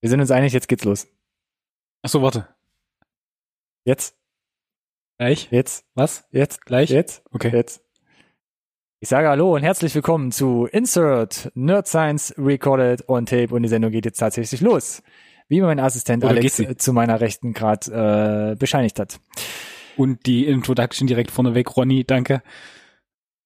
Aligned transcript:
Wir 0.00 0.10
sind 0.10 0.20
uns 0.20 0.30
einig, 0.30 0.52
jetzt 0.52 0.68
geht's 0.68 0.84
los. 0.84 1.06
Ach 2.02 2.08
so, 2.08 2.22
warte. 2.22 2.48
Jetzt, 3.84 4.16
Gleich? 5.18 5.48
jetzt, 5.50 5.84
Was? 5.94 6.24
jetzt, 6.32 6.64
Gleich? 6.64 6.90
jetzt, 6.90 7.22
Okay. 7.30 7.50
jetzt. 7.52 7.82
Ich 9.02 9.08
sage 9.08 9.28
Hallo 9.28 9.54
und 9.54 9.62
herzlich 9.62 9.94
willkommen 9.94 10.30
zu 10.30 10.66
Insert 10.66 11.50
Nerd 11.54 11.88
Science 11.88 12.34
Recorded 12.36 13.08
on 13.08 13.24
Tape 13.26 13.54
und 13.54 13.62
die 13.62 13.68
Sendung 13.68 13.90
geht 13.90 14.04
jetzt 14.04 14.18
tatsächlich 14.18 14.60
los. 14.60 15.02
Wie 15.48 15.60
mein 15.62 15.80
Assistent 15.80 16.22
Oder 16.24 16.34
Alex 16.34 16.62
zu 16.76 16.92
meiner 16.92 17.20
Rechten 17.20 17.52
gerade 17.52 18.52
äh, 18.52 18.56
bescheinigt 18.56 18.98
hat. 18.98 19.20
Und 19.96 20.26
die 20.26 20.46
Introduction 20.46 21.06
direkt 21.08 21.30
vorneweg, 21.30 21.76
Ronny, 21.76 22.04
danke. 22.04 22.42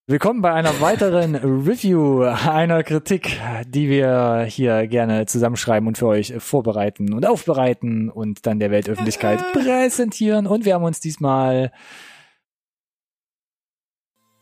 Willkommen 0.06 0.42
bei 0.42 0.52
einer 0.52 0.82
weiteren 0.82 1.34
Review 1.34 2.24
einer 2.24 2.82
Kritik, 2.82 3.40
die 3.66 3.88
wir 3.88 4.44
hier 4.46 4.86
gerne 4.86 5.24
zusammenschreiben 5.24 5.88
und 5.88 5.96
für 5.96 6.08
euch 6.08 6.34
vorbereiten 6.36 7.14
und 7.14 7.24
aufbereiten 7.24 8.10
und 8.10 8.44
dann 8.44 8.58
der 8.58 8.70
Weltöffentlichkeit 8.70 9.42
präsentieren. 9.54 10.46
Und 10.46 10.66
wir 10.66 10.74
haben 10.74 10.84
uns 10.84 11.00
diesmal 11.00 11.72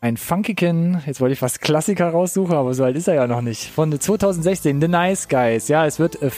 ein 0.01 0.17
Funkiken, 0.17 1.01
jetzt 1.05 1.21
wollte 1.21 1.31
ich 1.31 1.39
fast 1.39 1.61
Klassiker 1.61 2.09
raussuchen, 2.09 2.57
aber 2.57 2.73
so 2.73 2.83
alt 2.83 2.97
ist 2.97 3.07
er 3.07 3.13
ja 3.13 3.25
noch 3.25 3.39
nicht, 3.39 3.71
von 3.71 3.97
2016, 3.97 4.81
The 4.81 4.89
Nice 4.89 5.29
Guys. 5.29 5.69
Ja, 5.69 5.85
es 5.85 5.97
wird 5.97 6.21
äh, 6.21 6.29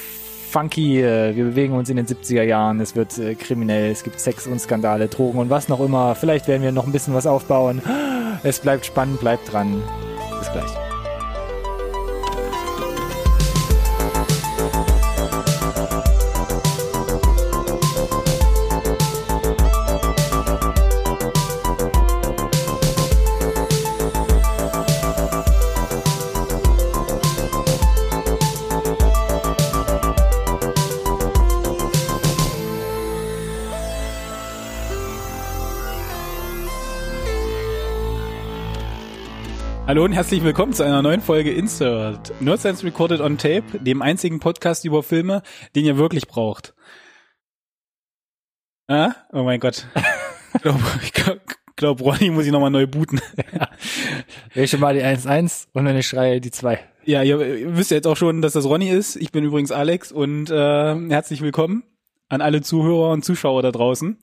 funky, 0.46 1.02
äh, 1.02 1.36
wir 1.36 1.46
bewegen 1.46 1.74
uns 1.74 1.90
in 1.90 1.98
den 1.98 2.06
70er 2.06 2.44
Jahren, 2.44 2.80
es 2.80 2.96
wird 2.96 3.18
äh, 3.18 3.36
kriminell, 3.36 3.92
es 3.92 4.04
gibt 4.04 4.20
Sex 4.20 4.48
und 4.48 4.60
Skandale, 4.60 5.08
Drogen 5.08 5.40
und 5.40 5.50
was 5.50 5.68
noch 5.70 5.80
immer. 5.80 6.16
Vielleicht 6.16 6.48
werden 6.48 6.64
wir 6.64 6.72
noch 6.72 6.86
ein 6.86 6.92
bisschen 6.92 7.14
was 7.14 7.28
aufbauen. 7.28 7.82
Es 8.44 8.60
bleibt 8.60 8.86
spannend, 8.86 9.20
bleibt 9.20 9.52
dran. 9.52 9.82
Bis 10.40 10.52
gleich. 10.52 10.85
Hallo 39.88 40.04
und 40.04 40.14
herzlich 40.14 40.44
willkommen 40.44 40.74
zu 40.74 40.82
einer 40.82 41.04
neuen 41.04 41.22
Folge 41.22 41.52
Insert. 41.52 42.34
Nerd 42.42 42.60
Science 42.60 42.84
Recorded 42.84 43.22
on 43.22 43.38
Tape, 43.38 43.78
dem 43.80 44.02
einzigen 44.02 44.40
Podcast 44.40 44.84
über 44.84 45.04
Filme, 45.04 45.44
den 45.76 45.86
ihr 45.86 45.96
wirklich 45.96 46.26
braucht. 46.28 46.74
Ah? 48.88 49.14
Oh 49.32 49.44
mein 49.44 49.60
Gott. 49.60 49.88
Ich 50.56 50.62
glaube, 50.62 50.80
glaub, 51.14 51.40
glaub, 51.76 52.02
Ronny 52.02 52.32
muss 52.32 52.46
ich 52.46 52.52
nochmal 52.52 52.72
neu 52.72 52.88
booten. 52.88 53.22
Ich 54.56 54.72
schon 54.72 54.80
mal 54.80 54.96
die 54.96 55.04
1-1 55.04 55.68
und 55.74 55.86
wenn 55.86 55.98
ich 55.98 56.08
schreie, 56.08 56.42
die 56.42 56.50
2. 56.50 56.80
Ja, 57.04 57.22
ihr, 57.22 57.40
ihr 57.42 57.78
wisst 57.78 57.92
ja 57.92 57.96
jetzt 57.96 58.08
auch 58.08 58.18
schon, 58.18 58.42
dass 58.42 58.54
das 58.54 58.66
Ronny 58.66 58.90
ist. 58.90 59.18
Ich 59.18 59.32
bin 59.32 59.44
übrigens 59.44 59.72
Alex 59.72 60.12
und 60.12 60.50
äh, 60.50 61.10
herzlich 61.10 61.42
willkommen 61.42 61.84
an 62.30 62.42
alle 62.42 62.62
Zuhörer 62.62 63.12
und 63.12 63.24
Zuschauer 63.24 63.62
da 63.62 63.72
draußen. 63.72 64.18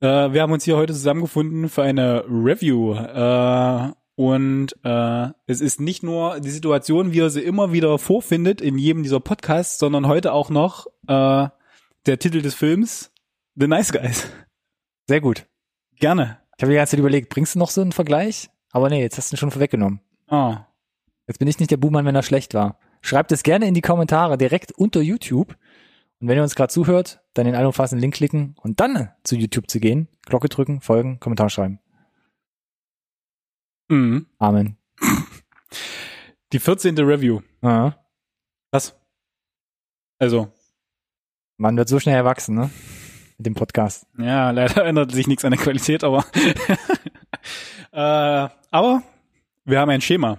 Äh, 0.00 0.32
wir 0.32 0.42
haben 0.42 0.52
uns 0.52 0.64
hier 0.64 0.76
heute 0.76 0.92
zusammengefunden 0.92 1.68
für 1.68 1.84
eine 1.84 2.24
Review. 2.28 2.94
Äh, 2.94 3.92
und 4.20 4.74
äh, 4.84 5.28
es 5.46 5.62
ist 5.62 5.80
nicht 5.80 6.02
nur 6.02 6.40
die 6.40 6.50
Situation, 6.50 7.14
wie 7.14 7.16
ihr 7.16 7.30
sie 7.30 7.40
immer 7.40 7.72
wieder 7.72 7.98
vorfindet 7.98 8.60
in 8.60 8.76
jedem 8.76 9.02
dieser 9.02 9.18
Podcasts, 9.18 9.78
sondern 9.78 10.06
heute 10.06 10.34
auch 10.34 10.50
noch 10.50 10.88
äh, 11.06 11.48
der 12.04 12.18
Titel 12.18 12.42
des 12.42 12.54
Films 12.54 13.12
The 13.54 13.66
Nice 13.66 13.92
Guys. 13.92 14.30
Sehr 15.08 15.22
gut. 15.22 15.46
Gerne. 15.96 16.36
Ich 16.58 16.62
habe 16.62 16.70
die 16.70 16.76
ganze 16.76 16.90
Zeit 16.90 17.00
überlegt, 17.00 17.30
bringst 17.30 17.54
du 17.54 17.58
noch 17.58 17.70
so 17.70 17.80
einen 17.80 17.92
Vergleich? 17.92 18.50
Aber 18.72 18.90
nee, 18.90 19.00
jetzt 19.00 19.16
hast 19.16 19.32
du 19.32 19.36
ihn 19.36 19.38
schon 19.38 19.52
vorweggenommen. 19.52 20.00
Ah, 20.28 20.66
Jetzt 21.26 21.38
bin 21.38 21.48
ich 21.48 21.58
nicht 21.58 21.70
der 21.70 21.78
Buhmann, 21.78 22.04
wenn 22.04 22.14
er 22.14 22.22
schlecht 22.22 22.52
war. 22.52 22.78
Schreibt 23.00 23.32
es 23.32 23.42
gerne 23.42 23.66
in 23.68 23.72
die 23.72 23.80
Kommentare 23.80 24.36
direkt 24.36 24.70
unter 24.72 25.00
YouTube. 25.00 25.56
Und 26.20 26.28
wenn 26.28 26.36
ihr 26.36 26.42
uns 26.42 26.56
gerade 26.56 26.70
zuhört, 26.70 27.22
dann 27.32 27.46
den 27.46 27.54
allumfassenden 27.54 28.02
Link 28.02 28.16
klicken 28.16 28.54
und 28.60 28.80
dann 28.80 29.12
zu 29.24 29.34
YouTube 29.34 29.70
zu 29.70 29.80
gehen, 29.80 30.08
Glocke 30.26 30.50
drücken, 30.50 30.82
folgen, 30.82 31.20
Kommentar 31.20 31.48
schreiben. 31.48 31.78
Mhm. 33.90 34.26
Amen. 34.38 34.76
Die 36.52 36.58
14. 36.58 36.98
Review. 36.98 37.40
Aha. 37.62 37.96
Was? 38.72 38.94
Also, 40.18 40.50
Man 41.56 41.76
wird 41.76 41.88
so 41.88 42.00
schnell 42.00 42.16
erwachsen, 42.16 42.54
ne? 42.54 42.70
Mit 43.38 43.46
dem 43.46 43.54
Podcast. 43.54 44.06
Ja, 44.18 44.50
leider 44.50 44.84
ändert 44.84 45.12
sich 45.12 45.26
nichts 45.26 45.44
an 45.44 45.52
der 45.52 45.60
Qualität, 45.60 46.04
aber 46.04 46.24
äh, 47.92 48.48
aber 48.70 49.02
wir 49.64 49.78
haben 49.80 49.90
ein 49.90 50.00
Schema, 50.00 50.38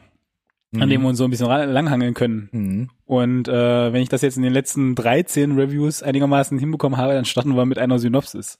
an 0.73 0.87
dem 0.89 1.01
wir 1.01 1.09
uns 1.09 1.17
so 1.17 1.25
ein 1.25 1.29
bisschen 1.29 1.47
langhangeln 1.47 2.13
können. 2.13 2.49
Mhm. 2.51 2.89
Und 3.05 3.47
äh, 3.49 3.91
wenn 3.91 4.01
ich 4.01 4.07
das 4.07 4.21
jetzt 4.21 4.37
in 4.37 4.43
den 4.43 4.53
letzten 4.53 4.95
13 4.95 5.51
Reviews 5.59 6.01
einigermaßen 6.01 6.57
hinbekommen 6.57 6.97
habe, 6.97 7.13
dann 7.13 7.25
starten 7.25 7.55
wir 7.55 7.65
mit 7.65 7.77
einer 7.77 7.99
Synopsis. 7.99 8.59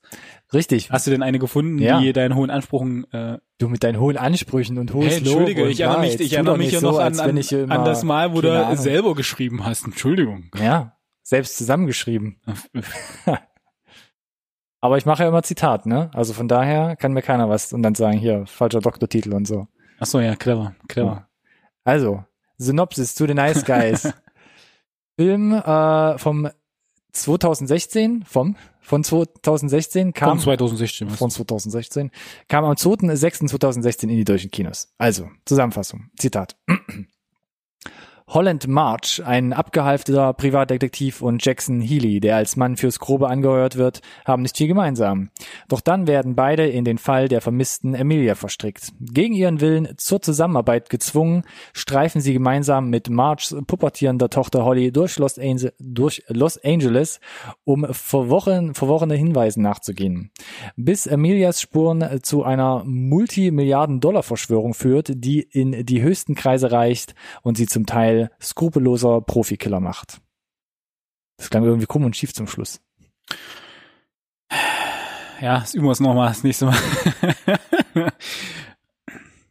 Richtig. 0.53 0.91
Hast 0.91 1.07
du 1.07 1.11
denn 1.11 1.23
eine 1.23 1.39
gefunden, 1.39 1.79
Ja. 1.79 2.01
die 2.01 2.11
deinen 2.11 2.35
hohen 2.35 2.49
Ansprüchen 2.49 3.05
äh, 3.13 3.37
Du 3.59 3.69
mit 3.69 3.83
deinen 3.83 3.99
hohen 3.99 4.17
Ansprüchen 4.17 4.77
und 4.79 4.93
hohes 4.93 5.11
hey, 5.11 5.17
Entschuldige, 5.19 5.61
Lob 5.61 5.69
ich 5.69 5.79
erinnere 5.79 6.03
ja, 6.03 6.11
mich, 6.11 6.19
ich 6.19 6.33
erinnere 6.33 6.57
mich 6.57 6.71
ja 6.71 6.79
so, 6.79 6.91
noch 6.91 6.99
an, 6.99 7.17
an, 7.19 7.37
immer, 7.37 7.71
an 7.71 7.85
das 7.85 8.03
Mal, 8.03 8.33
wo 8.33 8.41
du 8.41 8.51
Ahnung. 8.51 8.75
selber 8.75 9.13
geschrieben 9.15 9.63
hast. 9.65 9.85
Entschuldigung. 9.85 10.49
Ja, 10.59 10.97
selbst 11.21 11.57
zusammengeschrieben. 11.57 12.41
Aber 14.81 14.97
ich 14.97 15.05
mache 15.05 15.23
ja 15.23 15.29
immer 15.29 15.43
Zitat, 15.43 15.85
ne? 15.85 16.09
Also 16.13 16.33
von 16.33 16.47
daher 16.47 16.95
kann 16.95 17.13
mir 17.13 17.21
keiner 17.21 17.47
was 17.49 17.71
und 17.71 17.83
dann 17.83 17.93
sagen, 17.93 18.17
hier, 18.17 18.45
falscher 18.47 18.79
Doktortitel 18.79 19.33
und 19.33 19.45
so. 19.47 19.67
Ach 19.99 20.07
so, 20.07 20.19
ja, 20.19 20.35
clever, 20.35 20.73
clever. 20.87 21.27
Also, 21.83 22.23
Synopsis 22.57 23.15
zu 23.15 23.27
den 23.27 23.37
Nice 23.37 23.65
Guys. 23.65 24.11
Film 25.17 25.53
äh, 25.53 26.17
vom 26.17 26.49
2016, 27.11 28.23
vom, 28.25 28.55
von 28.79 29.03
2016 29.03 30.13
kam, 30.13 30.29
Von 30.29 30.39
2016. 30.39 31.11
was? 31.11 31.17
von 31.17 31.29
2016, 31.29 32.11
kam 32.47 32.65
am 32.65 32.73
2.6.2016 32.73 34.03
in 34.03 34.09
die 34.09 34.23
deutschen 34.23 34.51
Kinos. 34.51 34.93
Also, 34.97 35.29
Zusammenfassung, 35.45 36.09
Zitat. 36.17 36.55
Holland 38.33 38.65
March, 38.69 39.21
ein 39.25 39.51
abgehalfteter 39.51 40.31
Privatdetektiv 40.31 41.21
und 41.21 41.45
Jackson 41.45 41.81
Healy, 41.81 42.21
der 42.21 42.37
als 42.37 42.55
Mann 42.55 42.77
fürs 42.77 42.99
Grobe 42.99 43.27
angeheuert 43.27 43.75
wird, 43.75 43.99
haben 44.23 44.43
nicht 44.43 44.55
viel 44.55 44.67
gemeinsam. 44.67 45.31
Doch 45.67 45.81
dann 45.81 46.07
werden 46.07 46.33
beide 46.33 46.65
in 46.65 46.85
den 46.85 46.97
Fall 46.97 47.27
der 47.27 47.41
vermissten 47.41 47.93
Emilia 47.93 48.35
verstrickt. 48.35 48.93
Gegen 49.01 49.33
ihren 49.33 49.59
Willen 49.59 49.89
zur 49.97 50.21
Zusammenarbeit 50.21 50.89
gezwungen, 50.89 51.43
streifen 51.73 52.21
sie 52.21 52.31
gemeinsam 52.31 52.89
mit 52.89 53.09
Marchs 53.09 53.53
pubertierender 53.67 54.29
Tochter 54.29 54.63
Holly 54.63 54.93
durch 54.93 55.19
Los, 55.19 55.37
Ange 55.37 55.73
durch 55.77 56.23
Los 56.29 56.57
Angeles, 56.63 57.19
um 57.65 57.85
verworren, 57.91 58.73
verworrene 58.75 59.15
Hinweisen 59.15 59.61
nachzugehen. 59.61 60.31
Bis 60.77 61.05
Emilias 61.05 61.59
Spuren 61.59 62.23
zu 62.23 62.45
einer 62.45 62.83
Multimilliarden-Dollar-Verschwörung 62.85 64.73
führt, 64.73 65.11
die 65.15 65.41
in 65.41 65.85
die 65.85 66.01
höchsten 66.01 66.35
Kreise 66.35 66.71
reicht 66.71 67.13
und 67.41 67.57
sie 67.57 67.65
zum 67.65 67.85
Teil 67.85 68.20
skrupelloser 68.41 69.21
Profikiller 69.21 69.79
macht. 69.79 70.21
Das 71.37 71.49
klang 71.49 71.63
irgendwie 71.63 71.87
krumm 71.87 72.05
und 72.05 72.15
schief 72.15 72.33
zum 72.33 72.47
Schluss. 72.47 72.81
Ja, 75.41 75.59
das 75.59 75.73
üben 75.73 75.85
wir 75.87 75.91
es 75.91 75.99
nochmal 75.99 76.27
das 76.29 76.43
nächste 76.43 76.65
Mal. 76.65 76.77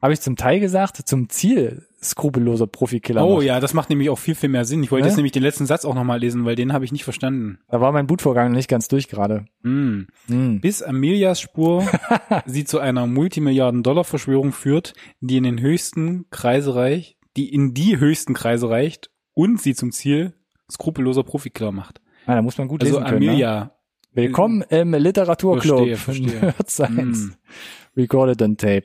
Habe 0.03 0.13
ich 0.15 0.21
zum 0.21 0.37
Teil 0.37 0.61
gesagt, 0.61 0.97
zum 1.09 1.29
Ziel 1.29 1.87
skrupelloser 2.03 2.67
Profikiller 2.67 3.27
Oh 3.27 3.35
macht. 3.37 3.45
ja, 3.45 3.61
das 3.61 3.75
macht 3.75 3.91
nämlich 3.91 4.09
auch 4.09 4.19
viel, 4.19 4.35
viel 4.35 4.49
mehr 4.49 4.65
Sinn. 4.65 4.83
Ich 4.83 4.91
wollte 4.91 5.03
Ne? 5.05 5.09
jetzt 5.11 5.17
nämlich 5.17 5.33
den 5.33 5.43
letzten 5.43 5.67
Satz 5.67 5.85
auch 5.85 5.95
nochmal 5.95 6.19
lesen, 6.19 6.47
weil 6.47 6.55
den 6.55 6.73
habe 6.73 6.87
ich 6.87 6.93
nicht 6.93 7.05
verstanden. 7.05 7.59
Da 7.69 7.83
war 7.83 7.93
mein 7.93 8.07
Bootvorgang 8.07 8.53
nicht 8.53 8.69
ganz 8.69 8.89
durch 8.89 9.09
gerade. 9.09 9.45
Mm. 9.63 10.05
Hm. 10.29 10.61
Bis 10.63 10.83
Amelias 10.83 11.41
Spur 11.43 11.87
sie 12.47 12.65
zu 12.65 12.79
einer 12.79 13.07
Multimilliarden-Dollar-Verschwörung 13.07 14.53
führt, 14.53 14.95
die 15.21 15.37
in 15.37 15.43
den 15.45 15.61
höchsten 15.61 16.25
Kreise 16.31 16.75
reicht, 16.75 17.19
die 17.37 17.53
in 17.53 17.75
die 17.75 17.99
höchsten 17.99 18.35
Kreise 18.35 18.69
reicht 18.71 19.11
und 19.35 19.61
sie 19.61 19.75
zum 19.75 19.93
Ziel 19.93 20.35
skrupelloser 20.71 21.23
Profikiller 21.25 21.73
macht. 21.73 22.01
Ah, 22.27 22.35
da 22.35 22.43
muss 22.43 22.59
man 22.59 22.69
gut 22.69 22.83
Also 22.83 22.99
lesen 22.99 23.09
können. 23.11 23.37
Ne? 23.37 23.71
Willkommen 24.13 24.63
im 24.63 24.93
Literaturclub. 24.95 25.79
Verstehe, 25.97 25.97
verstehe. 25.97 26.41
Nerd 26.41 26.71
Science. 26.71 27.29
Mm. 27.29 28.01
Recorded 28.01 28.43
on 28.43 28.57
Tape. 28.57 28.85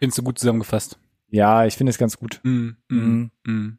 Findest 0.00 0.18
du 0.18 0.22
gut 0.22 0.38
zusammengefasst. 0.38 0.98
Ja, 1.28 1.66
ich 1.66 1.74
finde 1.76 1.90
es 1.90 1.98
ganz 1.98 2.16
gut. 2.18 2.40
Mm, 2.42 2.70
mm, 2.88 2.94
Mhm. 2.96 3.30
mm. 3.44 3.78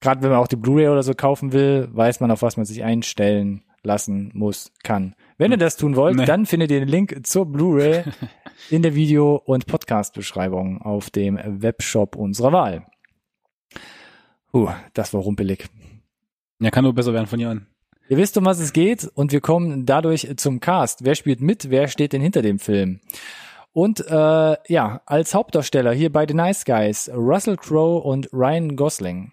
Gerade 0.00 0.22
wenn 0.22 0.30
man 0.30 0.38
auch 0.38 0.48
die 0.48 0.56
Blu-ray 0.56 0.88
oder 0.88 1.02
so 1.02 1.14
kaufen 1.14 1.52
will, 1.52 1.88
weiß 1.92 2.20
man, 2.20 2.30
auf 2.30 2.42
was 2.42 2.56
man 2.56 2.66
sich 2.66 2.84
einstellen 2.84 3.64
lassen 3.82 4.30
muss, 4.34 4.70
kann. 4.82 5.14
Wenn 5.38 5.50
ihr 5.50 5.56
das 5.58 5.76
tun 5.76 5.96
wollt, 5.96 6.16
Nee. 6.16 6.24
dann 6.26 6.46
findet 6.46 6.70
ihr 6.70 6.80
den 6.80 6.88
Link 6.88 7.20
zur 7.26 7.46
Blu-ray 7.46 8.04
in 8.70 8.82
der 8.82 8.94
Video- 8.94 9.36
und 9.36 9.66
Podcast-Beschreibung 9.66 10.80
auf 10.80 11.10
dem 11.10 11.38
Webshop 11.44 12.16
unserer 12.16 12.52
Wahl. 12.52 12.86
Uh, 14.54 14.70
das 14.92 15.12
war 15.12 15.20
rumpelig. 15.20 15.68
Ja, 16.60 16.70
kann 16.70 16.84
nur 16.84 16.94
besser 16.94 17.12
werden 17.12 17.26
von 17.26 17.40
hier 17.40 17.50
an. 17.50 17.66
Ihr 18.08 18.18
wisst, 18.18 18.38
um 18.38 18.44
was 18.44 18.60
es 18.60 18.72
geht 18.72 19.10
und 19.14 19.32
wir 19.32 19.40
kommen 19.40 19.84
dadurch 19.84 20.28
zum 20.36 20.60
Cast. 20.60 21.04
Wer 21.04 21.16
spielt 21.16 21.40
mit? 21.40 21.70
Wer 21.70 21.88
steht 21.88 22.12
denn 22.12 22.20
hinter 22.20 22.42
dem 22.42 22.60
Film? 22.60 23.00
Und 23.72 24.06
äh, 24.08 24.56
ja, 24.68 25.02
als 25.06 25.34
Hauptdarsteller 25.34 25.92
hier 25.92 26.12
bei 26.12 26.24
The 26.28 26.34
Nice 26.34 26.64
Guys 26.64 27.10
Russell 27.12 27.56
Crowe 27.56 28.00
und 28.04 28.28
Ryan 28.32 28.76
Gosling. 28.76 29.32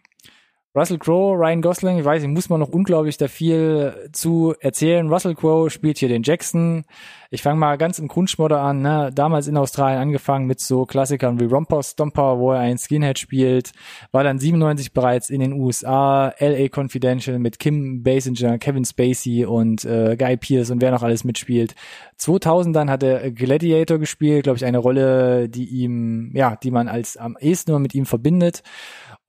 Russell 0.73 0.99
Crowe, 0.99 1.37
Ryan 1.37 1.61
Gosling, 1.61 1.99
ich 1.99 2.05
weiß 2.05 2.21
nicht, 2.21 2.31
muss 2.31 2.47
man 2.47 2.61
noch 2.61 2.69
unglaublich 2.69 3.17
da 3.17 3.27
viel 3.27 4.09
zu 4.13 4.55
erzählen. 4.61 5.09
Russell 5.09 5.35
Crowe 5.35 5.69
spielt 5.69 5.97
hier 5.97 6.07
den 6.07 6.23
Jackson. 6.23 6.85
Ich 7.29 7.41
fange 7.41 7.59
mal 7.59 7.77
ganz 7.77 7.99
im 7.99 8.07
Grundschmodder 8.07 8.61
an. 8.61 8.81
Ne? 8.81 9.11
Damals 9.13 9.47
in 9.47 9.57
Australien 9.57 9.99
angefangen 9.99 10.47
mit 10.47 10.61
so 10.61 10.85
Klassikern 10.85 11.41
wie 11.41 11.45
Romper 11.45 11.83
Stomper, 11.83 12.39
wo 12.39 12.53
er 12.53 12.59
einen 12.59 12.77
Skinhead 12.77 13.19
spielt. 13.19 13.71
War 14.13 14.23
dann 14.23 14.39
97 14.39 14.93
bereits 14.93 15.29
in 15.29 15.41
den 15.41 15.51
USA. 15.51 16.33
LA 16.39 16.69
Confidential 16.73 17.37
mit 17.37 17.59
Kim 17.59 18.01
Basinger, 18.01 18.57
Kevin 18.57 18.85
Spacey 18.85 19.43
und 19.43 19.83
äh, 19.83 20.15
Guy 20.17 20.37
Pearce 20.37 20.71
und 20.71 20.81
wer 20.81 20.91
noch 20.91 21.03
alles 21.03 21.25
mitspielt. 21.25 21.75
2000 22.15 22.73
dann 22.73 22.89
hat 22.89 23.03
er 23.03 23.29
Gladiator 23.31 23.97
gespielt, 23.97 24.43
glaube 24.43 24.55
ich, 24.55 24.63
eine 24.63 24.77
Rolle, 24.77 25.49
die 25.49 25.65
ihm, 25.65 26.31
ja, 26.33 26.55
die 26.55 26.71
man 26.71 26.87
als 26.87 27.17
am 27.17 27.35
ehesten 27.37 27.71
nur 27.71 27.81
mit 27.81 27.93
ihm 27.93 28.05
verbindet. 28.05 28.63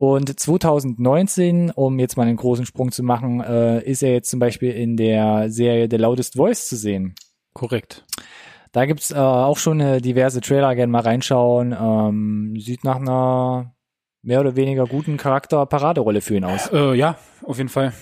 Und 0.02 0.40
2019, 0.40 1.70
um 1.70 2.00
jetzt 2.00 2.16
mal 2.16 2.26
einen 2.26 2.37
großen 2.37 2.66
Sprung 2.66 2.90
zu 2.90 3.04
machen, 3.04 3.40
äh, 3.40 3.84
ist 3.84 4.02
er 4.02 4.12
jetzt 4.12 4.31
zum 4.31 4.40
Beispiel 4.40 4.72
in 4.72 4.96
der 4.96 5.49
Serie 5.49 5.87
The 5.88 5.96
Loudest 5.96 6.34
Voice 6.34 6.66
zu 6.66 6.75
sehen. 6.75 7.14
Korrekt. 7.52 8.04
Da 8.72 8.84
gibt's 8.84 9.12
äh, 9.12 9.14
auch 9.14 9.58
schon 9.58 9.78
äh, 9.78 10.00
diverse 10.00 10.40
Trailer, 10.40 10.75
gerne 10.75 10.90
mal 10.90 11.02
reinschauen. 11.02 11.72
Ähm, 11.81 12.56
sieht 12.58 12.82
nach 12.82 12.96
einer 12.96 13.76
mehr 14.22 14.40
oder 14.40 14.56
weniger 14.56 14.87
guten 14.87 15.19
Charakter-Paraderolle 15.19 16.20
für 16.20 16.34
ihn 16.34 16.46
aus. 16.46 16.69
Äh, 16.72 16.94
ja, 16.94 17.16
auf 17.44 17.58
jeden 17.58 17.69
Fall. 17.69 17.93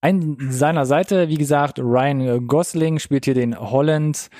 An 0.00 0.38
seiner 0.48 0.86
Seite, 0.86 1.28
wie 1.28 1.36
gesagt, 1.36 1.78
Ryan 1.78 2.46
Gosling 2.46 2.98
spielt 2.98 3.26
hier 3.26 3.34
den 3.34 3.60
Holland. 3.60 4.30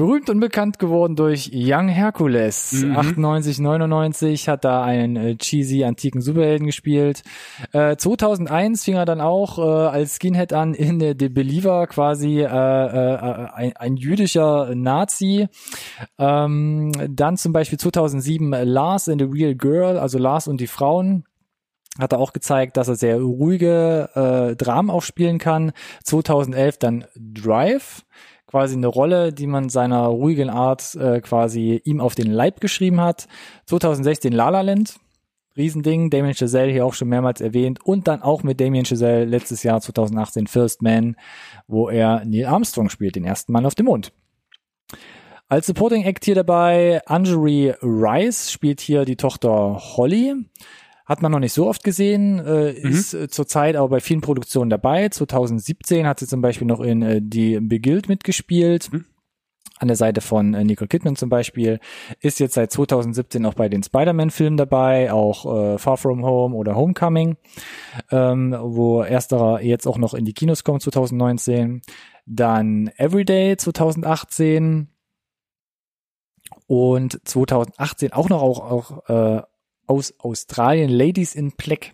Berühmt 0.00 0.30
und 0.30 0.40
bekannt 0.40 0.78
geworden 0.78 1.14
durch 1.14 1.50
Young 1.52 1.88
Hercules. 1.88 2.72
Mhm. 2.72 2.96
98, 2.96 3.58
99 3.58 4.48
hat 4.48 4.64
da 4.64 4.82
einen 4.82 5.16
äh, 5.16 5.36
cheesy 5.36 5.84
antiken 5.84 6.22
Superhelden 6.22 6.66
gespielt. 6.66 7.22
Äh, 7.72 7.96
2001 7.96 8.82
fing 8.82 8.94
er 8.94 9.04
dann 9.04 9.20
auch 9.20 9.58
äh, 9.58 9.60
als 9.60 10.16
Skinhead 10.16 10.54
an 10.54 10.72
in 10.72 11.00
The 11.00 11.28
Believer, 11.28 11.86
quasi 11.86 12.40
äh, 12.40 12.44
äh, 12.46 13.48
ein, 13.52 13.76
ein 13.76 13.96
jüdischer 13.98 14.74
Nazi. 14.74 15.48
Ähm, 16.16 16.92
dann 17.10 17.36
zum 17.36 17.52
Beispiel 17.52 17.78
2007 17.78 18.52
Lars 18.52 19.06
and 19.06 19.20
the 19.20 19.28
Real 19.30 19.54
Girl, 19.54 19.98
also 19.98 20.16
Lars 20.16 20.48
und 20.48 20.62
die 20.62 20.66
Frauen 20.66 21.24
hat 21.98 22.12
er 22.12 22.20
auch 22.20 22.32
gezeigt, 22.32 22.78
dass 22.78 22.88
er 22.88 22.96
sehr 22.96 23.20
ruhige 23.20 24.08
äh, 24.14 24.56
Dramen 24.56 24.88
aufspielen 24.88 25.38
kann. 25.38 25.72
2011 26.04 26.78
dann 26.78 27.04
Drive, 27.16 28.02
quasi 28.50 28.74
eine 28.74 28.88
Rolle, 28.88 29.32
die 29.32 29.46
man 29.46 29.68
seiner 29.68 30.06
ruhigen 30.06 30.50
Art 30.50 30.96
äh, 30.96 31.20
quasi 31.20 31.80
ihm 31.84 32.00
auf 32.00 32.16
den 32.16 32.32
Leib 32.32 32.60
geschrieben 32.60 33.00
hat. 33.00 33.28
2016 33.66 34.32
La 34.32 34.48
La 34.48 34.62
Land, 34.62 34.98
Riesending, 35.56 36.10
Damien 36.10 36.34
Chazelle 36.34 36.72
hier 36.72 36.84
auch 36.84 36.94
schon 36.94 37.08
mehrmals 37.08 37.40
erwähnt 37.40 37.78
und 37.84 38.08
dann 38.08 38.22
auch 38.22 38.42
mit 38.42 38.60
Damien 38.60 38.84
Chazelle 38.84 39.24
letztes 39.24 39.62
Jahr 39.62 39.80
2018 39.80 40.48
First 40.48 40.82
Man, 40.82 41.14
wo 41.68 41.88
er 41.88 42.24
Neil 42.24 42.46
Armstrong 42.46 42.90
spielt, 42.90 43.14
den 43.14 43.24
ersten 43.24 43.52
Mann 43.52 43.66
auf 43.66 43.76
dem 43.76 43.86
Mond. 43.86 44.12
Als 45.48 45.66
Supporting 45.66 46.02
Act 46.02 46.24
hier 46.24 46.34
dabei 46.34 47.02
Anjuri 47.06 47.74
Rice 47.82 48.50
spielt 48.50 48.80
hier 48.80 49.04
die 49.04 49.16
Tochter 49.16 49.80
Holly. 49.96 50.34
Hat 51.10 51.22
man 51.22 51.32
noch 51.32 51.40
nicht 51.40 51.54
so 51.54 51.66
oft 51.66 51.82
gesehen, 51.82 52.38
äh, 52.38 52.72
Mhm. 52.72 52.88
ist 52.88 53.14
äh, 53.14 53.28
zurzeit 53.28 53.74
aber 53.74 53.88
bei 53.88 53.98
vielen 54.00 54.20
Produktionen 54.20 54.70
dabei. 54.70 55.08
2017 55.08 56.06
hat 56.06 56.20
sie 56.20 56.28
zum 56.28 56.40
Beispiel 56.40 56.68
noch 56.68 56.78
in 56.78 57.02
äh, 57.02 57.20
Die 57.20 57.58
Beguild 57.58 58.08
mitgespielt. 58.08 58.92
Mhm. 58.92 59.06
An 59.80 59.88
der 59.88 59.96
Seite 59.96 60.20
von 60.20 60.54
äh, 60.54 60.62
Nicole 60.62 60.86
Kidman 60.86 61.16
zum 61.16 61.28
Beispiel. 61.28 61.80
Ist 62.20 62.38
jetzt 62.38 62.54
seit 62.54 62.70
2017 62.70 63.44
auch 63.44 63.54
bei 63.54 63.68
den 63.68 63.82
Spider-Man-Filmen 63.82 64.56
dabei, 64.56 65.12
auch 65.12 65.46
äh, 65.74 65.78
Far 65.78 65.96
From 65.96 66.24
Home 66.24 66.54
oder 66.54 66.76
Homecoming, 66.76 67.36
ähm, 68.12 68.54
wo 68.60 69.02
ersterer 69.02 69.62
jetzt 69.62 69.88
auch 69.88 69.98
noch 69.98 70.14
in 70.14 70.24
die 70.24 70.32
Kinos 70.32 70.62
kommt 70.62 70.82
2019. 70.82 71.82
Dann 72.24 72.88
Everyday 72.98 73.56
2018 73.56 74.86
und 76.68 77.20
2018 77.26 78.12
auch 78.12 78.28
noch 78.28 78.42
auch, 78.42 78.70
auch 78.70 79.08
äh, 79.38 79.42
aus 79.90 80.14
Australien 80.20 80.88
Ladies 80.88 81.34
in 81.34 81.50
Black. 81.56 81.92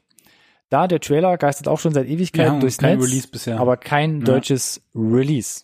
Da 0.68 0.86
der 0.86 1.00
Trailer 1.00 1.38
geistert 1.38 1.66
auch 1.68 1.78
schon 1.80 1.94
seit 1.94 2.06
Ewigkeiten 2.08 2.54
Ja, 2.54 2.60
durchs 2.60 2.78
kein 2.78 2.98
Netz, 2.98 3.08
Release 3.08 3.28
bisher. 3.28 3.58
aber 3.58 3.76
kein 3.76 4.18
Ja. 4.20 4.26
deutsches 4.26 4.82
Release. 4.94 5.62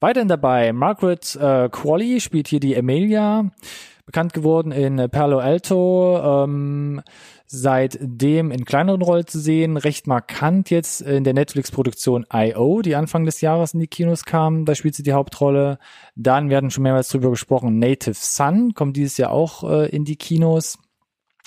Weiterhin 0.00 0.28
dabei 0.28 0.72
Margaret 0.72 1.36
äh, 1.36 1.68
Qualley 1.70 2.20
spielt 2.20 2.48
hier 2.48 2.58
die 2.58 2.76
Amelia, 2.76 3.50
bekannt 4.04 4.32
geworden 4.32 4.72
in 4.72 4.96
Palo 5.10 5.38
Alto, 5.38 6.44
ähm, 6.44 7.02
seitdem 7.46 8.50
in 8.50 8.64
kleineren 8.64 9.02
Rollen 9.02 9.26
zu 9.26 9.38
sehen, 9.38 9.76
recht 9.76 10.06
markant 10.08 10.70
jetzt 10.70 11.02
in 11.02 11.22
der 11.22 11.34
Netflix-Produktion 11.34 12.26
I.O., 12.34 12.82
die 12.82 12.96
Anfang 12.96 13.24
des 13.26 13.40
Jahres 13.42 13.74
in 13.74 13.80
die 13.80 13.86
Kinos 13.86 14.24
kam, 14.24 14.64
da 14.64 14.74
spielt 14.74 14.94
sie 14.96 15.02
die 15.04 15.12
Hauptrolle. 15.12 15.78
Dann 16.16 16.50
werden 16.50 16.70
schon 16.70 16.82
mehrmals 16.82 17.08
drüber 17.08 17.30
gesprochen, 17.30 17.78
Native 17.78 18.14
Son 18.16 18.72
kommt 18.74 18.96
dieses 18.96 19.18
Jahr 19.18 19.30
auch 19.30 19.62
äh, 19.70 19.88
in 19.94 20.04
die 20.04 20.16
Kinos, 20.16 20.78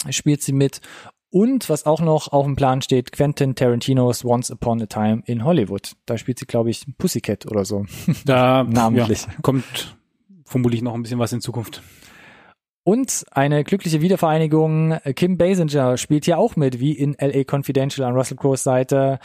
spielt 0.10 0.42
sie 0.42 0.54
mit. 0.54 0.82
Und 1.30 1.70
was 1.70 1.86
auch 1.86 2.00
noch 2.00 2.30
auf 2.30 2.46
dem 2.46 2.56
Plan 2.56 2.82
steht, 2.82 3.12
Quentin 3.12 3.56
Tarantinos 3.56 4.24
Once 4.24 4.52
Upon 4.52 4.82
a 4.82 4.86
Time 4.86 5.22
in 5.26 5.44
Hollywood. 5.44 5.94
Da 6.06 6.18
spielt 6.18 6.40
sie, 6.40 6.46
glaube 6.46 6.70
ich, 6.70 6.86
Pussycat 6.98 7.46
oder 7.46 7.66
so. 7.66 7.86
Da 8.24 8.64
Namentlich. 8.70 9.24
Ja, 9.24 9.34
kommt 9.42 9.98
vermutlich 10.46 10.82
noch 10.82 10.94
ein 10.94 11.02
bisschen 11.02 11.20
was 11.20 11.34
in 11.34 11.42
Zukunft. 11.42 11.82
Und 12.88 13.26
eine 13.32 13.64
glückliche 13.64 14.02
Wiedervereinigung. 14.02 15.00
Kim 15.16 15.38
Basinger 15.38 15.98
spielt 15.98 16.26
hier 16.26 16.38
auch 16.38 16.56
mit, 16.56 16.80
wie 16.80 16.92
in 16.92 17.16
LA 17.20 17.44
Confidential 17.44 18.08
an 18.08 18.16
Russell 18.16 18.38
Crowe's 18.38 18.62
Seite. 18.64 19.18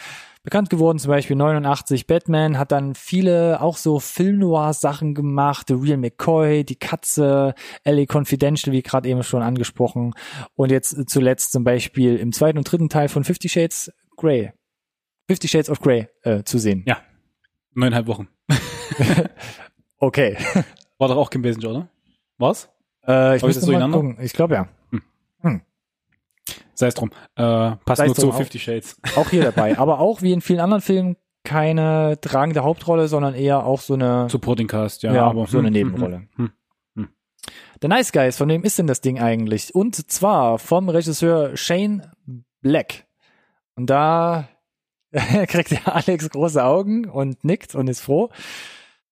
Bekannt 0.42 0.70
geworden 0.70 0.98
zum 0.98 1.10
Beispiel 1.10 1.36
89 1.36 2.06
Batman, 2.06 2.58
hat 2.58 2.72
dann 2.72 2.94
viele 2.94 3.60
auch 3.60 3.76
so 3.76 4.00
Film-Noir-Sachen 4.00 5.14
gemacht. 5.14 5.66
The 5.68 5.74
Real 5.74 5.98
McCoy, 5.98 6.64
Die 6.64 6.76
Katze, 6.76 7.54
LA 7.84 8.06
Confidential, 8.10 8.72
wie 8.72 8.80
gerade 8.80 9.06
eben 9.06 9.22
schon 9.22 9.42
angesprochen. 9.42 10.14
Und 10.54 10.70
jetzt 10.70 11.10
zuletzt 11.10 11.52
zum 11.52 11.62
Beispiel 11.62 12.16
im 12.16 12.32
zweiten 12.32 12.56
und 12.56 12.64
dritten 12.64 12.88
Teil 12.88 13.08
von 13.10 13.24
Fifty 13.24 13.50
Shades 13.50 13.92
Grey. 14.16 14.52
Fifty 15.28 15.48
Shades 15.48 15.68
of 15.68 15.80
Grey 15.80 16.08
äh, 16.22 16.44
zu 16.44 16.58
sehen. 16.58 16.82
Ja. 16.86 17.02
Neuneinhalb 17.74 18.06
Wochen. 18.06 18.28
Okay. 20.00 20.36
War 20.98 21.08
doch 21.08 21.16
auch 21.16 21.30
Kim 21.30 21.42
Basinger, 21.42 21.70
oder? 21.70 21.88
War's? 22.38 22.70
Äh, 23.06 23.36
ich 23.36 23.42
müsste 23.42 23.64
so 23.64 23.72
mal 23.72 23.90
gucken. 23.90 24.18
Ich 24.20 24.32
glaube 24.32 24.54
ja. 24.54 24.68
Sei 26.74 26.86
es 26.86 26.94
drum. 26.94 27.10
Äh, 27.36 27.76
passt 27.84 27.98
Sei 27.98 28.06
nur 28.06 28.14
zu 28.14 28.22
drum, 28.22 28.30
auch- 28.30 28.38
Fifty 28.38 28.58
Shades. 28.58 28.96
Auch 29.16 29.28
hier 29.28 29.44
dabei. 29.44 29.78
Aber 29.78 30.00
auch 30.00 30.22
wie 30.22 30.32
in 30.32 30.40
vielen 30.40 30.60
anderen 30.60 30.80
Filmen 30.80 31.16
keine 31.44 32.18
tragende 32.20 32.62
Hauptrolle, 32.64 33.06
sondern 33.06 33.34
eher 33.34 33.64
auch 33.64 33.80
so 33.80 33.94
eine, 33.94 34.28
Supporting 34.30 34.66
Cast, 34.66 35.02
ja. 35.02 35.12
ja, 35.12 35.26
aber, 35.26 35.46
so 35.46 35.58
eine 35.58 35.68
hm, 35.68 35.72
Nebenrolle. 35.72 36.22
hm, 36.36 36.50
hm. 36.96 37.08
The 37.82 37.88
Nice 37.88 38.12
Guys, 38.12 38.36
von 38.36 38.48
wem 38.48 38.62
ist 38.62 38.78
denn 38.78 38.86
das 38.86 39.00
Ding 39.00 39.18
eigentlich? 39.18 39.74
Und 39.74 40.10
zwar 40.10 40.58
vom 40.58 40.88
Regisseur 40.88 41.56
Shane 41.56 42.10
Black. 42.62 43.06
Und 43.74 43.88
da 43.88 44.48
kriegt 45.48 45.70
ja 45.70 45.80
Alex 45.84 46.30
große 46.30 46.62
Augen 46.62 47.06
und 47.08 47.44
nickt 47.44 47.74
und 47.74 47.88
ist 47.88 48.00
froh. 48.00 48.30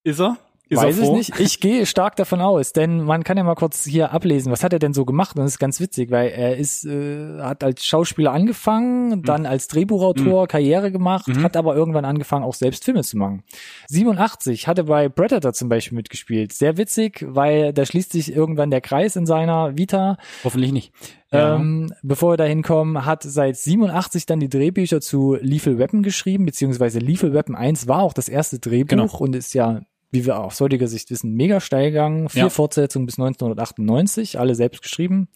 Ist 0.04 0.20
er? 0.20 0.36
Ist 0.70 0.82
Weiß 0.82 0.98
ich 0.98 1.08
nicht. 1.10 1.40
Ich 1.40 1.60
gehe 1.60 1.86
stark 1.86 2.16
davon 2.16 2.40
aus, 2.42 2.72
denn 2.74 3.02
man 3.02 3.24
kann 3.24 3.38
ja 3.38 3.42
mal 3.42 3.54
kurz 3.54 3.84
hier 3.84 4.12
ablesen, 4.12 4.52
was 4.52 4.62
hat 4.62 4.72
er 4.74 4.78
denn 4.78 4.92
so 4.92 5.04
gemacht? 5.06 5.34
Und 5.36 5.42
das 5.44 5.52
ist 5.52 5.58
ganz 5.58 5.80
witzig, 5.80 6.10
weil 6.10 6.28
er 6.28 6.56
ist, 6.58 6.84
äh, 6.84 7.40
hat 7.40 7.64
als 7.64 7.86
Schauspieler 7.86 8.32
angefangen, 8.32 9.22
dann 9.22 9.46
als 9.46 9.68
Drehbuchautor 9.68 10.46
Karriere 10.46 10.92
gemacht, 10.92 11.26
Mhm. 11.28 11.42
hat 11.42 11.56
aber 11.56 11.74
irgendwann 11.74 12.04
angefangen, 12.04 12.44
auch 12.44 12.54
selbst 12.54 12.84
Filme 12.84 13.02
zu 13.02 13.16
machen. 13.16 13.42
87 13.88 14.66
hat 14.68 14.78
er 14.78 14.84
bei 14.84 15.08
Predator 15.08 15.52
zum 15.52 15.68
Beispiel 15.68 15.96
mitgespielt. 15.96 16.52
Sehr 16.52 16.76
witzig, 16.76 17.24
weil 17.26 17.72
da 17.72 17.86
schließt 17.86 18.12
sich 18.12 18.32
irgendwann 18.34 18.70
der 18.70 18.80
Kreis 18.80 19.16
in 19.16 19.26
seiner 19.26 19.76
Vita. 19.76 20.18
Hoffentlich 20.44 20.72
nicht. 20.72 20.92
Ja. 21.32 21.56
Ähm, 21.56 21.92
bevor 22.02 22.32
wir 22.32 22.36
da 22.38 22.44
hinkommen, 22.44 23.04
hat 23.04 23.22
seit 23.22 23.56
87 23.56 24.24
dann 24.26 24.40
die 24.40 24.48
Drehbücher 24.48 25.00
zu 25.00 25.36
Lethal 25.40 25.78
Weapon 25.78 26.02
geschrieben, 26.02 26.46
beziehungsweise 26.46 26.98
Lethal 27.00 27.34
Weapon 27.34 27.54
1 27.54 27.86
war 27.88 28.00
auch 28.02 28.12
das 28.14 28.28
erste 28.28 28.58
Drehbuch 28.58 28.88
Genau. 28.88 29.16
und 29.18 29.36
ist 29.36 29.52
ja, 29.54 29.80
wie 30.10 30.26
wir 30.26 30.40
aus 30.40 30.60
heutiger 30.60 30.88
Sicht 30.88 31.10
wissen, 31.10 31.34
mega 31.34 31.60
steil 31.60 31.90
gegangen. 31.90 32.28
Vier 32.28 32.44
Ja. 32.44 32.50
Fortsetzungen 32.50 33.06
bis 33.06 33.18
1998, 33.18 34.38
alle 34.38 34.54
selbst 34.54 34.82
geschrieben. 34.82 35.28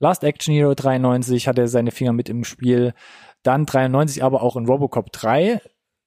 Last 0.00 0.24
Action 0.24 0.54
Hero 0.54 0.74
93 0.74 1.48
hatte 1.48 1.62
er 1.62 1.68
seine 1.68 1.90
Finger 1.90 2.12
mit 2.12 2.28
im 2.28 2.44
Spiel. 2.44 2.94
Dann 3.42 3.66
93 3.66 4.22
aber 4.22 4.42
auch 4.42 4.56
in 4.56 4.66
Robocop 4.66 5.12
3 5.12 5.60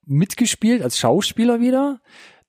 mitgespielt 0.05 0.81
als 0.81 0.97
Schauspieler 0.97 1.59
wieder. 1.59 1.99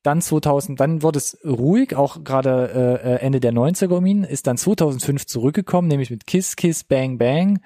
Dann 0.02 0.20
2000, 0.20 0.80
dann 0.80 1.02
wurde 1.02 1.18
es 1.18 1.38
ruhig, 1.44 1.94
auch 1.94 2.24
gerade 2.24 3.00
äh, 3.04 3.14
äh, 3.14 3.16
Ende 3.20 3.38
der 3.38 3.52
90er 3.52 3.94
um 3.94 4.04
ihn, 4.04 4.24
ist 4.24 4.48
dann 4.48 4.56
2005 4.56 5.26
zurückgekommen, 5.26 5.86
nämlich 5.86 6.10
mit 6.10 6.26
Kiss 6.26 6.56
Kiss 6.56 6.82
Bang 6.82 7.18
Bang, 7.18 7.60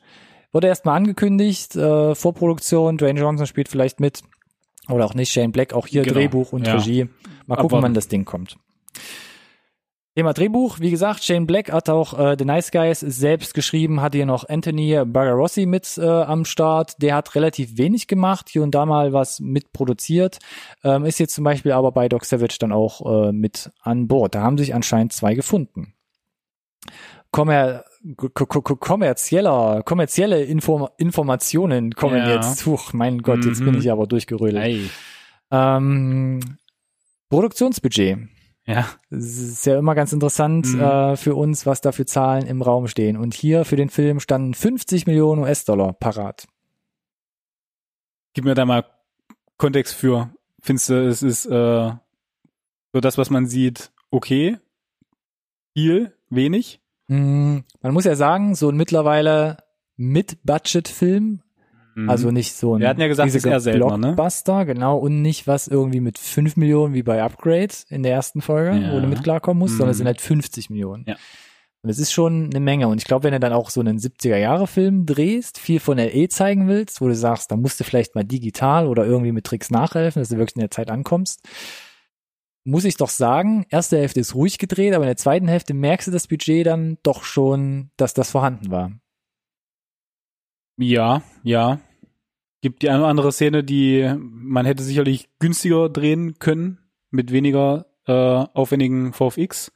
Wurde 0.52 0.66
erstmal 0.68 0.96
angekündigt, 0.96 1.76
äh, 1.76 2.14
Vorproduktion, 2.14 2.96
Dwayne 2.98 3.20
Johnson 3.20 3.46
spielt 3.46 3.68
vielleicht 3.68 4.00
mit. 4.00 4.22
Oder 4.88 5.04
auch 5.04 5.14
nicht, 5.14 5.32
Shane 5.32 5.52
Black, 5.52 5.74
auch 5.74 5.86
hier 5.86 6.02
Genau, 6.02 6.14
Drehbuch 6.14 6.52
und 6.52 6.66
ja. 6.66 6.74
Regie. 6.74 7.04
Mal 7.46 7.56
gucken, 7.56 7.66
Abwarten. 7.66 7.82
wann 7.84 7.94
das 7.94 8.08
Ding 8.08 8.24
kommt. 8.24 8.56
Thema 10.18 10.32
Drehbuch, 10.32 10.80
wie 10.80 10.90
gesagt, 10.90 11.22
Shane 11.22 11.46
Black 11.46 11.70
hat 11.72 11.88
auch 11.88 12.18
äh, 12.18 12.34
The 12.36 12.44
Nice 12.44 12.72
Guys 12.72 12.98
selbst 12.98 13.54
geschrieben, 13.54 14.00
hat 14.00 14.16
hier 14.16 14.26
noch 14.26 14.48
Anthony 14.48 15.00
Bagarossi 15.06 15.64
mit 15.64 15.96
äh, 15.96 16.04
am 16.08 16.44
Start. 16.44 17.00
Der 17.00 17.14
hat 17.14 17.36
relativ 17.36 17.78
wenig 17.78 18.08
gemacht, 18.08 18.48
hier 18.48 18.64
und 18.64 18.74
da 18.74 18.84
mal 18.84 19.12
was 19.12 19.38
mitproduziert, 19.38 20.40
ähm, 20.82 21.04
ist 21.04 21.20
jetzt 21.20 21.36
zum 21.36 21.44
Beispiel 21.44 21.70
aber 21.70 21.92
bei 21.92 22.08
Doc 22.08 22.24
Savage 22.24 22.56
dann 22.58 22.72
auch 22.72 23.28
äh, 23.28 23.32
mit 23.32 23.70
an 23.80 24.08
Bord. 24.08 24.34
Da 24.34 24.42
haben 24.42 24.58
sich 24.58 24.74
anscheinend 24.74 25.12
zwei 25.12 25.34
gefunden. 25.34 25.94
Kommer 27.30 27.84
ko- 28.16 28.30
ko- 28.30 28.62
ko- 28.62 28.74
kommerzieller, 28.74 29.84
kommerzielle 29.84 30.42
Inform 30.42 30.88
Informationen 30.96 31.92
kommen 31.94 32.16
Ja. 32.26 32.34
jetzt. 32.34 32.66
Huch, 32.66 32.92
mein 32.92 33.22
Gott, 33.22 33.44
jetzt 33.44 33.60
Mhm. 33.60 33.66
bin 33.66 33.74
ich 33.78 33.88
aber 33.92 34.08
durchgerödelt. 34.08 34.90
Ähm, 35.52 36.40
Produktionsbudget. 37.30 38.18
Ja, 38.68 38.86
Es 39.08 39.38
ist 39.38 39.64
ja 39.66 39.78
immer 39.78 39.94
ganz 39.94 40.12
interessant 40.12 40.66
Mhm. 40.74 40.80
äh, 40.80 41.16
für 41.16 41.34
uns, 41.34 41.64
was 41.64 41.80
da 41.80 41.90
für 41.90 42.04
Zahlen 42.04 42.46
im 42.46 42.60
Raum 42.60 42.86
stehen. 42.86 43.16
Und 43.16 43.32
hier 43.32 43.64
für 43.64 43.76
den 43.76 43.88
Film 43.88 44.20
standen 44.20 44.52
50 44.52 45.06
Millionen 45.06 45.42
US-Dollar 45.42 45.94
parat. 45.94 46.46
gib 48.34 48.44
mir 48.44 48.54
da 48.54 48.66
mal 48.66 48.84
Kontext 49.56 49.94
für. 49.94 50.30
Findest 50.60 50.90
du, 50.90 51.08
es 51.08 51.22
ist 51.22 51.46
äh, 51.46 51.92
so 52.92 53.00
das, 53.00 53.16
was 53.18 53.30
man 53.30 53.46
sieht, 53.46 53.90
okay? 54.10 54.58
Viel? 55.74 56.14
Wenig? 56.30 56.80
Mm, 57.08 57.60
Man 57.80 57.92
muss 57.94 58.04
ja 58.04 58.14
sagen, 58.16 58.54
so 58.54 58.68
ein 58.68 58.76
mittlerweile 58.76 59.56
Mit-Budget-Film, 59.96 61.42
Mhm. 62.02 62.10
also 62.10 62.30
nicht 62.30 62.52
so 62.54 62.74
ein 62.74 62.80
Wir 62.80 62.88
hatten 62.88 63.00
ja 63.00 63.08
gesagt, 63.08 63.26
riesiger 63.32 63.56
ist 63.56 63.64
seltener, 63.64 63.96
ne? 63.98 64.06
Blockbuster, 64.14 64.64
genau, 64.64 64.98
und 64.98 65.20
nicht 65.22 65.46
was 65.46 65.66
irgendwie 65.68 66.00
mit 66.00 66.18
5 66.18 66.56
Millionen 66.56 66.94
wie 66.94 67.02
bei 67.02 67.22
Upgrade 67.22 67.74
in 67.88 68.02
der 68.02 68.12
ersten 68.12 68.40
Folge, 68.40 68.78
Ja. 68.78 68.92
wo 68.94 69.00
du 69.00 69.06
mit 69.06 69.22
klarkommen 69.22 69.58
musst, 69.58 69.76
sondern 69.76 69.90
es 69.90 69.96
Mhm. 69.96 69.98
sind 69.98 70.06
halt 70.06 70.20
50 70.20 70.70
Millionen. 70.70 71.04
Ja. 71.06 71.16
Und 71.82 71.90
es 71.90 71.98
ist 72.00 72.12
schon 72.12 72.46
eine 72.50 72.58
Menge. 72.60 72.88
Und 72.88 72.98
ich 72.98 73.04
glaube, 73.04 73.22
wenn 73.24 73.32
du 73.32 73.40
dann 73.40 73.52
auch 73.52 73.70
so 73.70 73.80
einen 73.80 73.98
70er-Jahre-Film 73.98 75.06
drehst, 75.06 75.58
viel 75.58 75.78
von 75.80 75.98
LE 75.98 76.28
zeigen 76.28 76.66
willst, 76.66 77.00
wo 77.00 77.06
du 77.06 77.14
sagst, 77.14 77.50
da 77.52 77.56
musst 77.56 77.78
du 77.78 77.84
vielleicht 77.84 78.14
mal 78.16 78.24
digital 78.24 78.86
oder 78.88 79.04
irgendwie 79.06 79.30
mit 79.32 79.44
Tricks 79.44 79.70
nachhelfen, 79.70 80.20
dass 80.20 80.28
du 80.28 80.38
wirklich 80.38 80.56
in 80.56 80.60
der 80.60 80.70
Zeit 80.72 80.90
ankommst, 80.90 81.40
muss 82.64 82.84
ich 82.84 82.96
doch 82.96 83.08
sagen, 83.08 83.64
erste 83.70 83.96
Hälfte 83.96 84.20
ist 84.20 84.34
ruhig 84.34 84.58
gedreht, 84.58 84.92
aber 84.92 85.04
in 85.04 85.08
der 85.08 85.16
zweiten 85.16 85.48
Hälfte 85.48 85.72
merkst 85.72 86.08
du 86.08 86.10
das 86.12 86.26
Budget 86.26 86.66
dann 86.66 86.98
doch 87.02 87.22
schon, 87.22 87.90
dass 87.96 88.12
das 88.12 88.30
vorhanden 88.32 88.70
war. 88.70 88.92
Ja, 90.76 91.22
ja. 91.42 91.78
Gibt 92.60 92.82
die 92.82 92.88
eine 92.90 93.00
oder 93.00 93.08
andere 93.08 93.32
Szene, 93.32 93.62
die 93.64 94.12
man 94.18 94.66
hätte 94.66 94.82
sicherlich 94.82 95.28
günstiger 95.38 95.88
drehen 95.88 96.38
können, 96.38 96.78
mit 97.10 97.30
weniger 97.32 97.86
äh, 98.06 98.12
aufwendigen 98.12 99.12
VFX. 99.12 99.72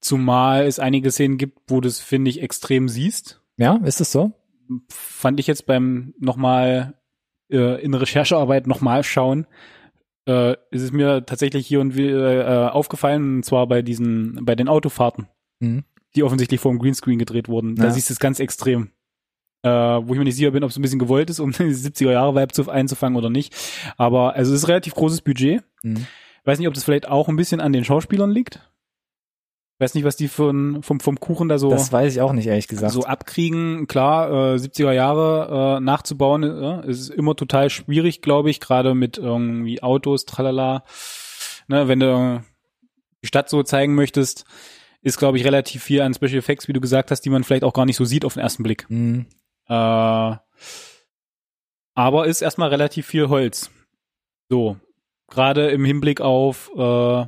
Zumal 0.00 0.66
es 0.66 0.78
einige 0.78 1.10
Szenen 1.10 1.38
gibt, 1.38 1.58
wo 1.68 1.80
du 1.80 1.88
es, 1.88 2.00
finde 2.00 2.30
ich, 2.30 2.42
extrem 2.42 2.88
siehst. 2.88 3.42
Ja, 3.56 3.76
ist 3.84 4.00
es 4.00 4.12
so? 4.12 4.32
Fand 4.90 5.40
ich 5.40 5.46
jetzt 5.46 5.66
beim 5.66 6.14
nochmal 6.18 6.94
äh, 7.50 7.82
in 7.82 7.94
Recherchearbeit 7.94 8.66
nochmal 8.66 9.02
schauen, 9.02 9.46
äh, 10.28 10.52
ist 10.70 10.82
es 10.82 10.92
mir 10.92 11.24
tatsächlich 11.24 11.66
hier 11.66 11.80
und 11.80 11.96
wieder 11.96 12.66
äh, 12.66 12.70
aufgefallen, 12.70 13.36
und 13.36 13.44
zwar 13.44 13.66
bei 13.66 13.80
diesen, 13.82 14.44
bei 14.44 14.54
den 14.54 14.68
Autofahrten, 14.68 15.26
Mhm. 15.60 15.84
die 16.14 16.22
offensichtlich 16.22 16.60
vor 16.60 16.70
dem 16.72 16.78
Greenscreen 16.78 17.18
gedreht 17.18 17.48
wurden. 17.48 17.74
Da 17.74 17.84
Ja. 17.84 17.90
siehst 17.90 18.10
du 18.10 18.12
es 18.12 18.20
ganz 18.20 18.38
extrem. 18.38 18.90
Äh, 19.62 19.68
wo 19.68 20.12
ich 20.12 20.18
mir 20.18 20.24
nicht 20.24 20.36
sicher 20.36 20.52
bin, 20.52 20.62
ob 20.62 20.70
es 20.70 20.76
ein 20.76 20.82
bisschen 20.82 21.00
gewollt 21.00 21.30
ist, 21.30 21.40
um 21.40 21.50
die 21.58 21.74
70er-Jahre-Vibe 21.74 22.52
zu, 22.52 22.70
einzufangen 22.70 23.16
oder 23.18 23.30
nicht. 23.30 23.54
Aber 23.96 24.34
also 24.34 24.54
es 24.54 24.62
ist 24.62 24.68
relativ 24.68 24.94
großes 24.94 25.22
Budget. 25.22 25.62
Mhm. 25.82 26.06
Weiß 26.44 26.58
nicht, 26.58 26.68
ob 26.68 26.74
das 26.74 26.84
vielleicht 26.84 27.08
auch 27.08 27.28
ein 27.28 27.36
bisschen 27.36 27.60
an 27.60 27.72
den 27.72 27.84
Schauspielern 27.84 28.30
liegt. 28.30 28.60
Weiß 29.80 29.94
nicht, 29.94 30.04
was 30.04 30.16
die 30.16 30.26
von, 30.26 30.82
vom, 30.82 30.98
vom 30.98 31.20
Kuchen 31.20 31.48
da 31.48 31.58
so, 31.58 31.70
Das 31.70 31.92
weiß 31.92 32.12
ich 32.12 32.20
auch 32.20 32.32
nicht, 32.32 32.46
ehrlich 32.46 32.66
gesagt. 32.66 32.92
so 32.92 33.04
abkriegen. 33.04 33.86
Klar, 33.86 34.54
äh, 34.54 34.56
70er 34.56 34.92
Jahre 34.92 35.76
äh, 35.76 35.80
nachzubauen, 35.80 36.42
äh, 36.42 36.88
ist 36.90 37.10
immer 37.10 37.36
total 37.36 37.70
schwierig, 37.70 38.20
glaube 38.20 38.50
ich, 38.50 38.60
gerade 38.60 38.94
mit 38.94 39.18
irgendwie 39.18 39.80
Autos, 39.82 40.24
tralala. 40.24 40.82
Ne, 41.68 41.86
wenn 41.86 42.00
du 42.00 42.42
die 43.22 43.28
Stadt 43.28 43.48
so 43.48 43.62
zeigen 43.62 43.94
möchtest, 43.94 44.46
ist, 45.02 45.18
glaube 45.18 45.38
ich, 45.38 45.44
relativ 45.44 45.82
viel 45.84 46.00
an 46.00 46.12
Special 46.12 46.38
Effects, 46.38 46.66
wie 46.66 46.72
du 46.72 46.80
gesagt 46.80 47.12
hast, 47.12 47.20
die 47.20 47.30
man 47.30 47.44
vielleicht 47.44 47.62
auch 47.62 47.72
gar 47.72 47.86
nicht 47.86 47.96
so 47.96 48.04
sieht 48.04 48.24
auf 48.24 48.34
den 48.34 48.42
ersten 48.42 48.64
Blick. 48.64 48.86
Mhm. 48.88 49.26
Äh, 49.68 50.36
aber 51.94 52.26
ist 52.26 52.42
erstmal 52.42 52.68
relativ 52.68 53.06
viel 53.06 53.28
Holz. 53.28 53.70
So. 54.48 54.76
Gerade 55.30 55.70
im 55.70 55.84
Hinblick 55.84 56.20
auf 56.20 56.70
äh, 56.74 57.26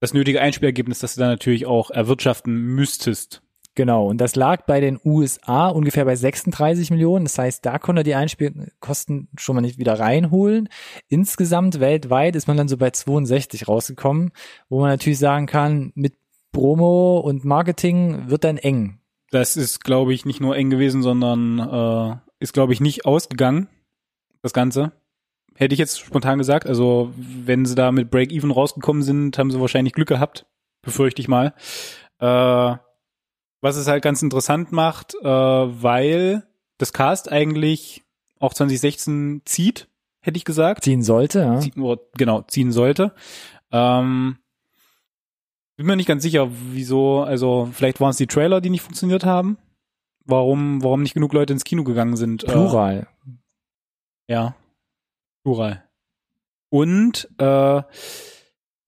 das 0.00 0.14
nötige 0.14 0.40
Einspielergebnis, 0.40 1.00
das 1.00 1.14
du 1.14 1.20
dann 1.20 1.30
natürlich 1.30 1.66
auch 1.66 1.90
erwirtschaften 1.90 2.54
müsstest. 2.54 3.42
Genau, 3.74 4.08
und 4.08 4.18
das 4.18 4.36
lag 4.36 4.66
bei 4.66 4.80
den 4.80 5.00
USA 5.02 5.68
ungefähr 5.68 6.04
bei 6.04 6.14
36 6.14 6.90
Millionen. 6.90 7.24
Das 7.24 7.38
heißt, 7.38 7.64
da 7.64 7.78
konnte 7.78 8.02
die 8.02 8.14
Einspielkosten 8.14 9.28
schon 9.38 9.54
mal 9.54 9.62
nicht 9.62 9.78
wieder 9.78 9.98
reinholen. 9.98 10.68
Insgesamt 11.08 11.80
weltweit 11.80 12.36
ist 12.36 12.48
man 12.48 12.58
dann 12.58 12.68
so 12.68 12.76
bei 12.76 12.90
62 12.90 13.68
rausgekommen, 13.68 14.32
wo 14.68 14.80
man 14.80 14.90
natürlich 14.90 15.18
sagen 15.18 15.46
kann, 15.46 15.92
mit 15.94 16.14
Promo 16.52 17.18
und 17.18 17.46
Marketing 17.46 18.28
wird 18.28 18.44
dann 18.44 18.58
eng. 18.58 18.98
Das 19.32 19.56
ist, 19.56 19.82
glaube 19.82 20.12
ich, 20.12 20.26
nicht 20.26 20.42
nur 20.42 20.54
eng 20.56 20.68
gewesen, 20.68 21.02
sondern 21.02 21.58
äh, 21.58 22.16
ist, 22.38 22.52
glaube 22.52 22.74
ich, 22.74 22.82
nicht 22.82 23.06
ausgegangen, 23.06 23.66
das 24.42 24.52
Ganze. 24.52 24.92
Hätte 25.54 25.72
ich 25.72 25.78
jetzt 25.78 26.00
spontan 26.00 26.36
gesagt. 26.36 26.66
Also, 26.66 27.14
wenn 27.16 27.64
sie 27.64 27.74
da 27.74 27.92
mit 27.92 28.10
Break-Even 28.10 28.50
rausgekommen 28.50 29.02
sind, 29.02 29.38
haben 29.38 29.50
sie 29.50 29.58
wahrscheinlich 29.58 29.94
Glück 29.94 30.08
gehabt, 30.08 30.44
befürchte 30.82 31.22
ich 31.22 31.28
mal. 31.28 31.54
Äh, 32.18 32.76
was 33.62 33.76
es 33.76 33.86
halt 33.88 34.02
ganz 34.02 34.20
interessant 34.20 34.70
macht, 34.70 35.14
äh, 35.22 35.26
weil 35.26 36.42
das 36.76 36.92
Cast 36.92 37.32
eigentlich 37.32 38.02
auch 38.38 38.52
2016 38.52 39.40
zieht, 39.46 39.88
hätte 40.20 40.36
ich 40.36 40.44
gesagt. 40.44 40.84
Ziehen 40.84 41.02
sollte, 41.02 41.40
ja. 41.40 41.82
Oder, 41.82 42.02
genau, 42.18 42.42
ziehen 42.42 42.70
sollte. 42.70 43.14
Ähm, 43.70 44.36
bin 45.76 45.86
mir 45.86 45.96
nicht 45.96 46.06
ganz 46.06 46.22
sicher, 46.22 46.48
wieso, 46.50 47.22
also 47.22 47.68
vielleicht 47.72 48.00
waren 48.00 48.10
es 48.10 48.16
die 48.16 48.26
Trailer, 48.26 48.60
die 48.60 48.70
nicht 48.70 48.82
funktioniert 48.82 49.24
haben. 49.24 49.58
Warum, 50.24 50.82
warum 50.82 51.02
nicht 51.02 51.14
genug 51.14 51.32
Leute 51.32 51.52
ins 51.52 51.64
Kino 51.64 51.82
gegangen 51.82 52.16
sind. 52.16 52.46
Plural. 52.46 53.08
Äh, 53.26 54.32
ja. 54.32 54.54
Plural. 55.42 55.84
Und 56.70 57.28
äh, 57.38 57.82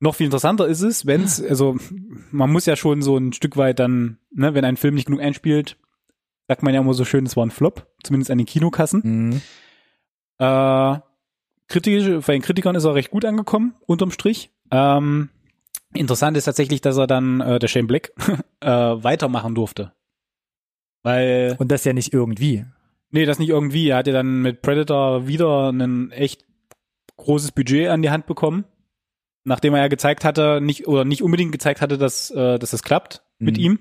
noch 0.00 0.14
viel 0.14 0.26
interessanter 0.26 0.66
ist 0.66 0.82
es, 0.82 1.06
wenn 1.06 1.22
es, 1.22 1.42
also 1.48 1.76
man 2.30 2.52
muss 2.52 2.66
ja 2.66 2.76
schon 2.76 3.02
so 3.02 3.16
ein 3.16 3.32
Stück 3.32 3.56
weit 3.56 3.78
dann, 3.78 4.18
ne, 4.30 4.54
wenn 4.54 4.64
ein 4.64 4.76
Film 4.76 4.94
nicht 4.94 5.06
genug 5.06 5.20
einspielt, 5.20 5.76
sagt 6.46 6.62
man 6.62 6.74
ja 6.74 6.80
immer 6.80 6.94
so 6.94 7.04
schön, 7.04 7.26
es 7.26 7.36
war 7.36 7.44
ein 7.44 7.50
Flop, 7.50 7.88
zumindest 8.02 8.30
an 8.30 8.38
den 8.38 8.46
Kinokassen. 8.46 9.02
Mhm. 9.04 9.40
Äh, 10.38 11.00
kritisch, 11.68 12.26
bei 12.26 12.34
den 12.34 12.42
Kritikern 12.42 12.76
ist 12.76 12.84
er 12.84 12.94
recht 12.94 13.10
gut 13.10 13.24
angekommen, 13.24 13.74
unterm 13.86 14.10
Strich. 14.10 14.52
Ähm, 14.70 15.30
interessant 15.92 16.36
ist 16.36 16.44
tatsächlich, 16.44 16.80
dass 16.80 16.96
er 16.96 17.06
dann, 17.06 17.40
äh, 17.40 17.58
der 17.58 17.68
Shane 17.68 17.86
Black, 17.86 18.12
äh, 18.60 18.68
weitermachen 18.68 19.54
durfte. 19.54 19.92
Weil, 21.02 21.56
Und 21.58 21.70
das 21.70 21.84
ja 21.84 21.92
nicht 21.92 22.12
irgendwie. 22.12 22.64
nee, 23.10 23.26
das 23.26 23.38
nicht 23.38 23.50
irgendwie. 23.50 23.88
Er 23.88 23.98
hat 23.98 24.06
ja 24.06 24.12
dann 24.12 24.40
mit 24.42 24.62
Predator 24.62 25.26
wieder 25.26 25.70
ein 25.70 26.10
echt 26.12 26.44
großes 27.16 27.52
Budget 27.52 27.88
an 27.88 28.02
die 28.02 28.10
Hand 28.10 28.26
bekommen. 28.26 28.64
Nachdem 29.44 29.74
er 29.74 29.80
ja 29.82 29.88
gezeigt 29.88 30.24
hatte, 30.24 30.60
nicht, 30.62 30.88
oder 30.88 31.04
nicht 31.04 31.22
unbedingt 31.22 31.52
gezeigt 31.52 31.80
hatte, 31.82 31.98
dass, 31.98 32.30
äh, 32.30 32.58
dass 32.58 32.70
das 32.70 32.82
klappt 32.82 33.22
mit 33.38 33.56
Mhm. 33.58 33.62
ihm. 33.62 33.78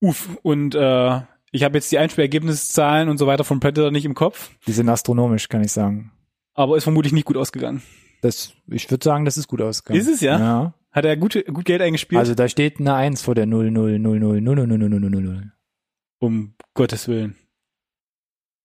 Uff, 0.00 0.36
und 0.42 0.74
äh, 0.74 1.20
ich 1.52 1.62
habe 1.62 1.76
jetzt 1.76 1.92
die 1.92 1.98
Einspielergebniszahlen 1.98 3.08
und 3.08 3.18
so 3.18 3.26
weiter 3.26 3.44
von 3.44 3.60
Predator 3.60 3.90
nicht 3.90 4.04
im 4.06 4.14
Kopf, 4.14 4.50
Die 4.66 4.72
sind 4.72 4.88
astronomisch, 4.88 5.48
kann 5.48 5.62
ich 5.62 5.72
sagen. 5.72 6.10
aber 6.54 6.76
ist 6.76 6.84
vermutlich 6.84 7.12
nicht 7.12 7.26
gut 7.26 7.36
ausgegangen. 7.36 7.82
Das, 8.20 8.52
ich 8.68 8.90
würde 8.90 9.04
sagen, 9.04 9.24
das 9.24 9.38
ist 9.38 9.48
gut 9.48 9.62
ausgegangen. 9.62 10.00
Ist 10.00 10.08
es, 10.08 10.20
ja? 10.20 10.38
Ja. 10.38 10.74
Hat 10.92 11.04
er 11.04 11.16
gut, 11.16 11.42
gut 11.46 11.64
Geld 11.64 11.80
eingespielt? 11.82 12.18
Also 12.18 12.34
da 12.34 12.48
steht 12.48 12.80
eine 12.80 12.94
1 12.94 13.22
vor 13.22 13.34
der 13.34 13.46
0, 13.46 13.70
0, 13.70 13.98
0, 13.98 14.20
0, 14.20 14.40
0, 14.40 14.56
0, 14.56 14.66
0, 14.66 14.78
0, 14.78 14.88
0, 15.00 15.10
0, 15.10 15.22
0. 15.22 15.52
um 16.18 16.54
Gottes 16.74 17.06
Willen. 17.08 17.36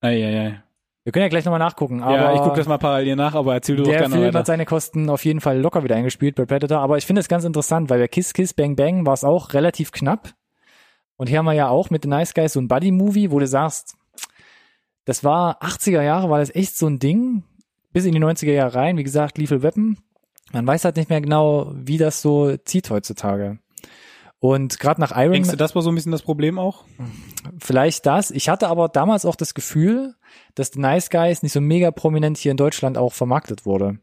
Eieiei. 0.02 0.62
Wir 1.04 1.12
können 1.12 1.24
ja 1.24 1.30
gleich 1.30 1.46
nochmal 1.46 1.60
nachgucken, 1.60 2.02
aber 2.02 2.16
Ja, 2.16 2.34
ich 2.34 2.42
gucke 2.42 2.58
das 2.58 2.68
mal 2.68 2.80
parallel 2.80 3.16
nach, 3.16 3.36
aber 3.36 3.54
erzähl 3.54 3.76
du 3.76 3.84
doch 3.84 3.92
der 3.92 4.00
gerne 4.02 4.16
Film 4.16 4.28
weiter. 4.28 4.40
hat 4.40 4.48
seine 4.48 4.66
Kosten 4.66 5.10
auf 5.10 5.24
jeden 5.24 5.40
Fall 5.40 5.60
locker 5.60 5.84
wieder 5.84 5.96
eingespielt 5.96 6.36
bei 6.36 6.46
Predator, 6.46 6.80
aber 6.80 6.98
ich 6.98 7.06
finde 7.06 7.20
es 7.20 7.28
ganz 7.28 7.44
interessant, 7.44 7.92
weil 7.92 8.00
bei 8.00 8.08
Kiss 8.08 8.34
Kiss 8.34 8.56
Bang 8.56 8.76
Bang 8.76 9.06
war 9.06 9.14
es 9.14 9.24
auch 9.24 9.54
relativ 9.54 9.92
knapp. 9.92 10.34
Und 11.16 11.28
hier 11.30 11.38
haben 11.38 11.46
wir 11.46 11.54
ja 11.54 11.70
auch 11.70 11.92
mit 11.92 12.04
The 12.04 12.10
Nice 12.10 12.34
Guys 12.34 12.54
so 12.54 12.60
ein 12.60 12.68
Buddy-Movie, 12.68 13.30
wo 13.32 13.38
du 13.40 13.46
sagst, 13.48 13.96
das 15.06 15.24
war 15.24 15.62
80er 15.62 16.02
Jahre, 16.02 16.30
war 16.32 16.40
das 16.40 16.54
echt 16.54 16.76
so 16.76 16.88
ein 16.88 16.98
Ding, 16.98 17.44
bis 17.96 18.04
in 18.04 18.12
die 18.12 18.20
90er 18.20 18.52
Jahre 18.52 18.76
rein, 18.76 18.98
wie 18.98 19.06
gesagt, 19.06 19.38
Lethal 19.38 19.64
Weapon. 19.64 19.98
Man 20.52 20.68
weiß 20.68 20.84
halt 20.84 20.98
nicht 20.98 21.10
mehr 21.10 21.22
genau, 21.22 21.72
wie 21.74 21.98
das 21.98 22.22
so 22.22 22.58
zieht 22.58 22.90
heutzutage. 22.90 23.58
Und 24.40 24.80
gerade 24.80 25.00
nach 25.00 25.16
Iron 25.16 25.32
Denkst 25.32 25.52
du, 25.52 25.56
das 25.56 25.76
war 25.76 25.82
so 25.82 25.90
ein 25.90 25.96
bisschen 25.96 26.12
das 26.12 26.22
Problem 26.22 26.60
auch? 26.60 26.84
vielleicht 27.58 28.06
das. 28.06 28.32
Ich 28.32 28.50
hatte 28.50 28.68
aber 28.68 28.90
damals 28.90 29.24
auch 29.26 29.38
das 29.38 29.54
Gefühl, 29.54 30.16
dass 30.56 30.74
The 30.74 30.80
Nice 30.82 31.10
Guys 31.10 31.42
nicht 31.42 31.54
so 31.54 31.62
mega 31.62 31.90
prominent 31.92 32.38
hier 32.38 32.52
in 32.52 32.58
Deutschland 32.58 32.98
auch 32.98 33.14
vermarktet 33.14 33.66
wurde. 33.66 34.00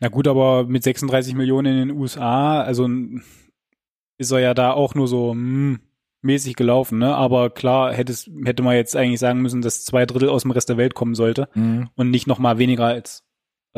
Na 0.00 0.08
gut, 0.08 0.26
aber 0.26 0.64
mit 0.64 0.82
36 0.82 1.34
Millionen 1.34 1.78
in 1.78 1.88
den 1.88 1.96
USA, 1.96 2.60
also 2.60 2.88
ist 4.18 4.32
er 4.32 4.40
ja 4.40 4.52
da 4.52 4.72
auch 4.72 4.96
nur 4.96 5.06
so 5.06 5.30
hm, 5.30 5.78
mäßig 6.22 6.56
gelaufen, 6.56 6.98
ne? 6.98 7.14
Aber 7.14 7.50
klar, 7.50 7.92
hätte, 7.92 8.12
es, 8.12 8.28
hätte 8.44 8.64
man 8.64 8.74
jetzt 8.74 8.96
eigentlich 8.96 9.20
sagen 9.20 9.40
müssen, 9.42 9.62
dass 9.62 9.84
zwei 9.84 10.06
Drittel 10.06 10.28
aus 10.28 10.42
dem 10.42 10.50
Rest 10.50 10.68
der 10.68 10.76
Welt 10.76 10.94
kommen 10.94 11.14
sollte 11.14 11.48
und 11.94 12.10
nicht 12.10 12.26
noch 12.26 12.40
mal 12.40 12.58
weniger 12.58 12.86
als 12.86 13.27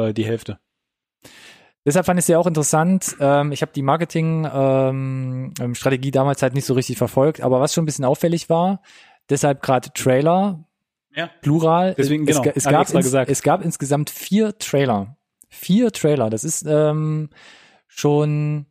äh, 0.09 0.15
die 0.15 0.25
Hälfte. 0.25 0.59
Deshalb 1.85 2.07
fand 2.07 2.19
ich 2.19 2.25
es 2.25 2.29
ja 2.29 2.39
auch 2.39 2.47
interessant. 2.47 3.17
Ähm, 3.21 3.53
ich 3.53 3.61
habe 3.63 3.73
die 3.73 3.83
Marketing-Strategie 3.83 6.11
damals 6.11 6.43
halt 6.43 6.55
nicht 6.55 6.67
so 6.67 6.75
richtig 6.75 6.99
verfolgt, 6.99 7.41
aber 7.41 7.61
was 7.61 7.73
schon 7.73 7.85
ein 7.85 7.87
bisschen 7.87 8.05
auffällig 8.05 8.51
war, 8.51 8.83
deshalb 9.31 9.63
gerade 9.63 9.91
Trailer, 9.95 10.67
Ja. 11.15 11.31
Plural. 11.41 11.95
Deswegen, 11.97 12.29
es, 12.29 12.37
genau, 12.37 12.53
es, 12.55 12.67
ich 12.67 12.71
gab 12.71 12.91
ins, 12.91 13.05
gesagt. 13.05 13.31
es 13.31 13.43
gab 13.43 13.65
insgesamt 13.65 14.11
vier 14.11 14.59
Trailer. 14.59 15.17
Vier 15.49 15.91
Trailer. 15.91 16.29
Das 16.29 16.45
ist 16.45 16.67
ähm, 16.69 17.31
schon 17.89 18.67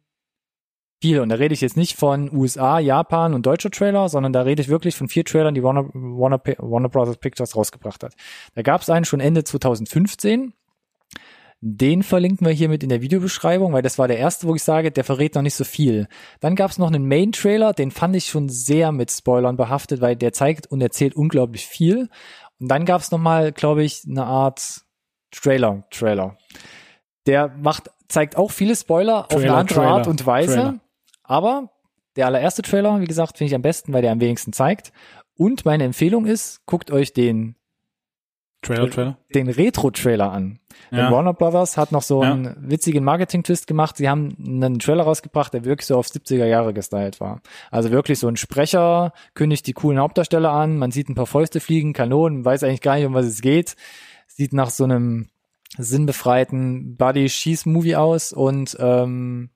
viel. 1.02 1.20
Und 1.20 1.30
da 1.30 1.36
rede 1.36 1.54
ich 1.54 1.62
jetzt 1.62 1.78
nicht 1.78 1.98
von 1.98 2.32
USA, 2.32 2.80
Japan 2.80 3.34
und 3.34 3.46
deutscher 3.46 3.72
Trailer, 3.72 4.10
sondern 4.10 4.34
da 4.34 4.42
rede 4.42 4.62
ich 4.62 4.70
wirklich 4.70 4.96
von 4.96 5.08
vier 5.08 5.26
Trailern, 5.26 5.56
die 5.56 5.64
Warner, 5.64 5.86
Warner, 5.94 6.42
Warner 6.58 6.90
Brothers 6.90 7.18
Pictures 7.18 7.56
rausgebracht 7.56 8.04
hat. 8.04 8.14
Da 8.54 8.62
gab 8.62 8.82
es 8.82 8.90
einen 8.90 9.06
schon 9.06 9.20
Ende 9.20 9.44
2015. 9.44 10.54
Den 11.62 12.04
verlinken 12.04 12.48
wir 12.48 12.54
hier 12.54 12.70
mit 12.70 12.84
in 12.84 12.90
der 12.90 13.02
Videobeschreibung, 13.02 13.74
weil 13.74 13.82
das 13.82 14.00
war 14.00 14.08
der 14.08 14.18
erste, 14.18 14.48
wo 14.48 14.56
ich 14.56 14.64
sage, 14.64 14.92
der 14.92 15.04
verrät 15.04 15.36
noch 15.36 15.42
nicht 15.42 15.56
so 15.56 15.66
viel. 15.66 16.08
Dann 16.40 16.56
gab 16.56 16.72
es 16.72 16.78
noch 16.78 16.88
einen 16.88 17.06
Main-Trailer, 17.08 17.74
den 17.74 17.92
fand 17.92 18.16
ich 18.16 18.28
schon 18.28 18.48
sehr 18.48 18.94
mit 18.94 19.12
Spoilern 19.12 19.58
behaftet, 19.58 20.00
weil 20.00 20.16
der 20.16 20.32
zeigt 20.32 20.68
und 20.68 20.80
erzählt 20.80 21.16
unglaublich 21.16 21.68
viel. 21.68 22.10
Und 22.60 22.70
dann 22.70 22.86
gab 22.86 23.02
es 23.02 23.12
nochmal, 23.12 23.52
glaube 23.52 23.84
ich, 23.84 24.04
eine 24.08 24.26
Art 24.26 24.82
Trailer-Trailer. 25.32 26.38
Der 27.26 27.50
macht, 27.50 27.90
zeigt 28.08 28.38
auch 28.38 28.52
viele 28.52 28.76
Spoiler 28.76 29.26
auf 29.26 29.34
eine 29.34 29.42
Trailer, 29.42 29.58
andere 29.58 29.80
Trailer, 29.80 29.92
Art 29.92 30.08
und 30.08 30.26
Weise. 30.26 30.54
Trailer. 30.54 30.80
Aber 31.24 31.72
der 32.16 32.28
allererste 32.28 32.62
Trailer, 32.62 33.02
wie 33.02 33.06
gesagt, 33.06 33.38
finde 33.38 33.50
ich 33.50 33.56
am 33.56 33.62
besten, 33.62 33.92
weil 33.92 34.02
der 34.02 34.14
am 34.14 34.22
wenigsten 34.22 34.54
zeigt. 34.54 34.94
Und 35.36 35.66
meine 35.66 35.84
Empfehlung 35.84 36.26
ist, 36.26 36.66
guckt 36.66 36.90
euch 36.90 37.14
den 37.14 37.56
Trailer, 38.62 38.90
Trailer. 38.90 39.18
den 39.34 39.48
Retro-Trailer 39.50 40.32
an. 40.32 40.60
Denn 40.92 41.00
Ja. 41.00 41.12
Warner 41.12 41.34
Brothers 41.34 41.78
hat 41.78 41.92
noch 41.94 42.02
so 42.02 42.24
Ja. 42.24 42.34
einen 42.34 42.56
witzigen 42.70 43.04
Marketing-Twist 43.06 43.68
gemacht. 43.68 43.96
Sie 43.98 44.10
haben 44.10 44.36
einen 44.46 44.80
Trailer 44.80 45.04
rausgebracht, 45.04 45.54
der 45.54 45.64
wirklich 45.66 45.86
so 45.88 45.98
auf 45.98 46.08
70er 46.08 46.46
Jahre 46.46 46.74
gestylt 46.74 47.20
war. 47.22 47.42
Also 47.72 47.90
wirklich 47.92 48.20
so 48.20 48.28
ein 48.28 48.36
Sprecher 48.36 49.14
kündigt 49.34 49.66
die 49.68 49.74
coolen 49.74 50.00
Hauptdarsteller 50.00 50.52
an, 50.52 50.78
man 50.78 50.92
sieht 50.92 51.08
ein 51.10 51.16
paar 51.16 51.26
Fäuste 51.26 51.60
fliegen, 51.62 51.94
Kanonen, 51.94 52.44
weiß 52.44 52.64
eigentlich 52.64 52.82
gar 52.82 52.96
nicht, 52.96 53.06
um 53.06 53.14
was 53.14 53.26
es 53.26 53.42
geht. 53.42 53.76
Sieht 54.28 54.52
nach 54.54 54.70
so 54.70 54.84
einem 54.84 55.28
sinnbefreiten 55.78 56.96
Buddy-Schieß-Movie 56.98 57.96
aus 57.96 58.34
und 58.34 58.76
ähm, 58.80 59.50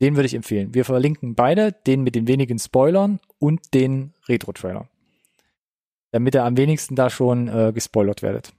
den 0.00 0.16
würde 0.16 0.26
ich 0.26 0.34
empfehlen. 0.34 0.74
Wir 0.74 0.84
verlinken 0.84 1.34
beide, 1.34 1.72
den 1.72 2.02
mit 2.02 2.14
den 2.14 2.28
wenigen 2.28 2.58
Spoilern 2.58 3.18
und 3.38 3.74
den 3.74 4.14
Retro-Trailer. 4.28 4.88
Damit 6.10 6.34
ihr 6.34 6.44
am 6.44 6.56
wenigsten 6.56 6.94
da 6.96 7.10
schon 7.10 7.48
äh, 7.48 7.72
gespoilert 7.74 8.22
werdet. 8.22 8.52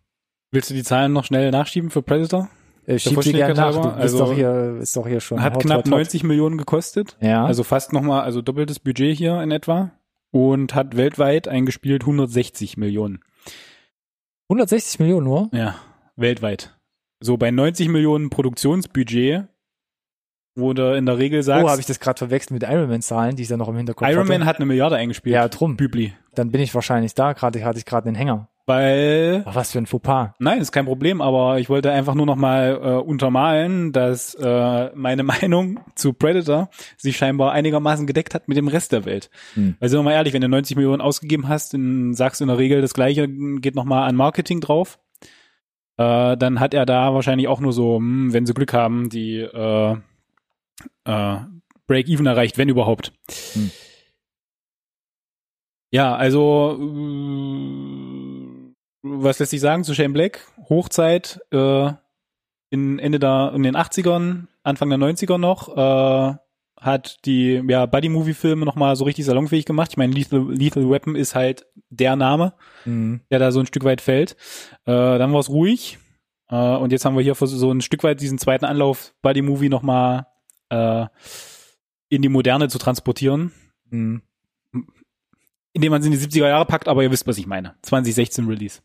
Willst 0.52 0.70
du 0.70 0.74
die 0.74 0.84
Zahlen 0.84 1.14
noch 1.14 1.26
schnell 1.26 1.52
nachschieben 1.52 1.90
für 1.90 2.02
Predator? 2.02 2.50
Äh, 2.86 2.98
Schieb 2.98 3.10
sie 3.10 3.16
Vollständigkeit 3.16 3.56
gerne 3.56 3.76
nach. 3.78 3.82
Du 3.82 3.90
also 3.90 4.18
doch 4.18 4.34
hier, 4.34 4.78
ist 4.82 4.96
doch 4.96 5.08
hier 5.08 5.20
schon. 5.20 5.42
Hat 5.42 5.56
hot, 5.56 5.62
knapp 5.62 5.78
hot, 5.80 5.86
hot. 5.86 5.92
90 5.92 6.24
Millionen 6.24 6.58
gekostet. 6.58 7.18
Ja. 7.22 7.46
Also 7.46 7.64
fast 7.64 7.94
nochmal, 7.94 8.22
also 8.22 8.42
doppeltes 8.42 8.80
Budget 8.80 9.18
hier 9.18 9.42
in 9.42 9.52
etwa. 9.52 9.92
Und 10.32 10.76
hat 10.76 10.96
weltweit 10.96 11.48
eingespielt 11.48 12.04
160 12.04 12.78
Millionen. 12.78 13.20
160 14.50 15.00
Millionen 15.00 15.26
nur. 15.26 15.50
Ja, 15.54 15.76
weltweit. 16.16 16.76
So 17.20 17.38
bei 17.38 17.52
90 17.52 17.90
Millionen 17.90 18.30
Produktionsbudget, 18.30 19.48
wo 20.60 20.74
du 20.74 20.96
in 20.96 21.06
der 21.06 21.18
Regel 21.18 21.44
sagst, 21.44 21.66
oh, 21.66 21.70
habe 21.70 21.80
ich 21.80 21.88
das 21.88 22.00
gerade 22.00 22.18
verwechselt 22.18 22.52
mit 22.52 22.64
Iron 22.64 22.90
Man 22.90 23.02
Zahlen, 23.02 23.36
die 23.36 23.44
ich 23.44 23.50
da 23.50 23.58
noch 23.58 23.70
im 23.70 23.78
Hinterkopf 23.78 24.08
Iron 24.08 24.22
hatte. 24.22 24.40
Man 24.40 24.46
hat 24.46 24.58
eine 24.58 24.66
Milliarde 24.66 24.96
eingespielt. 24.96 25.34
Ja, 25.34 25.48
drum. 25.48 25.78
Bübli. 25.78 26.14
Dann 26.36 26.52
bin 26.52 26.62
ich 26.62 26.74
wahrscheinlich 26.76 27.14
da. 27.14 27.34
Gerade 27.34 27.64
hatte 27.64 27.80
ich 27.80 27.86
gerade 27.86 28.08
einen 28.08 28.16
Hänger. 28.16 28.48
Weil, 28.70 29.42
Ach, 29.48 29.56
was 29.56 29.72
für 29.72 29.80
ein 29.80 29.88
Fauxpas. 29.88 30.36
nein, 30.38 30.62
ist 30.62 30.72
kein 30.72 30.86
Problem, 30.86 31.22
aber 31.22 31.60
ich 31.60 31.70
wollte 31.70 31.92
einfach 31.92 32.14
nur 32.14 32.28
noch 32.28 32.36
mal 32.36 32.80
äh, 32.80 32.88
untermalen, 33.02 33.92
dass 33.94 34.36
äh, 34.36 34.92
meine 34.94 35.24
Meinung 35.42 35.80
zu 35.96 36.14
Predator 36.14 36.70
sich 36.96 37.18
scheinbar 37.18 37.52
einigermaßen 37.52 38.06
gedeckt 38.06 38.36
hat 38.36 38.48
mit 38.48 38.58
dem 38.58 38.68
Rest 38.68 38.92
der 38.92 39.06
Welt. 39.06 39.32
Hm. 39.56 39.76
Weil 39.80 39.90
sind 39.90 39.98
wir 39.98 40.04
mal 40.04 40.12
ehrlich, 40.12 40.36
wenn 40.36 40.42
du 40.42 40.50
90 40.50 40.76
Millionen 40.76 41.02
ausgegeben 41.02 41.48
hast, 41.48 41.74
dann 41.74 42.14
sagst 42.14 42.42
du 42.42 42.44
in 42.44 42.50
der 42.50 42.60
Regel 42.60 42.82
das 42.82 42.94
Gleiche, 42.94 43.28
geht 43.28 43.74
noch 43.74 43.86
mal 43.86 44.06
an 44.06 44.16
Marketing 44.16 44.62
drauf. 44.62 45.00
Äh, 45.98 46.38
dann 46.38 46.60
hat 46.60 46.76
er 46.76 46.86
da 46.86 47.16
wahrscheinlich 47.16 47.48
auch 47.48 47.62
nur 47.62 47.74
so, 47.74 47.98
hm, 47.98 48.32
wenn 48.34 48.46
sie 48.46 48.54
Glück 48.54 48.74
haben, 48.74 49.10
die 49.10 49.40
äh, 49.40 49.98
äh, 51.06 51.38
Break-Even 51.88 52.26
erreicht, 52.26 52.58
wenn 52.58 52.70
überhaupt. 52.70 53.14
Hm. 53.54 53.72
Ja, 55.92 56.16
also 56.16 56.78
äh, 56.80 58.74
was 59.02 59.40
lässt 59.40 59.52
sich 59.52 59.62
sagen 59.62 59.84
zu 59.84 59.94
Shane 59.96 60.14
Black? 60.14 60.46
Hochzeit 60.70 61.40
äh, 61.52 61.92
in 62.70 63.00
Ende 63.00 63.20
der 63.20 63.54
in 63.56 63.64
den 63.64 63.76
80ern, 63.76 64.46
Anfang 64.64 64.90
der 64.90 65.00
90er 65.00 65.38
noch, 65.40 65.76
äh, 65.76 66.36
hat 66.80 67.26
die 67.26 67.62
ja 67.68 67.86
Buddy-Movie-Filme 67.88 68.66
nochmal 68.66 68.96
so 68.96 69.04
richtig 69.04 69.26
salonfähig 69.26 69.66
gemacht. 69.66 69.92
Ich 69.92 69.98
meine, 69.98 70.14
Lethal, 70.14 70.46
Lethal 70.54 70.90
Weapon 70.90 71.16
ist 71.16 71.36
halt 71.36 71.66
der 71.90 72.16
Name, 72.16 72.54
Mhm. 72.86 73.22
der 73.32 73.40
da 73.40 73.52
so 73.52 73.60
ein 73.60 73.66
Stück 73.66 73.84
weit 73.84 74.00
fällt. 74.02 74.34
Äh, 74.86 75.18
dann 75.18 75.34
war 75.34 75.40
es 75.40 75.50
ruhig. 75.50 75.98
Äh, 76.50 76.56
und 76.56 76.92
jetzt 76.92 77.04
haben 77.04 77.16
wir 77.18 77.24
hier 77.24 77.36
so 77.36 77.72
ein 77.72 77.82
Stück 77.82 78.04
weit 78.04 78.22
diesen 78.22 78.38
zweiten 78.38 78.66
Anlauf, 78.66 79.14
Buddy-Movie 79.24 79.70
nochmal 79.70 80.28
äh, 80.70 81.06
in 82.10 82.22
die 82.22 82.30
Moderne 82.30 82.68
zu 82.70 82.78
transportieren 82.78 83.52
Mhm. 83.92 84.22
indem 85.74 85.92
man 85.92 86.02
sie 86.02 86.12
in 86.12 86.20
die 86.20 86.20
70er 86.20 86.48
Jahre 86.48 86.66
packt, 86.66 86.88
aber 86.88 87.02
ihr 87.04 87.12
wisst, 87.12 87.26
was 87.28 87.38
ich 87.38 87.48
meine. 87.48 87.76
2016 87.84 88.46
Release. 88.48 88.82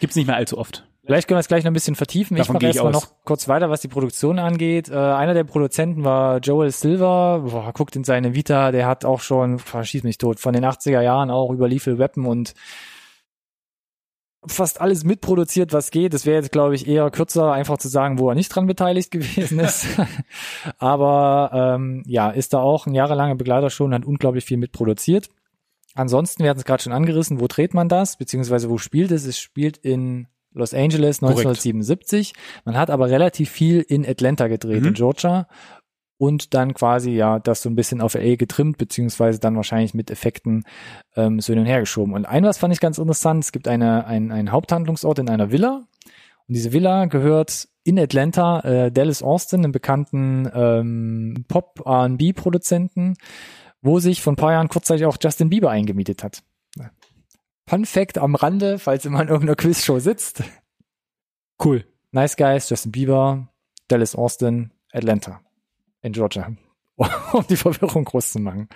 Gibt's 0.00 0.16
nicht 0.16 0.26
mehr 0.26 0.36
allzu 0.36 0.58
oft. 0.58 0.86
Vielleicht 1.04 1.28
können 1.28 1.36
wir 1.36 1.40
es 1.40 1.48
gleich 1.48 1.64
noch 1.64 1.70
ein 1.70 1.74
bisschen 1.74 1.96
vertiefen. 1.96 2.36
Davon 2.36 2.56
ich 2.56 2.62
mache 2.62 2.66
erstmal 2.66 2.92
noch 2.92 3.08
kurz 3.24 3.46
weiter, 3.46 3.68
was 3.68 3.82
die 3.82 3.88
Produktion 3.88 4.38
angeht. 4.38 4.88
Äh, 4.88 4.94
einer 4.94 5.34
der 5.34 5.44
Produzenten 5.44 6.02
war 6.02 6.38
Joel 6.38 6.70
Silver. 6.70 7.40
Boah, 7.46 7.72
guckt 7.74 7.94
in 7.94 8.04
seine 8.04 8.34
Vita, 8.34 8.72
der 8.72 8.86
hat 8.86 9.04
auch 9.04 9.20
schon, 9.20 9.58
schieß 9.58 10.02
mich 10.02 10.16
tot, 10.18 10.40
von 10.40 10.54
den 10.54 10.64
80er 10.64 11.02
Jahren 11.02 11.30
auch 11.30 11.50
über 11.50 11.68
Lethal 11.68 11.98
Weapon 11.98 12.24
und 12.26 12.54
fast 14.46 14.80
alles 14.80 15.04
mitproduziert, 15.04 15.72
was 15.72 15.90
geht. 15.90 16.14
Es 16.14 16.26
wäre 16.26 16.36
jetzt, 16.36 16.52
glaube 16.52 16.74
ich, 16.74 16.86
eher 16.86 17.10
kürzer, 17.10 17.52
einfach 17.52 17.78
zu 17.78 17.88
sagen, 17.88 18.18
wo 18.18 18.28
er 18.28 18.34
nicht 18.34 18.48
dran 18.48 18.66
beteiligt 18.66 19.10
gewesen 19.10 19.58
ist. 19.58 19.86
Aber 20.78 21.50
ähm, 21.76 22.02
ja, 22.06 22.30
ist 22.30 22.52
da 22.52 22.58
auch 22.60 22.86
ein 22.86 22.94
jahrelanger 22.94 23.34
Begleiter 23.36 23.70
schon, 23.70 23.94
hat 23.94 24.04
unglaublich 24.04 24.44
viel 24.44 24.56
mitproduziert. 24.56 25.28
Ansonsten, 25.94 26.42
wir 26.42 26.50
hatten 26.50 26.60
es 26.60 26.64
gerade 26.64 26.82
schon 26.82 26.92
angerissen, 26.92 27.40
wo 27.40 27.46
dreht 27.46 27.72
man 27.74 27.88
das, 27.88 28.16
beziehungsweise 28.16 28.68
wo 28.68 28.78
spielt 28.78 29.10
es? 29.12 29.26
Es 29.26 29.38
spielt 29.38 29.76
in 29.78 30.26
Los 30.52 30.74
Angeles 30.74 31.22
1977. 31.22 32.32
Man 32.64 32.76
hat 32.76 32.90
aber 32.90 33.08
relativ 33.10 33.50
viel 33.50 33.80
in 33.80 34.06
Atlanta 34.06 34.48
gedreht, 34.48 34.82
Mhm. 34.82 34.88
in 34.88 34.94
Georgia. 34.94 35.46
Und 36.24 36.54
dann 36.54 36.72
quasi 36.72 37.10
ja 37.10 37.38
das 37.38 37.60
so 37.60 37.68
ein 37.68 37.74
bisschen 37.74 38.00
auf 38.00 38.14
LA 38.14 38.36
getrimmt, 38.36 38.78
beziehungsweise 38.78 39.40
dann 39.40 39.56
wahrscheinlich 39.56 39.92
mit 39.92 40.10
Effekten 40.10 40.64
ähm, 41.16 41.38
so 41.38 41.52
hin 41.52 41.60
und 41.60 41.66
her 41.66 41.80
geschoben. 41.80 42.14
Und 42.14 42.24
ein 42.24 42.44
was 42.44 42.56
fand 42.56 42.72
ich 42.72 42.80
ganz 42.80 42.96
interessant, 42.96 43.44
es 43.44 43.52
gibt 43.52 43.68
eine, 43.68 44.06
ein, 44.06 44.32
einen 44.32 44.50
Haupthandlungsort 44.50 45.18
in 45.18 45.28
einer 45.28 45.52
Villa. 45.52 45.82
Und 46.48 46.54
diese 46.56 46.72
Villa 46.72 47.04
gehört 47.04 47.68
in 47.82 47.98
Atlanta 47.98 48.60
äh, 48.60 48.90
Dallas 48.90 49.22
Austin, 49.22 49.64
einem 49.64 49.72
bekannten 49.72 50.50
ähm, 50.54 51.44
Pop-R&B-Produzenten, 51.46 53.16
wo 53.82 53.98
sich 53.98 54.22
vor 54.22 54.32
ein 54.32 54.36
paar 54.36 54.52
Jahren 54.52 54.68
kurzzeitig 54.68 55.04
auch 55.04 55.18
Justin 55.22 55.50
Bieber 55.50 55.68
eingemietet 55.68 56.24
hat. 56.24 56.42
Fun 57.68 57.84
Fact 57.84 58.16
am 58.16 58.34
Rande, 58.34 58.78
falls 58.78 59.04
ihr 59.04 59.10
mal 59.10 59.24
in 59.24 59.28
irgendeiner 59.28 59.56
Quizshow 59.56 59.98
sitzt. 59.98 60.42
Cool. 61.62 61.84
Nice 62.12 62.38
Guys, 62.38 62.70
Justin 62.70 62.92
Bieber, 62.92 63.48
Dallas 63.88 64.14
Austin, 64.14 64.70
Atlanta 64.90 65.42
in 66.04 66.12
Georgia, 66.12 66.52
um 67.32 67.44
die 67.48 67.56
Verwirrung 67.56 68.04
groß 68.04 68.32
zu 68.32 68.38
machen. 68.38 68.68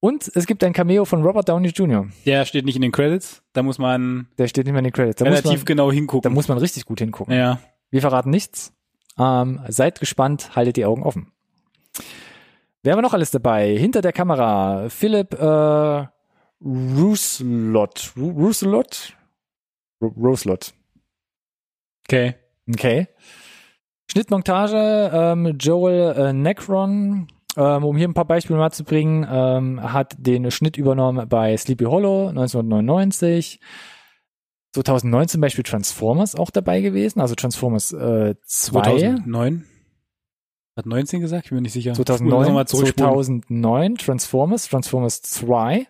Und 0.00 0.32
es 0.34 0.46
gibt 0.46 0.64
ein 0.64 0.72
Cameo 0.72 1.04
von 1.04 1.22
Robert 1.22 1.48
Downey 1.48 1.68
Jr. 1.68 2.08
Der 2.26 2.44
steht 2.44 2.64
nicht 2.64 2.74
in 2.74 2.82
den 2.82 2.90
Credits. 2.90 3.42
Da 3.52 3.62
muss 3.62 3.78
man 3.78 4.26
Der 4.36 4.48
steht 4.48 4.64
nicht 4.64 4.72
mehr 4.72 4.80
in 4.80 4.84
den 4.86 4.92
Credits. 4.92 5.18
Da, 5.20 5.24
muss 5.26 5.34
relativ 5.44 5.60
man, 5.60 5.64
genau 5.66 5.90
da 5.90 5.94
hingucken. 5.94 6.32
muss 6.32 6.48
man 6.48 6.58
richtig 6.58 6.84
gut 6.86 6.98
hingucken. 6.98 7.34
ja. 7.34 7.60
Wir 7.90 8.00
verraten 8.00 8.30
nichts. 8.30 8.72
Ähm, 9.18 9.60
seid 9.68 10.00
gespannt, 10.00 10.56
haltet 10.56 10.76
die 10.78 10.86
Augen 10.86 11.02
offen. 11.02 11.30
Wer 12.82 12.94
war 12.96 13.02
noch 13.02 13.12
alles 13.12 13.30
dabei? 13.30 13.76
Hinter 13.76 14.00
der 14.00 14.14
Kamera 14.14 14.88
Philipp 14.88 15.34
äh, 15.34 16.06
Ruslot. 16.64 18.12
Ru- 18.16 18.32
Ruslot? 18.32 19.14
Ru- 20.00 20.14
Ruslot. 20.16 20.72
Okay. 22.08 22.34
Okay. 22.68 23.08
Schnittmontage, 24.10 25.10
ähm, 25.12 25.56
Joel 25.58 26.14
äh, 26.16 26.32
Necron, 26.32 27.28
ähm, 27.56 27.84
um 27.84 27.96
hier 27.96 28.08
ein 28.08 28.14
paar 28.14 28.26
Beispiele 28.26 28.58
mal 28.58 28.70
zu 28.70 28.84
bringen, 28.84 29.26
ähm, 29.30 29.92
hat 29.92 30.14
den 30.18 30.50
Schnitt 30.50 30.76
übernommen 30.76 31.28
bei 31.28 31.56
Sleepy 31.56 31.84
Hollow 31.84 32.28
1999. 32.28 33.60
2009 34.74 35.28
zum 35.28 35.40
Beispiel 35.42 35.64
Transformers 35.64 36.34
auch 36.34 36.50
dabei 36.50 36.80
gewesen, 36.80 37.20
also 37.20 37.34
Transformers 37.34 37.92
äh, 37.92 38.34
2. 38.44 38.82
2009. 38.82 39.66
Hat 40.76 40.86
19 40.86 41.20
gesagt? 41.20 41.44
Ich 41.44 41.50
bin 41.50 41.56
mir 41.56 41.62
nicht 41.62 41.74
sicher. 41.74 41.94
Spul 41.94 42.06
2009, 42.06 42.46
nochmal 42.46 42.66
zurückspulen. 42.66 43.12
2009 43.12 43.96
Transformers, 43.96 44.68
Transformers 44.68 45.20
2. 45.20 45.86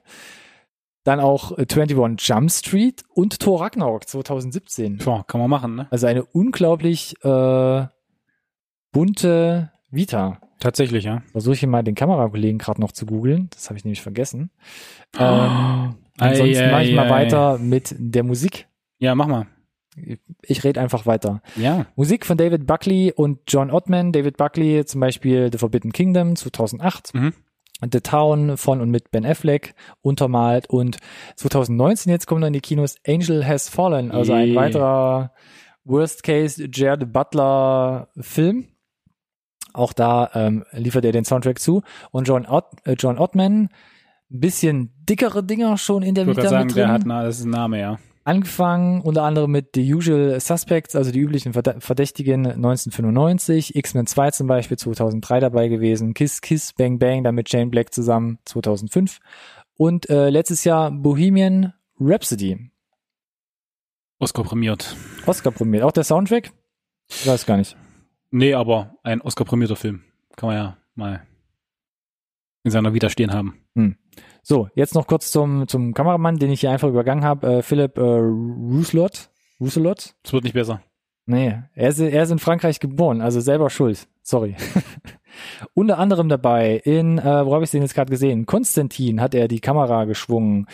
Dann 1.05 1.21
auch 1.21 1.57
äh, 1.59 1.67
21 1.69 2.29
Jump 2.29 2.51
Street 2.51 3.05
und 3.09 3.39
Thor 3.39 3.61
Ragnarok 3.61 4.09
2017. 4.09 4.99
Boah, 4.99 5.25
kann 5.27 5.41
man 5.41 5.51
machen, 5.51 5.77
ne? 5.77 5.87
Also 5.91 6.09
eine 6.09 6.25
unglaublich 6.25 7.15
äh, 7.23 7.87
bunte 8.93 9.71
Vita. 9.91 10.39
Tatsächlich, 10.61 11.05
ja. 11.05 11.23
Versuche 11.33 11.55
ich 11.55 11.61
hier 11.61 11.69
mal 11.69 11.83
den 11.83 11.97
Kamerakollegen 11.97 12.59
gerade 12.59 12.81
noch 12.81 12.93
zu 12.93 13.05
googeln. 13.05 13.49
Das 13.51 13.69
habe 13.69 13.79
ich 13.79 13.85
nämlich 13.85 14.01
vergessen. 14.01 14.51
Ähm, 15.19 15.97
Ei, 16.19 16.29
ansonsten 16.31 16.71
mache 16.71 16.85
ich 16.85 16.95
mal 16.95 17.07
ei. 17.07 17.11
weiter 17.11 17.59
mit 17.59 17.95
der 17.99 18.23
Musik. 18.23 18.69
Ja, 18.99 19.15
mach 19.17 19.27
mal. 19.27 19.47
Ich 20.43 20.65
rede 20.65 20.81
einfach 20.81 21.05
weiter. 21.05 21.43
Ja. 21.57 21.87
Musik 21.97 22.25
von 22.25 22.39
David 22.39 22.67
Buckley 22.67 23.13
und 23.15 23.41
John 23.49 23.71
Ottman. 23.71 24.13
David 24.13 24.37
Buckley 24.37 24.85
zum 24.87 25.01
Beispiel 25.01 25.51
The 25.51 25.59
Forbidden 25.59 25.93
Kingdom 25.93 26.37
2008. 26.37 27.13
Mhm. 27.15 27.35
The 27.91 28.01
Town 28.01 28.57
von 28.57 28.81
und 28.81 28.91
mit 28.91 29.11
Ben 29.11 29.27
Affleck 29.27 29.75
untermalt 30.01 30.71
und 30.71 30.99
2019 31.35 32.13
jetzt 32.13 32.27
kommt 32.27 32.43
noch 32.43 32.47
in 32.47 32.53
die 32.53 32.61
Kinos 32.61 32.95
Angel 33.05 33.45
Has 33.45 33.69
Fallen, 33.69 34.13
also 34.13 34.33
ein 34.33 34.55
weiterer 34.55 35.33
Worst 35.85 36.23
Case 36.23 36.69
Jared 36.73 37.13
Butler 37.13 38.09
Film. 38.21 38.69
Auch 39.73 39.93
da 39.93 40.31
ähm, 40.35 40.65
liefert 40.73 41.05
er 41.05 41.13
den 41.13 41.25
Soundtrack 41.25 41.59
zu 41.59 41.83
und 42.11 42.29
John, 42.29 42.47
Ott, 42.47 42.65
äh, 42.85 42.95
John 42.99 43.19
Ottman, 43.19 43.65
ein 44.31 44.41
bisschen 44.41 44.93
dickere 45.09 45.43
Dinger 45.45 45.77
schon 45.79 46.03
in 46.03 46.15
der 46.15 46.27
Vita 46.27 46.49
sagen, 46.49 46.67
mit 46.69 46.77
der 46.77 46.85
drin. 46.87 46.93
hat, 46.95 47.03
na, 47.07 47.23
das 47.25 47.39
ist 47.41 47.45
ein 47.45 47.51
Name, 47.51 47.81
ja. 47.81 47.99
Angefangen 48.25 49.01
unter 49.01 49.25
anderem 49.25 49.51
mit 49.51 49.71
The 49.75 49.95
Usual 49.95 50.39
Suspects, 50.39 50.95
also 50.95 51.11
die 51.11 51.19
üblichen 51.19 51.55
Verd- 51.55 51.83
Verdächtigen 51.83 52.47
1995, 52.47 53.75
X-Men 53.75 54.07
2 54.07 54.31
zum 54.31 54.47
Beispiel 54.47 54.79
2003 54.79 55.41
dabei 55.41 55.67
gewesen, 55.69 56.15
Kiss 56.15 56.41
Kiss 56.41 56.73
Bang 56.73 56.99
Bang, 57.01 57.25
dann 57.25 57.35
mit 57.35 57.51
Jane 57.53 57.71
Black 57.71 57.93
zusammen 57.93 58.39
2005 58.45 59.19
und 59.77 60.09
äh, 60.09 60.31
letztes 60.31 60.63
Jahr 60.63 60.93
Bohemian 60.93 61.73
Rhapsody, 61.99 62.71
Oscar 64.21 64.45
prämiert. 64.45 64.95
Oscar 65.27 65.51
prämiert. 65.51 65.83
Auch 65.83 65.91
der 65.93 66.05
Soundtrack? 66.05 66.53
Ich 67.09 67.27
weiß 67.27 67.45
gar 67.45 67.57
nicht. 67.57 67.77
Nee, 68.33 68.55
aber 68.55 68.97
ein 69.05 69.21
Oscar 69.21 69.45
prämierter 69.45 69.77
Film. 69.77 70.03
Kann 70.37 70.49
man 70.49 70.57
ja 70.57 70.77
mal 70.95 71.27
in 72.65 72.71
seiner 72.71 72.95
Vita 72.95 73.09
stehen 73.09 73.33
haben. 73.33 73.59
So, 74.43 74.69
jetzt 74.75 74.95
noch 74.95 75.07
kurz 75.07 75.31
zum, 75.31 75.69
zum 75.69 75.95
Kameramann, 75.95 76.39
den 76.39 76.51
ich 76.51 76.61
hier 76.61 76.73
einfach 76.73 76.89
übergangen 76.89 77.25
habe, 77.25 77.59
äh, 77.59 77.63
Philipp 77.63 77.97
äh, 77.97 78.01
Rousselot. 78.01 79.31
Rousselot? 79.61 80.15
Es 80.25 80.33
wird 80.33 80.43
nicht 80.43 80.55
besser. 80.55 80.83
Nee, 81.27 81.63
er 81.75 81.89
ist, 81.89 82.01
er 82.01 82.23
ist 82.25 82.33
in 82.33 82.41
Frankreich 82.41 82.81
geboren, 82.81 83.21
also 83.21 83.41
selber 83.41 83.71
schuld. 83.71 84.09
Sorry. 84.23 84.57
Unter 85.75 85.99
anderem 85.99 86.29
dabei 86.29 86.81
in, 86.85 87.19
äh, 87.19 87.47
wo 87.47 87.55
habe 87.55 87.65
ich 87.65 87.71
den 87.71 87.83
jetzt 87.83 87.95
gerade 87.95 88.11
gesehen? 88.11 88.47
Konstantin 88.47 89.21
hat 89.21 89.35
er 89.35 89.49
die 89.49 89.61
Kamera 89.61 90.05
geschwungen. 90.05 90.67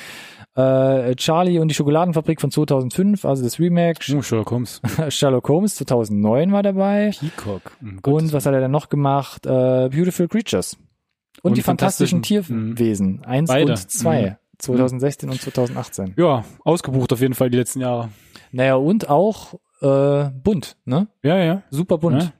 Äh, 0.55 1.15
Charlie 1.17 1.59
und 1.59 1.69
die 1.69 1.75
Schokoladenfabrik 1.75 2.41
von 2.41 2.51
2005, 2.51 3.25
also 3.25 3.45
das 3.45 3.61
Remake. 3.61 4.01
Oh, 4.17 4.23
Sherlock 4.23 4.51
Holmes. 4.51 4.81
Sherlock 5.09 5.49
Holmes 5.49 5.77
2009 5.77 6.53
war 6.53 6.63
dabei. 6.63 7.13
Peacock. 7.19 7.77
Um 7.81 7.99
Und 8.05 8.33
was 8.33 8.47
hat 8.47 8.55
er 8.55 8.61
denn 8.61 8.71
noch 8.71 8.89
gemacht? 8.89 9.47
Äh, 9.47 9.89
Beautiful 9.91 10.29
Creatures. 10.29 10.77
Und, 11.43 11.51
Und 11.51 11.57
die 11.57 11.63
fantastischen, 11.63 12.23
fantastischen, 12.25 12.67
Tierwesen. 12.77 13.25
Eins 13.25 13.49
Beide. 13.49 13.73
und 13.73 13.91
zwei. 13.91 14.31
Mhm. 14.31 14.37
2016 14.59 15.31
und 15.31 15.41
2018. 15.41 16.15
Ja, 16.17 16.45
ausgebucht 16.65 17.13
auf 17.13 17.21
jeden 17.21 17.35
Fall 17.35 17.49
die 17.51 17.59
letzten 17.59 17.81
Jahre. 17.81 18.09
Naja, 18.51 18.75
und 18.75 19.09
auch 19.09 19.55
äh, 19.81 20.31
bunt, 20.31 20.77
ne? 20.85 21.07
Ja, 21.23 21.39
ja. 21.39 21.63
Super 21.71 21.99
bunt. 21.99 22.23
Ja. 22.23 22.33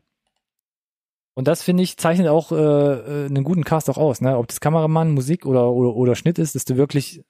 Und 1.39 1.47
das 1.47 1.63
finde 1.63 1.85
ich 1.85 1.97
zeichnet 1.99 2.27
auch 2.27 2.51
äh, 2.51 2.57
äh, 2.57 3.27
einen 3.27 3.45
guten 3.45 3.63
Cast 3.63 3.89
auch 3.89 3.97
aus, 3.97 4.21
ne? 4.21 4.37
Ob 4.37 4.49
das 4.49 4.59
Kameramann, 4.59 5.13
Musik 5.13 5.47
oder, 5.47 5.71
oder 5.71 5.95
oder 5.95 6.17
Schnitt 6.17 6.37
ist, 6.37 6.57
dass 6.57 6.65
du 6.65 6.77
wirklich 6.77 7.23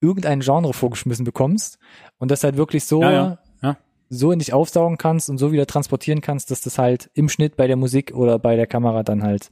irgendein 0.00 0.40
Genre 0.40 0.72
vorgeschmissen 0.72 1.26
bekommst 1.26 1.78
und 2.16 2.30
das 2.30 2.44
halt 2.44 2.56
wirklich 2.56 2.86
so 2.86 3.02
Ja, 3.02 3.10
ja, 3.10 3.38
ja. 3.60 3.76
so 4.08 4.32
in 4.32 4.38
dich 4.38 4.54
aufsaugen 4.54 4.96
kannst 4.96 5.28
und 5.28 5.36
so 5.36 5.52
wieder 5.52 5.66
transportieren 5.66 6.22
kannst, 6.22 6.50
dass 6.50 6.62
das 6.62 6.78
halt 6.78 7.10
im 7.12 7.28
Schnitt 7.28 7.58
bei 7.58 7.66
der 7.66 7.76
Musik 7.76 8.14
oder 8.14 8.38
bei 8.38 8.56
der 8.56 8.66
Kamera 8.66 9.02
dann 9.02 9.22
halt 9.22 9.50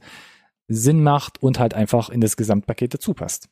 Sinn 0.67 1.03
macht 1.03 1.43
und 1.43 1.59
halt 1.59 1.75
einfach 1.75 2.09
in 2.09 2.21
das 2.21 2.37
Gesamtpaket 2.37 2.95
dazu 2.95 3.13
passt. 3.13 3.49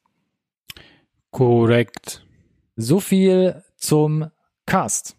Korrekt. 1.30 2.26
So 2.76 3.00
viel 3.00 3.62
zum 3.76 4.32
Cast. 4.66 5.17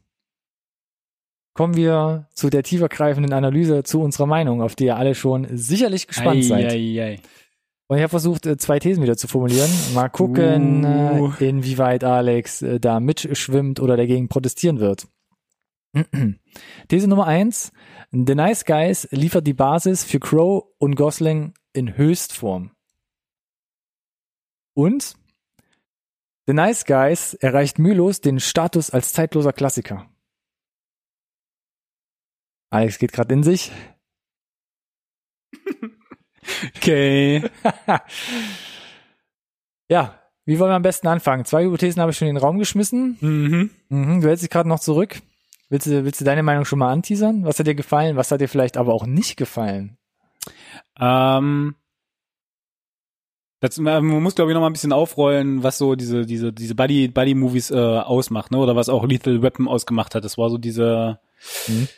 Kommen 1.59 1.75
wir 1.75 2.29
zu 2.35 2.51
der 2.51 2.63
tiefergreifenden 2.63 3.33
Analyse 3.33 3.83
zu 3.83 4.01
unserer 4.01 4.27
Meinung, 4.27 4.63
auf 4.63 4.77
die 4.77 4.85
ihr 4.85 4.97
alle 4.97 5.17
schon 5.17 5.45
sicherlich 5.51 6.07
gespannt 6.07 6.37
Ei, 6.37 6.43
seid. 6.43 6.71
ei, 6.71 7.03
ei. 7.03 7.21
Und 7.89 7.97
ich 7.97 8.03
habe 8.05 8.11
versucht, 8.11 8.47
äh, 8.47 8.57
zwei 8.59 8.79
Thesen 8.79 9.03
wieder 9.03 9.17
zu 9.17 9.27
formulieren. 9.27 9.69
Mal 9.93 10.09
gucken, 10.09 10.85
Uh. 10.85 11.33
äh, 11.41 11.49
inwieweit 11.49 12.05
Alex 12.05 12.63
äh, 12.63 12.79
da 12.79 13.01
mitschwimmt 13.01 13.81
oder 13.81 13.97
dagegen 13.97 14.29
protestieren 14.29 14.79
wird. 14.79 15.09
These 16.87 17.09
Nummer 17.09 17.27
eins. 17.27 17.73
The 18.13 18.37
Nice 18.37 18.65
Guys 18.65 19.09
liefert 19.11 19.45
die 19.45 19.53
Basis 19.53 20.05
für 20.05 20.21
Crow 20.21 20.63
und 20.79 20.95
Gosling 20.95 21.55
in 21.73 21.97
Höchstform. 21.97 22.71
Und 24.75 25.17
The 26.47 26.53
Nice 26.53 26.85
Guys 26.85 27.35
erreicht 27.35 27.81
mühelos 27.81 28.21
den 28.21 28.39
Status 28.39 28.91
als 28.91 29.13
zeitloser 29.13 29.53
Klassiker. 29.53 30.07
Alex 32.71 32.99
geht 32.99 33.13
gerade 33.13 33.35
in 33.35 33.43
sich. 33.43 33.71
Okay. 36.77 37.43
ja, 39.91 40.19
wie 40.45 40.59
wollen 40.59 40.71
wir 40.71 40.77
am 40.77 40.83
besten 40.83 41.07
anfangen? 41.09 41.45
Zwei 41.45 41.65
Hypothesen 41.65 42.01
habe 42.01 42.13
ich 42.13 42.19
schon 42.19 42.29
in 42.29 42.35
den 42.35 42.43
Raum 42.43 42.59
geschmissen. 42.59 43.17
mhm. 43.21 43.71
Mhm, 43.89 44.21
du 44.21 44.29
hältst 44.29 44.43
dich 44.43 44.51
gerade 44.51 44.69
noch 44.69 44.81
zurück. 44.81 45.21
Willst 45.71 45.87
du, 45.87 46.05
willst 46.05 46.21
du 46.21 46.25
deine 46.25 46.43
Meinung 46.43 46.65
schon 46.65 46.79
mal 46.79 46.91
anteasern? 46.93 47.45
Was 47.45 47.59
hat 47.59 47.67
dir 47.67 47.75
gefallen? 47.75 48.17
Was 48.17 48.31
hat 48.31 48.41
dir 48.41 48.49
vielleicht 48.49 48.77
aber 48.79 48.95
auch 48.95 49.05
nicht 49.07 49.37
gefallen? 49.37 49.99
Ähm, 50.99 51.75
Das, 53.61 53.77
man 53.79 54.07
muss, 54.07 54.35
glaube 54.35 54.51
ich, 54.51 54.55
noch 54.55 54.63
mal 54.63 54.69
ein 54.69 54.73
bisschen 54.73 54.93
aufrollen, 54.95 55.63
was 55.63 55.77
so 55.77 55.95
diese, 55.97 56.25
diese, 56.25 56.53
diese 56.53 56.75
Buddy, 56.75 57.09
Buddy-Movies 57.09 57.71
äh, 57.71 57.77
ausmacht, 57.77 58.51
ne? 58.51 58.59
Oder 58.59 58.77
was 58.77 58.89
auch 58.89 59.05
Lethal 59.05 59.43
Weapon 59.43 59.69
ausgemacht 59.69 60.15
hat. 60.15 60.25
Das 60.25 60.39
war 60.39 60.49
so 60.49 60.57
diese 60.59 61.21
Mhm. 61.69 61.89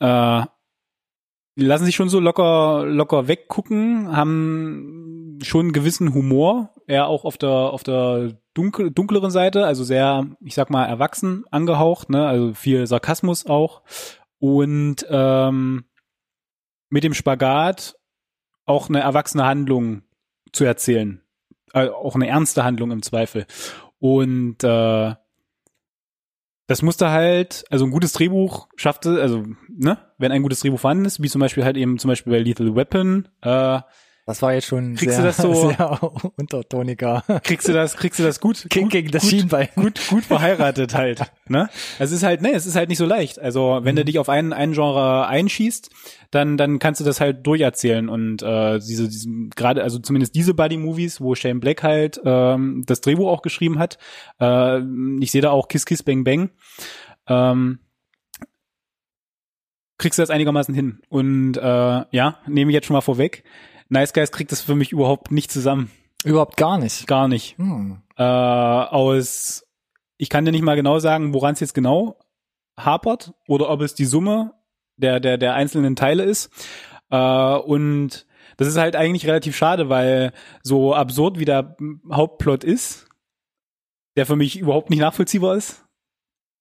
Äh, 0.00 0.42
die 1.56 1.64
lassen 1.64 1.84
sich 1.84 1.94
schon 1.94 2.08
so 2.08 2.18
locker, 2.18 2.84
locker 2.86 3.28
weggucken, 3.28 4.16
haben 4.16 5.38
schon 5.42 5.66
einen 5.66 5.72
gewissen 5.72 6.14
Humor, 6.14 6.70
eher 6.86 7.08
auch 7.08 7.24
auf 7.24 7.36
der, 7.36 7.50
auf 7.50 7.82
der 7.82 8.38
dunkel, 8.54 8.90
dunkleren 8.90 9.30
Seite, 9.30 9.66
also 9.66 9.84
sehr, 9.84 10.26
ich 10.40 10.54
sag 10.54 10.70
mal, 10.70 10.86
erwachsen 10.86 11.44
angehaucht, 11.50 12.10
ne? 12.10 12.26
Also 12.26 12.54
viel 12.54 12.86
Sarkasmus 12.86 13.46
auch. 13.46 13.82
Und 14.38 15.06
ähm, 15.08 15.84
mit 16.88 17.04
dem 17.04 17.14
Spagat 17.14 17.96
auch 18.64 18.88
eine 18.88 19.00
erwachsene 19.00 19.44
Handlung 19.44 20.02
zu 20.52 20.64
erzählen. 20.64 21.22
Äh, 21.72 21.88
auch 21.88 22.14
eine 22.14 22.28
ernste 22.28 22.64
Handlung 22.64 22.90
im 22.90 23.02
Zweifel. 23.02 23.46
Und 23.98 24.64
äh, 24.64 25.14
das 26.72 26.80
musste 26.80 27.10
halt, 27.10 27.66
also 27.68 27.84
ein 27.84 27.90
gutes 27.90 28.14
Drehbuch 28.14 28.66
schaffte, 28.76 29.20
also, 29.20 29.44
ne, 29.68 29.98
wenn 30.16 30.32
ein 30.32 30.40
gutes 30.40 30.60
Drehbuch 30.60 30.80
vorhanden 30.80 31.04
ist, 31.04 31.22
wie 31.22 31.28
zum 31.28 31.42
Beispiel 31.42 31.66
halt 31.66 31.76
eben 31.76 31.98
zum 31.98 32.08
Beispiel 32.08 32.32
bei 32.32 32.38
Lethal 32.38 32.74
Weapon, 32.74 33.28
äh, 33.42 33.80
Das 34.24 34.40
war 34.40 34.54
jetzt 34.54 34.68
schon 34.68 34.94
Kriegst 34.94 35.16
sehr, 35.16 35.22
du 35.24 35.28
das 35.28 35.36
so- 35.36 35.52
sehr 35.70 36.00
untertoniger. 36.36 37.24
kriegst 37.42 37.66
du 37.66 37.72
das, 37.72 37.96
kriegst 37.96 38.20
du 38.20 38.22
das 38.22 38.38
gut, 38.38 38.66
Kick 38.70 38.82
gut, 38.84 38.92
gegen 38.92 39.10
das 39.10 39.22
gut, 39.22 39.30
Schienbein. 39.30 39.68
gut, 39.74 40.00
gut 40.08 40.24
verheiratet 40.24 40.94
halt, 40.94 41.22
ne? 41.48 41.68
Es 41.98 42.12
ist 42.12 42.22
halt, 42.22 42.40
ne, 42.40 42.52
es 42.52 42.64
ist 42.64 42.76
halt 42.76 42.88
nicht 42.88 42.98
so 42.98 43.04
leicht. 43.04 43.40
Also, 43.40 43.80
wenn 43.82 43.94
Mhm. 43.94 43.98
du 44.00 44.04
dich 44.04 44.18
auf 44.20 44.28
einen, 44.28 44.52
einen 44.52 44.74
Genre 44.74 45.26
einschießt, 45.26 45.90
dann, 46.30 46.56
dann 46.56 46.78
kannst 46.78 47.00
du 47.00 47.04
das 47.04 47.20
halt 47.20 47.44
durcherzählen 47.46 48.08
und 48.08 48.42
äh, 48.42 48.78
diese, 48.78 49.08
diesen, 49.08 49.50
gerade, 49.50 49.82
also 49.82 49.98
zumindest 49.98 50.36
diese 50.36 50.54
Buddy-Movies, 50.54 51.20
wo 51.20 51.34
Shane 51.34 51.58
Black 51.58 51.82
halt 51.82 52.20
ähm, 52.24 52.84
das 52.86 53.00
Drehbuch 53.00 53.28
auch 53.28 53.42
geschrieben 53.42 53.80
hat. 53.80 53.98
Äh, 54.40 54.78
ich 55.20 55.32
sehe 55.32 55.42
da 55.42 55.50
auch 55.50 55.66
Kiss 55.66 55.84
Kiss 55.84 56.04
Bang 56.04 56.22
Bang. 56.22 56.50
Ähm, 57.26 57.80
kriegst 59.98 60.18
du 60.18 60.22
das 60.22 60.30
einigermaßen 60.30 60.74
hin. 60.74 61.00
Und 61.08 61.56
äh, 61.56 61.60
ja, 62.10 62.38
nehme 62.46 62.70
ich 62.70 62.74
jetzt 62.74 62.86
schon 62.86 62.94
mal 62.94 63.00
vorweg. 63.00 63.44
Nice 63.92 64.14
Guys 64.14 64.32
kriegt 64.32 64.50
das 64.52 64.62
für 64.62 64.74
mich 64.74 64.90
überhaupt 64.90 65.30
nicht 65.30 65.52
zusammen. 65.52 65.90
Überhaupt 66.24 66.56
gar 66.56 66.78
nicht. 66.78 67.06
Gar 67.06 67.28
nicht. 67.28 67.58
Hm. 67.58 68.00
Äh, 68.16 68.22
aus, 68.22 69.66
ich 70.16 70.30
kann 70.30 70.46
dir 70.46 70.50
nicht 70.50 70.62
mal 70.62 70.76
genau 70.76 70.98
sagen, 70.98 71.34
woran 71.34 71.52
es 71.52 71.60
jetzt 71.60 71.74
genau 71.74 72.18
hapert 72.74 73.34
oder 73.46 73.68
ob 73.68 73.82
es 73.82 73.94
die 73.94 74.06
Summe 74.06 74.54
der, 74.96 75.20
der, 75.20 75.36
der 75.36 75.54
einzelnen 75.54 75.94
Teile 75.94 76.22
ist. 76.22 76.50
Äh, 77.10 77.16
und 77.18 78.26
das 78.56 78.66
ist 78.66 78.78
halt 78.78 78.96
eigentlich 78.96 79.26
relativ 79.26 79.54
schade, 79.54 79.90
weil 79.90 80.32
so 80.62 80.94
absurd 80.94 81.38
wie 81.38 81.44
der 81.44 81.76
Hauptplot 82.10 82.64
ist, 82.64 83.08
der 84.16 84.24
für 84.24 84.36
mich 84.36 84.58
überhaupt 84.58 84.88
nicht 84.88 85.00
nachvollziehbar 85.00 85.54
ist. 85.54 85.84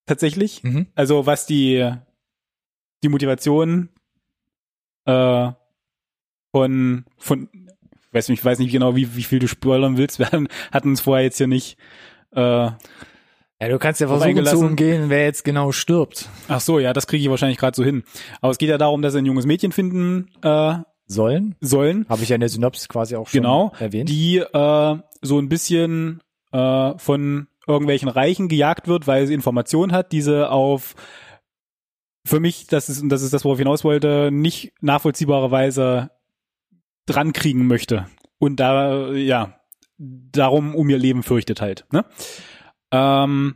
Tatsächlich. 0.05 0.63
Mhm. 0.63 0.87
Also 0.95 1.25
was 1.27 1.45
die, 1.45 1.93
die 3.03 3.09
Motivation 3.09 3.87
äh, 5.05 5.51
von, 6.51 7.05
von, 7.17 7.49
ich 7.53 8.13
weiß 8.13 8.29
nicht, 8.29 8.39
ich 8.39 8.45
weiß 8.45 8.59
nicht 8.59 8.71
genau, 8.71 8.95
wie, 8.95 9.15
wie 9.15 9.23
viel 9.23 9.39
du 9.39 9.47
spoilern 9.47 9.97
willst. 9.97 10.19
Wir 10.19 10.27
hatten 10.71 10.89
uns 10.89 11.01
vorher 11.01 11.23
jetzt 11.23 11.37
hier 11.37 11.47
nicht. 11.47 11.77
Äh, 12.35 12.41
Ja, 12.41 12.75
du 13.69 13.77
kannst 13.79 14.01
ja 14.01 14.07
versuchen 14.07 14.45
zu 14.45 14.57
umgehen, 14.59 15.09
wer 15.09 15.23
jetzt 15.25 15.43
genau 15.43 15.71
stirbt. 15.71 16.29
ach 16.47 16.61
so, 16.61 16.79
ja, 16.79 16.93
das 16.93 17.07
kriege 17.07 17.23
ich 17.23 17.29
wahrscheinlich 17.29 17.57
gerade 17.59 17.75
so 17.75 17.83
hin. 17.83 18.03
Aber 18.41 18.51
es 18.51 18.57
geht 18.57 18.69
ja 18.69 18.77
darum, 18.77 19.01
dass 19.01 19.13
sie 19.13 19.19
ein 19.19 19.25
junges 19.25 19.45
Mädchen 19.45 19.71
finden 19.71 20.29
äh, 20.41 20.75
Sollen? 21.05 21.55
sollen, 21.61 22.05
Habe 22.09 22.23
ich 22.23 22.29
ja 22.29 22.35
in 22.35 22.39
der 22.39 22.49
Synopsis 22.49 22.87
quasi 22.87 23.15
auch 23.15 23.27
schon 23.27 23.41
genau, 23.41 23.71
erwähnt. 23.79 24.09
die 24.09 24.37
äh, 24.37 24.95
so 25.21 25.39
ein 25.39 25.49
bisschen 25.49 26.21
äh, 26.53 26.97
von 26.97 27.47
irgendwelchen 27.67 28.07
Reichen 28.09 28.47
gejagt 28.47 28.87
wird, 28.87 29.07
weil 29.07 29.27
sie 29.27 29.33
Informationen 29.33 29.91
hat, 29.91 30.11
die 30.13 30.21
sie 30.21 30.49
auf 30.49 30.95
für 32.25 32.39
mich, 32.39 32.67
das 32.67 32.87
ist, 32.89 33.01
und 33.01 33.09
das 33.09 33.23
ist 33.23 33.33
das, 33.33 33.43
worauf 33.45 33.57
ich 33.57 33.63
hinaus 33.63 33.83
wollte, 33.83 34.29
nicht 34.31 34.71
nachvollziehbare 34.81 35.51
Weise 35.51 36.11
dran 37.11 37.33
kriegen 37.33 37.67
möchte. 37.67 38.07
Und 38.39 38.59
da, 38.59 39.11
ja, 39.11 39.59
darum 39.97 40.75
um 40.75 40.89
ihr 40.89 40.97
Leben 40.97 41.23
fürchtet 41.23 41.61
halt. 41.61 41.85
Ne? 41.91 42.05
Ähm, 42.91 43.55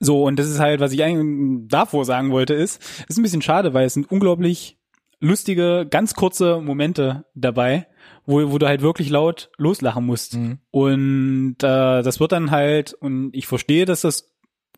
so, 0.00 0.24
und 0.24 0.38
das 0.38 0.48
ist 0.48 0.60
halt, 0.60 0.80
was 0.80 0.92
ich 0.92 1.02
eigentlich 1.02 1.68
davor 1.68 2.04
sagen 2.04 2.30
wollte, 2.30 2.54
ist, 2.54 2.80
ist 3.08 3.18
ein 3.18 3.22
bisschen 3.22 3.42
schade, 3.42 3.74
weil 3.74 3.86
es 3.86 3.94
sind 3.94 4.10
unglaublich 4.10 4.78
lustige, 5.20 5.86
ganz 5.88 6.14
kurze 6.14 6.60
Momente 6.60 7.24
dabei, 7.34 7.86
wo, 8.24 8.50
wo 8.50 8.58
du 8.58 8.66
halt 8.66 8.82
wirklich 8.82 9.10
laut 9.10 9.50
loslachen 9.56 10.04
musst. 10.04 10.36
Mhm. 10.36 10.58
Und 10.70 11.56
äh, 11.62 12.02
das 12.02 12.20
wird 12.20 12.32
dann 12.32 12.50
halt, 12.50 12.94
und 12.94 13.30
ich 13.34 13.46
verstehe, 13.46 13.84
dass 13.84 14.02
das 14.02 14.34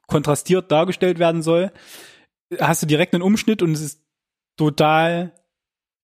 kontrastiert 0.07 0.71
dargestellt 0.71 1.19
werden 1.19 1.43
soll, 1.43 1.73
hast 2.59 2.83
du 2.83 2.87
direkt 2.87 3.15
einen 3.15 3.23
Umschnitt 3.23 3.63
und 3.63 3.73
es 3.73 3.81
ist 3.81 4.05
total 4.57 5.33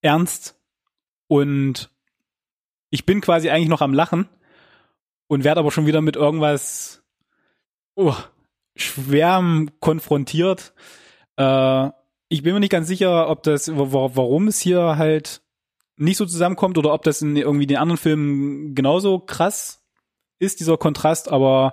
ernst 0.00 0.59
und 1.30 1.90
ich 2.90 3.06
bin 3.06 3.20
quasi 3.20 3.50
eigentlich 3.50 3.68
noch 3.68 3.82
am 3.82 3.94
Lachen 3.94 4.28
und 5.28 5.44
werde 5.44 5.60
aber 5.60 5.70
schon 5.70 5.86
wieder 5.86 6.00
mit 6.00 6.16
irgendwas 6.16 7.04
oh, 7.94 8.16
schwerem 8.74 9.70
konfrontiert. 9.78 10.74
Äh, 11.36 11.90
ich 12.28 12.42
bin 12.42 12.52
mir 12.54 12.58
nicht 12.60 12.72
ganz 12.72 12.88
sicher, 12.88 13.28
ob 13.28 13.44
das, 13.44 13.68
wa- 13.76 13.92
wa- 13.92 14.10
warum 14.14 14.48
es 14.48 14.58
hier 14.58 14.96
halt 14.96 15.40
nicht 15.96 16.16
so 16.16 16.26
zusammenkommt 16.26 16.78
oder 16.78 16.92
ob 16.92 17.04
das 17.04 17.22
in 17.22 17.36
irgendwie 17.36 17.68
den 17.68 17.76
anderen 17.76 17.98
Filmen 17.98 18.74
genauso 18.74 19.20
krass 19.20 19.84
ist, 20.40 20.58
dieser 20.58 20.78
Kontrast, 20.78 21.30
aber 21.30 21.72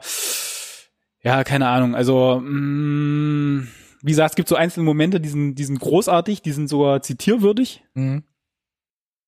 ja, 1.23 1.43
keine 1.43 1.67
Ahnung. 1.67 1.95
Also, 1.95 2.39
mh, 2.43 3.65
wie 4.03 4.11
gesagt, 4.11 4.31
es 4.31 4.35
gibt 4.35 4.49
so 4.49 4.55
einzelne 4.55 4.85
Momente, 4.85 5.19
die 5.19 5.29
sind, 5.29 5.55
die 5.55 5.63
sind 5.63 5.79
großartig, 5.79 6.43
die 6.43 6.51
sind 6.51 6.67
sogar 6.67 7.01
zitierwürdig. 7.01 7.83
Mhm. 7.95 8.23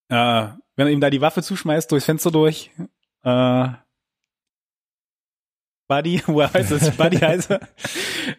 Äh, 0.09 0.47
wenn 0.75 0.87
er 0.87 0.89
ihm 0.89 1.01
da 1.01 1.09
die 1.09 1.21
Waffe 1.21 1.41
zuschmeißt, 1.41 1.91
durchs 1.91 2.05
Fenster 2.05 2.31
durch. 2.31 2.71
Äh, 3.23 3.67
Buddy, 5.89 6.21
woher 6.27 6.53
heißt 6.53 6.71
das? 6.71 6.91
Buddy 6.95 7.17
heißt 7.17 7.51
er. 7.51 7.61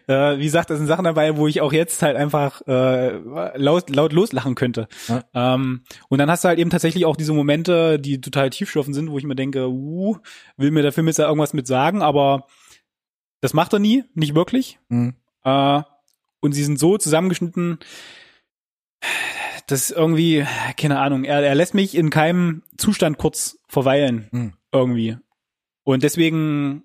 Äh, 0.07 0.39
wie 0.39 0.45
gesagt, 0.45 0.69
das 0.69 0.77
sind 0.77 0.87
Sachen 0.87 1.03
dabei, 1.03 1.35
wo 1.37 1.47
ich 1.47 1.61
auch 1.61 1.73
jetzt 1.73 2.01
halt 2.01 2.15
einfach 2.15 2.61
äh, 2.65 3.17
laut, 3.57 3.89
laut 3.89 4.13
loslachen 4.13 4.55
könnte. 4.55 4.87
Ja. 5.07 5.23
Ähm, 5.33 5.83
und 6.07 6.17
dann 6.17 6.31
hast 6.31 6.43
du 6.43 6.47
halt 6.47 6.59
eben 6.59 6.69
tatsächlich 6.69 7.05
auch 7.05 7.17
diese 7.17 7.33
Momente, 7.33 7.99
die 7.99 8.21
total 8.21 8.49
tiefstoffen 8.49 8.93
sind, 8.93 9.11
wo 9.11 9.17
ich 9.17 9.25
mir 9.25 9.35
denke, 9.35 9.69
uh, 9.69 10.17
will 10.55 10.71
mir 10.71 10.81
der 10.81 10.93
Film 10.93 11.07
jetzt 11.07 11.19
da 11.19 11.27
irgendwas 11.27 11.53
mit 11.53 11.67
sagen, 11.67 12.01
aber 12.01 12.47
das 13.41 13.53
macht 13.53 13.73
er 13.73 13.79
nie, 13.79 14.05
nicht 14.13 14.33
wirklich. 14.33 14.79
Mhm. 14.87 15.15
Äh, 15.43 15.81
und 16.39 16.53
sie 16.53 16.63
sind 16.63 16.79
so 16.79 16.97
zusammengeschnitten, 16.97 17.79
dass 19.71 19.89
irgendwie, 19.91 20.45
keine 20.77 20.99
Ahnung, 20.99 21.23
er, 21.23 21.41
er 21.41 21.55
lässt 21.55 21.73
mich 21.73 21.95
in 21.95 22.09
keinem 22.09 22.63
Zustand 22.77 23.17
kurz 23.17 23.57
verweilen. 23.67 24.27
Mhm. 24.31 24.53
Irgendwie. 24.71 25.17
Und 25.83 26.03
deswegen 26.03 26.83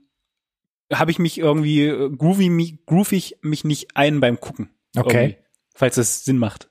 habe 0.92 1.11
ich 1.11 1.18
mich 1.18 1.38
irgendwie 1.38 1.88
groovy, 2.16 2.49
mi- 2.49 2.79
groove 2.87 3.12
ich 3.12 3.37
mich 3.42 3.64
nicht 3.64 3.96
ein 3.96 4.20
beim 4.20 4.40
Gucken. 4.40 4.70
Okay. 4.96 5.38
Falls 5.75 5.96
das 5.96 6.25
Sinn 6.25 6.38
macht. 6.38 6.70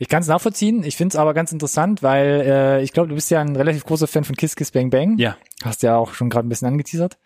Ich 0.00 0.08
kann 0.08 0.20
es 0.22 0.28
nachvollziehen. 0.28 0.84
Ich 0.84 0.96
finde 0.96 1.14
es 1.14 1.16
aber 1.16 1.34
ganz 1.34 1.50
interessant, 1.52 2.02
weil 2.02 2.42
äh, 2.46 2.82
ich 2.82 2.92
glaube, 2.92 3.08
du 3.08 3.14
bist 3.14 3.30
ja 3.30 3.40
ein 3.40 3.56
relativ 3.56 3.84
großer 3.84 4.06
Fan 4.06 4.24
von 4.24 4.36
Kiss 4.36 4.54
Kiss 4.54 4.70
Bang 4.70 4.90
Bang. 4.90 5.18
Ja. 5.18 5.36
Hast 5.64 5.82
ja 5.82 5.96
auch 5.96 6.14
schon 6.14 6.30
gerade 6.30 6.46
ein 6.46 6.48
bisschen 6.50 6.68
angeteasert. 6.68 7.18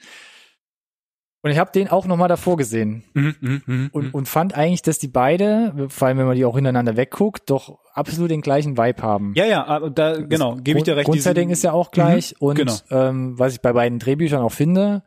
Und 1.44 1.50
ich 1.50 1.58
habe 1.58 1.72
den 1.72 1.88
auch 1.88 2.06
noch 2.06 2.16
mal 2.16 2.28
davor 2.28 2.56
gesehen 2.56 3.02
Mhm, 3.14 3.34
mhm, 3.40 3.62
mhm, 3.66 3.90
und, 3.92 4.14
und 4.14 4.28
fand 4.28 4.54
eigentlich, 4.54 4.82
dass 4.82 4.98
die 4.98 5.08
beide, 5.08 5.88
vor 5.88 6.06
allem 6.08 6.18
wenn 6.18 6.26
man 6.26 6.36
die 6.36 6.44
auch 6.44 6.54
hintereinander 6.54 6.96
wegguckt, 6.96 7.50
doch 7.50 7.78
absolut 7.94 8.30
den 8.30 8.42
gleichen 8.42 8.78
Vibe 8.78 9.02
haben. 9.02 9.32
ja, 9.34 9.44
ja, 9.44 9.88
da, 9.90 10.20
genau, 10.20 10.54
gebe 10.56 10.78
ich 10.78 10.84
dir 10.84 10.96
recht. 10.96 11.06
Grundsetting 11.06 11.50
ist 11.50 11.62
ja 11.64 11.72
auch 11.72 11.90
gleich 11.90 12.36
und 12.40 12.54
genau. 12.56 12.74
ähm, 12.90 13.38
was 13.38 13.54
ich 13.54 13.60
bei 13.60 13.72
beiden 13.72 13.98
Drehbüchern 13.98 14.40
auch 14.40 14.52
finde, 14.52 15.02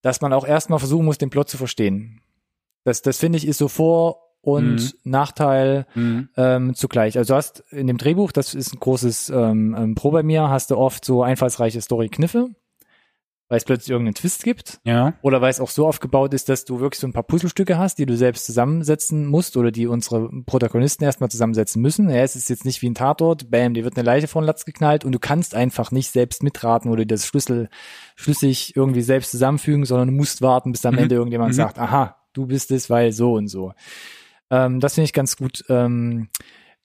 dass 0.00 0.20
man 0.22 0.32
auch 0.32 0.46
erstmal 0.46 0.78
versuchen 0.78 1.04
muss, 1.04 1.18
den 1.18 1.30
Plot 1.30 1.48
zu 1.50 1.58
verstehen. 1.58 2.22
Das, 2.84 3.02
das 3.02 3.18
finde 3.18 3.36
ich 3.38 3.46
ist 3.46 3.58
so 3.58 3.68
Vor- 3.68 4.18
und 4.40 4.74
Mhm. 4.76 4.90
Nachteil 5.04 5.86
Mhm. 5.94 6.28
ähm, 6.36 6.74
zugleich. 6.74 7.16
Also 7.18 7.34
du 7.34 7.36
hast 7.36 7.62
in 7.70 7.86
dem 7.86 7.98
Drehbuch, 7.98 8.32
das 8.32 8.54
ist 8.54 8.72
ein 8.74 8.80
großes 8.80 9.28
ähm, 9.28 9.76
ähm, 9.78 9.94
Pro 9.94 10.10
bei 10.10 10.22
mir, 10.24 10.48
hast 10.48 10.70
du 10.72 10.76
oft 10.78 11.04
so 11.04 11.22
einfallsreiche 11.22 11.80
Story-Kniffe, 11.80 12.48
weil 13.52 13.58
es 13.58 13.66
plötzlich 13.66 13.90
irgendeinen 13.90 14.14
Twist 14.14 14.44
gibt. 14.44 14.80
Ja. 14.82 15.12
Oder 15.20 15.42
weil 15.42 15.50
es 15.50 15.60
auch 15.60 15.68
so 15.68 15.86
aufgebaut 15.86 16.32
ist, 16.32 16.48
dass 16.48 16.64
du 16.64 16.80
wirklich 16.80 16.98
so 16.98 17.06
ein 17.06 17.12
paar 17.12 17.22
Puzzlestücke 17.22 17.76
hast, 17.76 17.98
die 17.98 18.06
du 18.06 18.16
selbst 18.16 18.46
zusammensetzen 18.46 19.26
musst 19.26 19.58
oder 19.58 19.70
die 19.70 19.86
unsere 19.86 20.30
Protagonisten 20.46 21.04
erstmal 21.04 21.30
zusammensetzen 21.30 21.82
müssen. 21.82 22.08
Ja, 22.08 22.22
es 22.22 22.34
ist 22.34 22.48
jetzt 22.48 22.64
nicht 22.64 22.80
wie 22.80 22.88
ein 22.88 22.94
Tatort, 22.94 23.50
bam, 23.50 23.74
dir 23.74 23.84
wird 23.84 23.98
eine 23.98 24.06
Leiche 24.06 24.26
vor 24.26 24.40
den 24.40 24.46
Latz 24.46 24.64
geknallt 24.64 25.04
und 25.04 25.12
du 25.12 25.18
kannst 25.18 25.54
einfach 25.54 25.90
nicht 25.90 26.10
selbst 26.10 26.42
mitraten 26.42 26.90
oder 26.90 27.04
das 27.04 27.26
Schlüssel 27.26 27.68
schlüssig 28.16 28.74
irgendwie 28.74 29.02
selbst 29.02 29.32
zusammenfügen, 29.32 29.84
sondern 29.84 30.08
du 30.08 30.14
musst 30.14 30.40
warten, 30.40 30.72
bis 30.72 30.86
am 30.86 30.94
Mhm. 30.94 31.00
Ende 31.00 31.14
irgendjemand 31.16 31.50
Mhm. 31.50 31.56
sagt, 31.56 31.78
aha, 31.78 32.16
du 32.32 32.46
bist 32.46 32.70
es, 32.70 32.88
weil 32.88 33.12
so 33.12 33.34
und 33.34 33.48
so. 33.48 33.74
Ähm, 34.50 34.80
das 34.80 34.94
finde 34.94 35.04
ich 35.04 35.12
ganz 35.12 35.36
gut 35.36 35.62
ähm, 35.68 36.28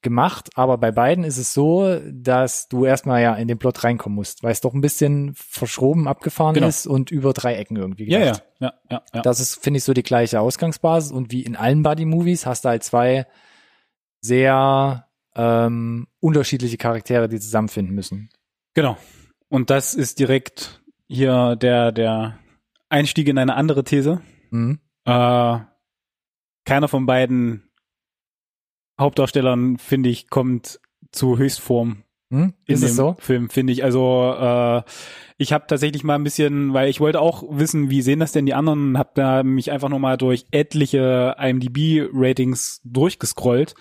gemacht, 0.07 0.49
aber 0.55 0.77
bei 0.77 0.91
beiden 0.91 1.23
ist 1.23 1.37
es 1.37 1.53
so, 1.53 1.99
dass 2.11 2.67
du 2.69 2.85
erstmal 2.85 3.21
ja 3.21 3.35
in 3.35 3.47
den 3.47 3.57
Plot 3.59 3.83
reinkommen 3.83 4.15
musst, 4.15 4.41
weil 4.43 4.51
es 4.51 4.61
doch 4.61 4.73
ein 4.73 4.81
bisschen 4.81 5.33
verschroben 5.35 6.07
abgefahren 6.07 6.53
Genau. 6.55 6.67
ist 6.67 6.87
und 6.87 7.11
über 7.11 7.33
drei 7.33 7.55
Ecken 7.55 7.75
irgendwie 7.77 8.09
Ja, 8.09 8.19
gedacht. 8.19 8.43
ja, 8.59 8.67
ja, 8.67 8.73
ja, 8.89 9.01
ja. 9.15 9.21
Das 9.21 9.39
ist, 9.39 9.55
finde 9.63 9.77
ich, 9.79 9.83
so 9.83 9.93
die 9.93 10.03
gleiche 10.03 10.39
Ausgangsbasis 10.39 11.11
und 11.11 11.31
wie 11.31 11.43
in 11.43 11.55
allen 11.55 11.83
Buddy-Movies 11.83 12.45
hast 12.45 12.65
du 12.65 12.69
halt 12.69 12.83
zwei 12.83 13.27
sehr 14.21 15.07
ähm, 15.35 16.07
unterschiedliche 16.19 16.77
Charaktere, 16.77 17.27
die 17.29 17.39
zusammenfinden 17.39 17.93
müssen. 17.93 18.29
Genau. 18.73 18.97
Und 19.49 19.69
das 19.69 19.93
ist 19.93 20.19
direkt 20.19 20.81
hier 21.07 21.55
der, 21.55 21.91
der 21.91 22.39
Einstieg 22.89 23.27
in 23.27 23.37
eine 23.37 23.55
andere 23.55 23.83
These. 23.83 24.21
Mhm. 24.49 24.79
Äh, 25.05 25.59
keiner 26.65 26.87
von 26.89 27.05
beiden 27.05 27.66
Hauptdarstellern, 28.99 29.77
finde 29.77 30.09
ich, 30.09 30.29
kommt 30.29 30.79
zu 31.11 31.37
Höchstform 31.37 32.03
Hm? 32.29 32.53
in 32.65 32.73
Ist 32.73 32.83
dem 32.83 32.89
so? 32.89 33.15
Film, 33.19 33.49
finde 33.49 33.71
ich. 33.71 33.83
Also 33.85 34.35
äh, 34.37 34.83
ich 35.37 35.53
habe 35.53 35.65
tatsächlich 35.67 36.03
mal 36.03 36.15
ein 36.15 36.25
bisschen, 36.25 36.73
weil 36.73 36.89
ich 36.89 36.99
wollte 36.99 37.21
auch 37.21 37.43
wissen, 37.49 37.89
wie 37.89 38.01
sehen 38.01 38.19
das 38.19 38.33
denn 38.33 38.45
die 38.45 38.53
anderen, 38.53 38.97
habe 38.97 39.11
da 39.13 39.43
mich 39.43 39.71
einfach 39.71 39.87
noch 39.87 39.99
mal 39.99 40.17
durch 40.17 40.45
etliche 40.51 41.35
IMDb-Ratings 41.39 42.81
durchgescrollt 42.83 43.75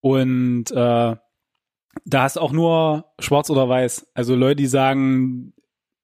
und 0.00 0.70
äh, 0.70 1.16
da 2.04 2.22
hast 2.22 2.38
auch 2.38 2.52
nur 2.52 3.06
Schwarz 3.18 3.50
oder 3.50 3.68
Weiß. 3.68 4.06
Also 4.14 4.36
Leute, 4.36 4.56
die 4.56 4.66
sagen 4.66 5.52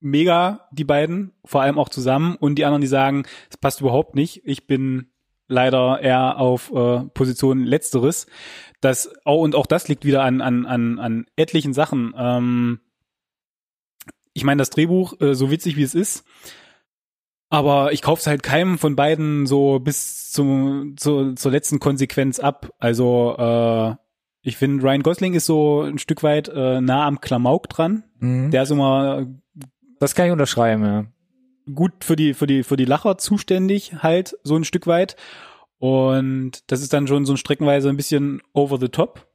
mega, 0.00 0.68
die 0.72 0.84
beiden, 0.84 1.32
vor 1.44 1.62
allem 1.62 1.78
auch 1.78 1.88
zusammen, 1.88 2.36
und 2.36 2.56
die 2.56 2.64
anderen, 2.64 2.82
die 2.82 2.88
sagen, 2.88 3.24
es 3.50 3.56
passt 3.56 3.80
überhaupt 3.80 4.14
nicht. 4.14 4.42
Ich 4.44 4.66
bin 4.66 5.10
leider 5.48 6.00
eher 6.00 6.38
auf 6.38 6.70
äh, 6.72 7.00
Position 7.14 7.64
Letzteres. 7.64 8.26
Das 8.80 9.10
auch 9.24 9.40
und 9.40 9.54
auch 9.54 9.66
das 9.66 9.88
liegt 9.88 10.04
wieder 10.04 10.22
an 10.22 10.40
an 10.40 10.66
an, 10.66 10.98
an 10.98 11.26
etlichen 11.36 11.72
Sachen. 11.72 12.14
Ähm, 12.16 12.80
ich 14.34 14.44
meine, 14.44 14.60
das 14.60 14.70
Drehbuch, 14.70 15.20
äh, 15.20 15.34
so 15.34 15.50
witzig 15.50 15.76
wie 15.76 15.82
es 15.82 15.96
ist, 15.96 16.24
aber 17.50 17.92
ich 17.92 18.02
kauf's 18.02 18.26
halt 18.26 18.42
keinem 18.42 18.78
von 18.78 18.94
beiden 18.94 19.46
so 19.46 19.80
bis 19.80 20.30
zum 20.30 20.96
zu, 20.96 21.34
zur 21.34 21.50
letzten 21.50 21.80
Konsequenz 21.80 22.38
ab. 22.38 22.70
Also 22.78 23.34
äh, 23.38 23.96
ich 24.42 24.56
finde, 24.56 24.84
Ryan 24.84 25.02
Gosling 25.02 25.34
ist 25.34 25.46
so 25.46 25.82
ein 25.82 25.98
Stück 25.98 26.22
weit 26.22 26.48
äh, 26.48 26.80
nah 26.80 27.06
am 27.06 27.20
Klamauk 27.20 27.68
dran. 27.68 28.04
Mhm. 28.18 28.50
Der 28.50 28.62
ist 28.62 28.70
immer 28.70 29.26
Das 29.98 30.14
kann 30.14 30.26
ich 30.26 30.32
unterschreiben, 30.32 30.84
ja. 30.84 31.06
Gut 31.74 31.92
für 32.04 32.16
die 32.16 32.34
für 32.34 32.46
die 32.46 32.62
für 32.62 32.76
die 32.76 32.84
Lacher 32.84 33.18
zuständig 33.18 33.94
halt 34.02 34.36
so 34.42 34.56
ein 34.56 34.64
Stück 34.64 34.86
weit 34.86 35.16
und 35.78 36.70
das 36.70 36.80
ist 36.82 36.92
dann 36.92 37.06
schon 37.06 37.24
so 37.26 37.32
ein 37.34 37.36
streckenweise 37.36 37.88
ein 37.88 37.96
bisschen 37.96 38.42
over 38.52 38.78
the 38.78 38.88
top. 38.88 39.26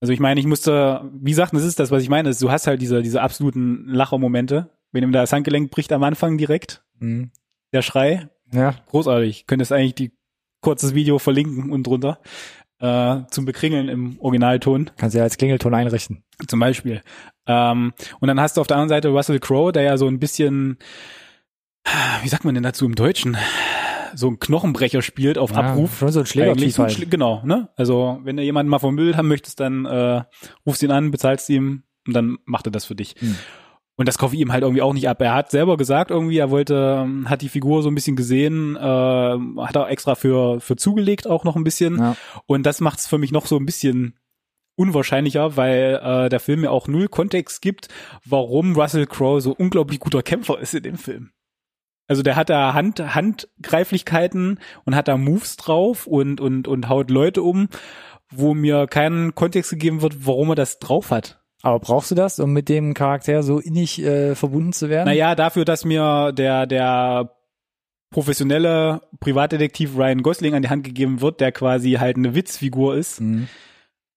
Also 0.00 0.12
ich 0.12 0.20
meine, 0.20 0.38
ich 0.40 0.46
musste, 0.46 1.08
wie 1.12 1.30
gesagt, 1.30 1.52
das 1.54 1.64
ist 1.64 1.78
das, 1.80 1.90
was 1.90 2.02
ich 2.02 2.08
meine, 2.08 2.28
ist, 2.28 2.40
du 2.42 2.50
hast 2.50 2.66
halt 2.66 2.80
diese 2.80 3.02
diese 3.02 3.20
absoluten 3.22 3.84
Lachermomente, 3.88 4.70
wenn 4.92 5.02
ihm 5.02 5.12
da 5.12 5.20
das 5.20 5.32
Handgelenk 5.32 5.70
bricht 5.70 5.92
am 5.92 6.02
Anfang 6.04 6.38
direkt, 6.38 6.84
Mhm. 7.00 7.30
der 7.72 7.82
Schrei, 7.82 8.28
Ja, 8.52 8.74
großartig. 8.86 9.46
Könntest 9.46 9.72
eigentlich 9.72 9.94
die 9.94 10.12
kurzes 10.60 10.94
Video 10.94 11.18
verlinken 11.18 11.70
und 11.70 11.86
drunter 11.86 12.18
äh, 12.80 13.16
zum 13.30 13.44
Bekringeln 13.44 13.88
im 13.88 14.18
Originalton. 14.20 14.90
kannst 14.96 15.14
du 15.14 15.18
ja 15.18 15.24
als 15.24 15.36
Klingelton 15.36 15.74
einrichten. 15.74 16.22
Zum 16.46 16.60
Beispiel. 16.60 17.02
Ähm, 17.46 17.92
und 18.20 18.28
dann 18.28 18.40
hast 18.40 18.56
du 18.56 18.60
auf 18.60 18.66
der 18.66 18.76
anderen 18.76 18.88
Seite 18.90 19.08
Russell 19.08 19.40
Crowe, 19.40 19.72
der 19.72 19.82
ja 19.82 19.96
so 19.96 20.06
ein 20.06 20.18
bisschen, 20.20 20.78
wie 22.22 22.28
sagt 22.28 22.44
man 22.44 22.54
denn 22.54 22.62
dazu 22.62 22.84
im 22.84 22.94
Deutschen, 22.94 23.36
so 24.14 24.28
ein 24.28 24.38
Knochenbrecher 24.38 25.02
spielt 25.02 25.38
auf 25.38 25.50
Ja, 25.52 25.58
Abruf. 25.58 25.98
Schon 25.98 26.12
so 26.12 26.20
ein 26.20 26.26
Schlägertyp 26.26 26.72
so. 26.72 26.82
Schlä- 26.84 27.06
genau, 27.08 27.42
ne? 27.44 27.68
Also 27.76 28.20
wenn 28.24 28.36
du 28.36 28.42
jemanden 28.42 28.70
mal 28.70 28.78
vermüllt 28.78 29.16
haben 29.16 29.28
möchtest, 29.28 29.60
dann 29.60 29.84
äh, 29.86 30.22
rufst 30.66 30.82
ihn 30.82 30.90
an, 30.90 31.10
bezahlst 31.10 31.48
ihm 31.50 31.82
und 32.06 32.14
dann 32.14 32.38
macht 32.44 32.66
er 32.66 32.72
das 32.72 32.84
für 32.86 32.94
dich. 32.94 33.14
Hm. 33.18 33.36
Und 33.98 34.06
das 34.06 34.16
kaufe 34.16 34.36
ich 34.36 34.40
ihm 34.40 34.52
halt 34.52 34.62
irgendwie 34.62 34.80
auch 34.80 34.94
nicht 34.94 35.08
ab. 35.08 35.20
Er 35.20 35.34
hat 35.34 35.50
selber 35.50 35.76
gesagt 35.76 36.12
irgendwie, 36.12 36.38
er 36.38 36.50
wollte, 36.50 37.02
ähm, 37.02 37.28
hat 37.28 37.42
die 37.42 37.48
Figur 37.48 37.82
so 37.82 37.90
ein 37.90 37.96
bisschen 37.96 38.14
gesehen, 38.14 38.76
äh, 38.76 38.80
hat 38.80 39.76
er 39.76 39.90
extra 39.90 40.14
für 40.14 40.60
für 40.60 40.76
zugelegt 40.76 41.26
auch 41.26 41.42
noch 41.42 41.56
ein 41.56 41.64
bisschen. 41.64 41.98
Ja. 41.98 42.16
Und 42.46 42.64
das 42.64 42.80
macht 42.80 43.00
es 43.00 43.08
für 43.08 43.18
mich 43.18 43.32
noch 43.32 43.46
so 43.46 43.56
ein 43.56 43.66
bisschen 43.66 44.16
unwahrscheinlicher, 44.76 45.56
weil 45.56 46.00
äh, 46.00 46.28
der 46.28 46.38
Film 46.38 46.62
ja 46.62 46.70
auch 46.70 46.86
null 46.86 47.08
Kontext 47.08 47.60
gibt, 47.60 47.88
warum 48.24 48.76
Russell 48.76 49.06
Crowe 49.06 49.40
so 49.40 49.52
unglaublich 49.52 49.98
guter 49.98 50.22
Kämpfer 50.22 50.60
ist 50.60 50.74
in 50.74 50.84
dem 50.84 50.96
Film. 50.96 51.32
Also 52.06 52.22
der 52.22 52.36
hat 52.36 52.50
da 52.50 52.74
Hand, 52.74 53.00
Handgreiflichkeiten 53.14 54.60
und 54.84 54.94
hat 54.94 55.08
da 55.08 55.16
Moves 55.16 55.56
drauf 55.56 56.06
und, 56.06 56.40
und, 56.40 56.68
und 56.68 56.88
haut 56.88 57.10
Leute 57.10 57.42
um, 57.42 57.68
wo 58.30 58.54
mir 58.54 58.86
kein 58.86 59.34
Kontext 59.34 59.72
gegeben 59.72 60.02
wird, 60.02 60.24
warum 60.24 60.50
er 60.50 60.54
das 60.54 60.78
drauf 60.78 61.10
hat. 61.10 61.37
Aber 61.62 61.80
brauchst 61.80 62.10
du 62.10 62.14
das, 62.14 62.38
um 62.38 62.52
mit 62.52 62.68
dem 62.68 62.94
Charakter 62.94 63.42
so 63.42 63.58
innig 63.58 64.00
äh, 64.02 64.34
verbunden 64.34 64.72
zu 64.72 64.88
werden? 64.88 65.06
Naja, 65.06 65.34
dafür, 65.34 65.64
dass 65.64 65.84
mir 65.84 66.32
der, 66.32 66.66
der 66.66 67.34
professionelle 68.10 69.02
Privatdetektiv 69.20 69.96
Ryan 69.96 70.22
Gosling 70.22 70.54
an 70.54 70.62
die 70.62 70.68
Hand 70.70 70.84
gegeben 70.84 71.20
wird, 71.20 71.40
der 71.40 71.52
quasi 71.52 71.92
halt 71.92 72.16
eine 72.16 72.34
Witzfigur 72.34 72.96
ist, 72.96 73.20
Mhm. 73.20 73.48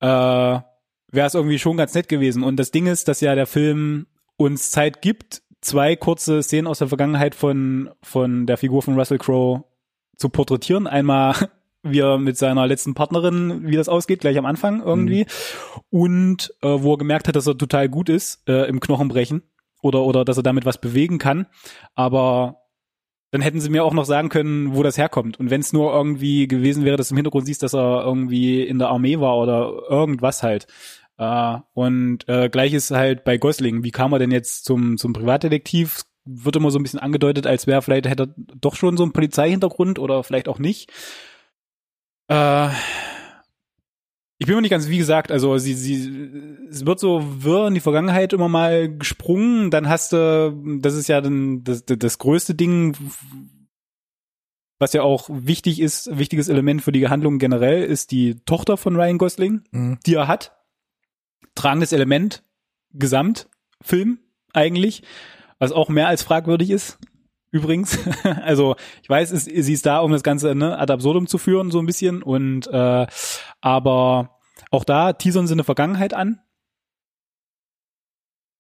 äh, 0.02 0.08
wäre 0.08 1.28
es 1.28 1.34
irgendwie 1.34 1.60
schon 1.60 1.78
ganz 1.78 1.94
nett 1.94 2.08
gewesen. 2.08 2.44
Und 2.44 2.58
das 2.58 2.72
Ding 2.72 2.88
ist, 2.88 3.08
dass 3.08 3.22
ja 3.22 3.36
der 3.36 3.48
Film 3.48 4.08
uns 4.38 4.72
Zeit 4.72 5.02
gibt, 5.02 5.42
zwei 5.60 5.96
kurze 5.96 6.42
Szenen 6.42 6.68
aus 6.68 6.80
der 6.80 6.88
Vergangenheit 6.88 7.36
von, 7.36 7.90
von 8.02 8.48
der 8.48 8.58
Figur 8.58 8.82
von 8.82 8.98
Russell 8.98 9.18
Crowe 9.18 9.64
zu 10.16 10.30
porträtieren. 10.30 10.88
Einmal, 10.88 11.36
wie 11.84 12.00
er 12.00 12.18
mit 12.18 12.38
seiner 12.38 12.68
letzten 12.68 12.94
Partnerin, 12.94 13.68
wie 13.68 13.76
das 13.76 13.90
ausgeht, 13.90 14.22
gleich 14.22 14.38
am 14.38 14.46
Anfang 14.46 14.82
irgendwie. 14.84 15.26
Und 15.90 16.54
äh, 16.62 16.68
wo 16.68 16.94
er 16.94 16.98
gemerkt 16.98 17.28
hat, 17.28 17.36
dass 17.36 17.48
er 17.48 17.58
total 17.58 17.90
gut 17.90 18.10
ist 18.10 18.48
äh, 18.48 18.68
im 18.68 18.80
Knochenbrechen 18.80 19.44
oder, 19.82 20.04
oder 20.04 20.26
dass 20.26 20.38
er 20.38 20.44
damit 20.44 20.66
was 20.66 20.80
bewegen 20.80 21.18
kann. 21.18 21.48
Aber 21.96 22.58
dann 23.32 23.42
hätten 23.42 23.62
sie 23.62 23.70
mir 23.70 23.84
auch 23.84 23.94
noch 23.94 24.06
sagen 24.06 24.30
können, 24.30 24.76
wo 24.76 24.84
das 24.84 24.98
herkommt. 24.98 25.40
Und 25.40 25.50
wenn 25.50 25.62
es 25.62 25.74
nur 25.74 25.94
irgendwie 25.94 26.48
gewesen 26.48 26.84
wäre, 26.84 26.98
dass 26.98 27.08
du 27.08 27.14
im 27.14 27.18
Hintergrund 27.18 27.46
siehst, 27.46 27.64
dass 27.64 27.74
er 27.74 28.04
irgendwie 28.04 28.62
in 28.62 28.78
der 28.78 28.90
Armee 28.90 29.20
war 29.20 29.38
oder 29.38 29.72
irgendwas 29.90 30.44
halt. 30.44 30.68
Äh, 31.18 31.58
und 31.74 32.28
äh, 32.28 32.50
gleich 32.50 32.74
ist 32.74 32.92
halt 32.92 33.24
bei 33.24 33.38
Gosling. 33.38 33.84
Wie 33.84 33.92
kam 33.92 34.12
er 34.14 34.20
denn 34.20 34.32
jetzt 34.32 34.66
zum, 34.66 34.98
zum 34.98 35.14
Privatdetektiv? 35.14 36.04
Wird 36.26 36.56
immer 36.56 36.72
so 36.72 36.78
ein 36.78 36.84
bisschen 36.84 37.00
angedeutet, 37.00 37.48
als 37.48 37.68
wäre 37.68 37.82
vielleicht 37.82 38.08
hätte 38.08 38.24
er 38.24 38.36
doch 38.60 38.76
schon 38.76 38.98
so 38.98 39.04
einen 39.04 39.14
Polizeihintergrund 39.14 39.98
oder 39.98 40.24
vielleicht 40.24 40.48
auch 40.48 40.60
nicht. 40.60 40.92
Äh, 42.32 42.70
ich 44.38 44.48
bin 44.48 44.56
mir 44.56 44.62
nicht 44.62 44.72
ganz, 44.72 44.88
wie 44.88 44.98
gesagt, 44.98 45.32
also 45.32 45.58
sie, 45.58 45.74
sie, 45.74 46.68
es 46.70 46.86
wird 46.86 47.00
so 47.00 47.22
wirr 47.44 47.68
in 47.68 47.74
die 47.74 47.80
Vergangenheit 47.80 48.32
immer 48.34 48.48
mal 48.48 48.90
gesprungen, 48.98 49.70
dann 49.70 49.90
hast 49.90 50.14
du, 50.14 50.80
das 50.80 50.96
ist 50.96 51.10
ja 51.10 51.20
dann 51.22 51.64
das, 51.64 51.84
das, 51.86 52.18
größte 52.18 52.56
Ding, 52.56 52.96
was 54.80 54.94
ja 54.94 55.04
auch 55.04 55.30
wichtig 55.30 55.80
ist, 55.80 56.18
wichtiges 56.18 56.48
Element 56.48 56.82
für 56.82 56.92
die 56.92 57.08
Handlung 57.08 57.38
generell, 57.38 57.84
ist 57.84 58.12
die 58.12 58.40
Tochter 58.46 58.78
von 58.78 58.96
Ryan 58.96 59.18
Gosling, 59.18 59.62
Mhm. 59.72 60.00
die 60.06 60.16
er 60.16 60.28
hat. 60.28 60.58
Tragendes 61.54 61.92
Element, 61.92 62.44
Gesamtfilm 62.94 64.20
eigentlich, 64.54 65.04
was 65.60 65.72
auch 65.74 65.90
mehr 65.90 66.08
als 66.08 66.24
fragwürdig 66.24 66.72
ist. 66.72 66.98
Übrigens, 67.52 68.00
also 68.24 68.76
ich 69.04 69.10
weiß, 69.10 69.32
es, 69.32 69.46
sie 69.46 69.74
ist 69.74 69.86
da, 69.86 70.00
um 70.00 70.12
das 70.12 70.24
Ganze 70.24 70.56
ne, 70.56 70.78
ad 70.78 70.92
absurdum 70.92 71.28
zu 71.28 71.38
führen, 71.38 71.72
so 71.72 71.80
ein 71.80 71.86
bisschen. 71.86 72.24
Und 72.24 72.68
äh, 72.68 73.08
aber 73.62 74.40
auch 74.72 74.84
da 74.84 75.14
teasern 75.14 75.48
sie 75.48 75.54
eine 75.54 75.64
Vergangenheit 75.64 76.14
an. 76.14 76.40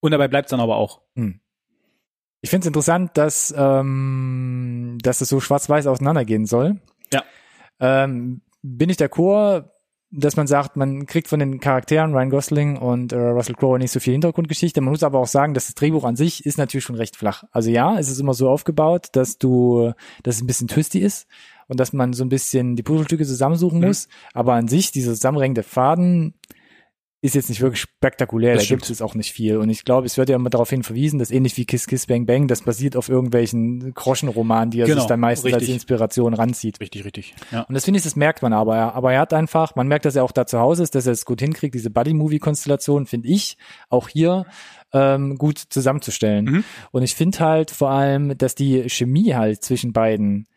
Und 0.01 0.11
dabei 0.11 0.27
bleibt 0.27 0.47
es 0.47 0.51
dann 0.51 0.59
aber 0.59 0.77
auch. 0.77 1.01
Ich 2.41 2.49
finde 2.49 2.63
es 2.63 2.67
interessant, 2.67 3.17
dass, 3.17 3.53
ähm, 3.55 4.97
dass 5.01 5.21
es 5.21 5.29
so 5.29 5.39
schwarz-weiß 5.39 5.85
auseinandergehen 5.87 6.47
soll. 6.47 6.81
Ja. 7.13 7.23
Ähm, 7.79 8.41
bin 8.63 8.89
ich 8.89 8.97
der 8.97 9.09
Chor, 9.09 9.71
dass 10.11 10.35
man 10.35 10.45
sagt, 10.45 10.75
man 10.75 11.05
kriegt 11.05 11.27
von 11.29 11.39
den 11.39 11.59
Charakteren 11.61 12.13
Ryan 12.13 12.29
Gosling 12.29 12.77
und 12.77 13.13
äh, 13.13 13.17
Russell 13.17 13.55
Crowe 13.55 13.79
nicht 13.79 13.91
so 13.91 13.99
viel 14.01 14.11
Hintergrundgeschichte. 14.13 14.81
Man 14.81 14.91
muss 14.91 15.03
aber 15.03 15.19
auch 15.19 15.27
sagen, 15.27 15.53
dass 15.53 15.67
das 15.67 15.75
Drehbuch 15.75 16.03
an 16.03 16.15
sich 16.17 16.45
ist 16.45 16.57
natürlich 16.57 16.83
schon 16.83 16.97
recht 16.97 17.15
flach. 17.15 17.45
Also 17.51 17.69
ja, 17.69 17.97
es 17.97 18.09
ist 18.09 18.19
immer 18.19 18.33
so 18.33 18.49
aufgebaut, 18.49 19.07
dass 19.13 19.37
du, 19.37 19.93
dass 20.23 20.35
es 20.35 20.41
ein 20.41 20.47
bisschen 20.47 20.67
twisty 20.67 20.99
ist 20.99 21.27
und 21.67 21.79
dass 21.79 21.93
man 21.93 22.11
so 22.11 22.25
ein 22.25 22.29
bisschen 22.29 22.75
die 22.75 22.83
Puzzlestücke 22.83 23.25
zusammensuchen 23.25 23.79
Mhm. 23.79 23.87
muss. 23.87 24.09
Aber 24.33 24.53
an 24.53 24.67
sich, 24.67 24.91
dieser 24.91 25.13
zusammenhängende 25.13 25.63
Faden 25.63 26.33
ist 27.23 27.35
jetzt 27.35 27.49
nicht 27.49 27.61
wirklich 27.61 27.81
spektakulär, 27.81 28.55
Das 28.55 28.67
da 28.67 28.75
gibt 28.75 28.89
es 28.89 28.99
auch 29.01 29.13
nicht 29.13 29.31
viel. 29.31 29.57
Und 29.57 29.69
ich 29.69 29.85
glaube, 29.85 30.07
es 30.07 30.17
wird 30.17 30.29
ja 30.29 30.35
immer 30.35 30.49
darauf 30.49 30.71
hin 30.71 30.81
verwiesen, 30.81 31.19
dass 31.19 31.29
ähnlich 31.29 31.55
wie 31.55 31.65
Kiss 31.65 31.85
Kiss 31.85 32.07
Bang 32.07 32.25
Bang, 32.25 32.47
das 32.47 32.63
basiert 32.63 32.95
auf 32.95 33.09
irgendwelchen 33.09 33.93
Groschenromanen, 33.93 34.71
die 34.71 34.79
er 34.79 34.87
Genau, 34.87 35.01
sich 35.01 35.07
dann 35.07 35.19
meistens 35.19 35.53
als 35.53 35.61
richtig. 35.61 35.75
Inspiration 35.75 36.33
ranzieht. 36.33 36.79
Richtig, 36.79 37.05
richtig. 37.05 37.35
Ja. 37.51 37.61
Und 37.61 37.75
das 37.75 37.85
finde 37.85 37.99
ich, 37.99 38.03
das 38.03 38.15
merkt 38.15 38.41
man 38.41 38.53
aber. 38.53 38.75
ja. 38.75 38.91
Aber 38.91 39.13
er 39.13 39.19
hat 39.19 39.33
einfach, 39.33 39.75
man 39.75 39.87
merkt, 39.87 40.05
dass 40.05 40.15
er 40.15 40.23
auch 40.23 40.31
da 40.31 40.47
zu 40.47 40.59
Hause 40.59 40.81
ist, 40.81 40.95
dass 40.95 41.05
er 41.05 41.13
es 41.13 41.25
gut 41.25 41.41
hinkriegt, 41.41 41.75
diese 41.75 41.91
Buddy-Movie-Konstellation, 41.91 43.05
finde 43.05 43.27
ich, 43.29 43.55
auch 43.89 44.07
hier 44.09 44.47
ähm, 44.91 45.37
gut 45.37 45.59
zusammenzustellen. 45.59 46.45
Mhm. 46.45 46.63
Und 46.89 47.03
ich 47.03 47.15
finde 47.15 47.39
halt 47.39 47.69
vor 47.69 47.91
allem, 47.91 48.35
dass 48.35 48.55
die 48.55 48.89
Chemie 48.89 49.35
halt 49.35 49.63
zwischen 49.63 49.93
beiden 49.93 50.47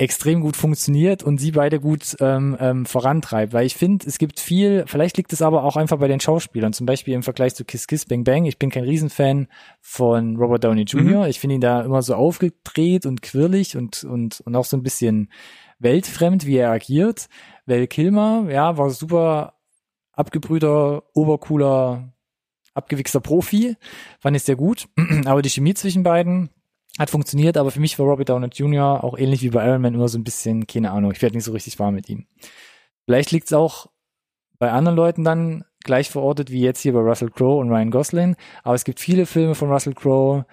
extrem 0.00 0.40
gut 0.40 0.56
funktioniert 0.56 1.22
und 1.22 1.38
sie 1.38 1.50
beide 1.50 1.78
gut 1.78 2.16
ähm, 2.20 2.56
ähm, 2.58 2.86
vorantreibt. 2.86 3.52
Weil 3.52 3.66
ich 3.66 3.76
finde, 3.76 4.06
es 4.06 4.16
gibt 4.16 4.40
viel, 4.40 4.84
vielleicht 4.86 5.18
liegt 5.18 5.30
es 5.34 5.42
aber 5.42 5.62
auch 5.62 5.76
einfach 5.76 5.98
bei 5.98 6.08
den 6.08 6.20
Schauspielern, 6.20 6.72
zum 6.72 6.86
Beispiel 6.86 7.12
im 7.12 7.22
Vergleich 7.22 7.54
zu 7.54 7.66
Kiss 7.66 7.86
Kiss 7.86 8.06
Bang 8.06 8.24
Bang. 8.24 8.46
Ich 8.46 8.58
bin 8.58 8.70
kein 8.70 8.84
Riesenfan 8.84 9.48
von 9.82 10.36
Robert 10.36 10.64
Downey 10.64 10.84
Jr. 10.84 11.24
Mhm. 11.24 11.28
Ich 11.28 11.38
finde 11.38 11.56
ihn 11.56 11.60
da 11.60 11.82
immer 11.82 12.00
so 12.00 12.14
aufgedreht 12.14 13.04
und 13.04 13.20
quirlig 13.20 13.76
und, 13.76 14.02
und, 14.04 14.40
und 14.40 14.56
auch 14.56 14.64
so 14.64 14.78
ein 14.78 14.82
bisschen 14.82 15.30
weltfremd, 15.80 16.46
wie 16.46 16.56
er 16.56 16.70
agiert. 16.70 17.28
Val 17.66 17.86
Kilmer, 17.86 18.46
ja, 18.50 18.78
war 18.78 18.88
super 18.88 19.58
abgebrühter, 20.12 21.02
obercooler, 21.12 22.10
abgewichster 22.72 23.20
Profi. 23.20 23.76
Fand 24.18 24.34
ich 24.34 24.44
sehr 24.44 24.56
gut. 24.56 24.88
aber 25.26 25.42
die 25.42 25.50
Chemie 25.50 25.74
zwischen 25.74 26.04
beiden 26.04 26.48
hat 27.00 27.08
funktioniert, 27.08 27.56
aber 27.56 27.70
für 27.70 27.80
mich 27.80 27.98
war 27.98 28.04
Robert 28.04 28.28
Downey 28.28 28.48
Jr. 28.52 29.02
auch 29.02 29.16
ähnlich 29.16 29.40
wie 29.40 29.48
bei 29.48 29.66
Iron 29.66 29.80
Man 29.80 29.94
immer 29.94 30.08
so 30.08 30.18
ein 30.18 30.22
bisschen, 30.22 30.66
keine 30.66 30.90
Ahnung, 30.90 31.12
ich 31.12 31.22
werde 31.22 31.34
nicht 31.34 31.44
so 31.46 31.52
richtig 31.52 31.78
warm 31.78 31.94
mit 31.94 32.10
ihm. 32.10 32.26
Vielleicht 33.06 33.30
liegt 33.30 33.46
es 33.46 33.54
auch 33.54 33.86
bei 34.58 34.70
anderen 34.70 34.96
Leuten 34.96 35.24
dann 35.24 35.64
gleich 35.82 36.10
verortet 36.10 36.50
wie 36.50 36.60
jetzt 36.60 36.80
hier 36.80 36.92
bei 36.92 36.98
Russell 36.98 37.30
Crowe 37.30 37.58
und 37.58 37.70
Ryan 37.70 37.90
Gosling, 37.90 38.36
aber 38.64 38.74
es 38.74 38.84
gibt 38.84 39.00
viele 39.00 39.24
Filme 39.24 39.54
von 39.54 39.72
Russell 39.72 39.94
Crowe, 39.94 40.44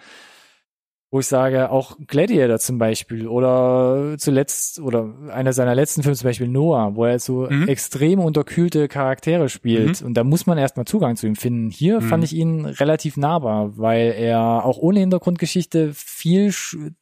wo 1.10 1.22
ich 1.22 1.28
sage, 1.28 1.72
auch 1.72 1.98
Gladiator 2.06 2.60
zum 2.60 2.80
Beispiel 2.80 3.28
oder 3.28 4.16
zuletzt 4.18 4.82
oder 4.82 5.14
einer 5.32 5.54
seiner 5.54 5.74
letzten 5.74 6.04
Filme 6.04 6.18
zum 6.18 6.28
Beispiel 6.28 6.50
Noah, 6.50 6.96
wo 6.96 7.06
er 7.06 7.18
so 7.20 7.48
Mhm. 7.50 7.68
extrem 7.68 8.20
unterkühlte 8.20 8.90
Charaktere 8.90 9.48
spielt 9.48 10.02
und 10.02 10.16
da 10.16 10.26
muss 10.26 10.46
man 10.48 10.58
erstmal 10.58 10.86
Zugang 10.86 11.16
zu 11.16 11.26
ihm 11.26 11.36
finden. 11.38 11.70
Hier 11.70 12.02
Mhm. 12.02 12.10
fand 12.10 12.24
ich 12.26 12.34
ihn 12.34 12.66
relativ 12.66 13.16
nahbar, 13.16 13.78
weil 13.78 14.14
er 14.18 14.66
auch 14.66 14.78
ohne 14.80 15.00
Hintergrundgeschichte 15.00 15.92
viel 15.94 16.52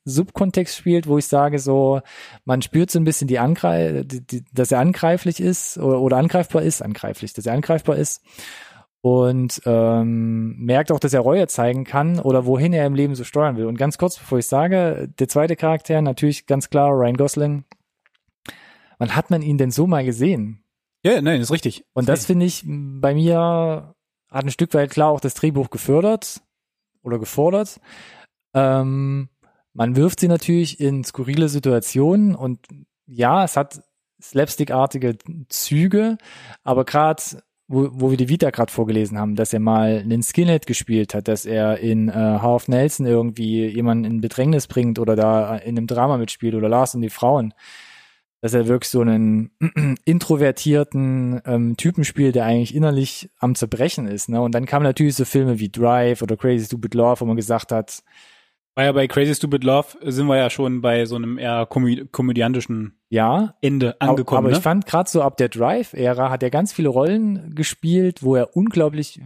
Subkontext 0.03 0.75
spielt, 0.75 1.07
wo 1.07 1.17
ich 1.17 1.25
sage 1.25 1.57
so, 1.59 2.01
man 2.45 2.61
spürt 2.61 2.91
so 2.91 2.99
ein 2.99 3.05
bisschen 3.05 3.27
die 3.27 3.39
Angreif, 3.39 4.05
die, 4.07 4.21
die, 4.25 4.43
dass 4.53 4.71
er 4.71 4.79
angreiflich 4.79 5.39
ist 5.39 5.77
oder, 5.79 5.99
oder 5.99 6.17
angreifbar 6.17 6.61
ist, 6.61 6.81
angreiflich, 6.83 7.33
dass 7.33 7.45
er 7.47 7.53
angreifbar 7.53 7.95
ist 7.95 8.21
und 9.05 9.61
ähm, 9.65 10.57
merkt 10.57 10.91
auch, 10.91 10.99
dass 10.99 11.13
er 11.13 11.19
Reue 11.19 11.45
zeigen 11.45 11.83
kann 11.83 12.17
oder 12.19 12.47
wohin 12.47 12.73
er 12.73 12.87
im 12.87 12.95
Leben 12.95 13.13
so 13.13 13.23
steuern 13.23 13.55
will. 13.55 13.67
Und 13.67 13.77
ganz 13.77 13.99
kurz, 13.99 14.17
bevor 14.17 14.39
ich 14.39 14.47
sage, 14.47 15.07
der 15.19 15.27
zweite 15.27 15.55
Charakter, 15.55 16.01
natürlich 16.01 16.47
ganz 16.47 16.71
klar 16.71 16.89
Ryan 16.89 17.15
Gosling. 17.15 17.65
Wann 18.97 19.15
hat 19.15 19.29
man 19.29 19.43
ihn 19.43 19.59
denn 19.59 19.69
so 19.69 19.85
mal 19.85 20.03
gesehen? 20.03 20.63
Ja, 21.03 21.21
nein, 21.21 21.39
ist 21.39 21.51
richtig. 21.51 21.85
Und 21.93 22.09
das 22.09 22.25
finde 22.25 22.47
ich 22.47 22.63
bei 22.65 23.13
mir 23.13 23.93
hat 24.31 24.43
ein 24.43 24.49
Stück 24.49 24.73
weit 24.73 24.89
klar 24.89 25.11
auch 25.11 25.19
das 25.19 25.35
Drehbuch 25.35 25.69
gefördert 25.69 26.41
oder 27.03 27.19
gefordert. 27.19 27.79
Ähm, 28.55 29.29
man 29.73 29.95
wirft 29.95 30.19
sie 30.19 30.27
natürlich 30.27 30.79
in 30.79 31.03
skurrile 31.03 31.47
Situationen 31.47 32.33
und 32.33 32.57
ja, 33.05 33.43
es 33.43 33.55
hat 33.55 33.83
slapstickartige 34.19 35.19
Züge, 35.49 36.17
aber 36.63 36.85
gerade 36.85 37.21
wo, 37.67 37.89
wo 37.91 38.11
wir 38.11 38.17
die 38.17 38.29
Vita 38.29 38.51
gerade 38.51 38.71
vorgelesen 38.71 39.17
haben, 39.17 39.35
dass 39.35 39.53
er 39.53 39.59
mal 39.59 39.99
einen 39.99 40.21
Skinhead 40.21 40.67
gespielt 40.67 41.13
hat, 41.13 41.27
dass 41.27 41.45
er 41.45 41.79
in 41.79 42.09
äh, 42.09 42.13
Half 42.13 42.67
Nelson 42.67 43.05
irgendwie 43.05 43.65
jemanden 43.65 44.05
in 44.05 44.21
Bedrängnis 44.21 44.67
bringt 44.67 44.99
oder 44.99 45.15
da 45.15 45.55
in 45.57 45.77
einem 45.77 45.87
Drama 45.87 46.17
mitspielt 46.17 46.53
oder 46.53 46.69
Lars 46.69 46.93
und 46.93 47.01
die 47.01 47.09
Frauen, 47.09 47.53
dass 48.41 48.53
er 48.53 48.67
wirklich 48.67 48.89
so 48.89 49.01
einen 49.01 49.49
introvertierten 50.05 51.41
ähm, 51.45 51.77
Typen 51.77 52.03
spielt, 52.03 52.35
der 52.35 52.45
eigentlich 52.45 52.75
innerlich 52.75 53.29
am 53.39 53.55
Zerbrechen 53.55 54.07
ist. 54.07 54.29
Ne? 54.29 54.39
Und 54.41 54.53
dann 54.53 54.67
kamen 54.67 54.83
natürlich 54.83 55.15
so 55.15 55.25
Filme 55.25 55.59
wie 55.59 55.69
Drive 55.69 56.21
oder 56.21 56.37
Crazy 56.37 56.65
Stupid 56.65 56.93
Love, 56.93 57.21
wo 57.21 57.25
man 57.25 57.35
gesagt 57.35 57.71
hat, 57.71 58.03
War 58.75 58.85
ja 58.85 58.91
bei 58.91 59.07
Crazy 59.07 59.33
Stupid 59.33 59.63
Love 59.63 59.97
sind 60.03 60.27
wir 60.27 60.37
ja 60.37 60.51
schon 60.51 60.81
bei 60.81 61.05
so 61.05 61.15
einem 61.15 61.39
eher 61.39 61.65
komö 61.65 62.05
komödiantischen 62.11 62.93
ja, 63.15 63.55
Ende 63.61 63.99
angekommen. 64.01 64.39
aber 64.39 64.49
ne? 64.49 64.57
ich 64.57 64.63
fand 64.63 64.85
gerade 64.85 65.09
so 65.09 65.21
ab 65.21 65.37
der 65.37 65.47
Drive-Ära 65.47 66.29
hat 66.29 66.43
er 66.43 66.49
ganz 66.49 66.73
viele 66.73 66.89
Rollen 66.89 67.55
gespielt, 67.55 68.23
wo 68.23 68.35
er 68.35 68.57
unglaublich 68.57 69.21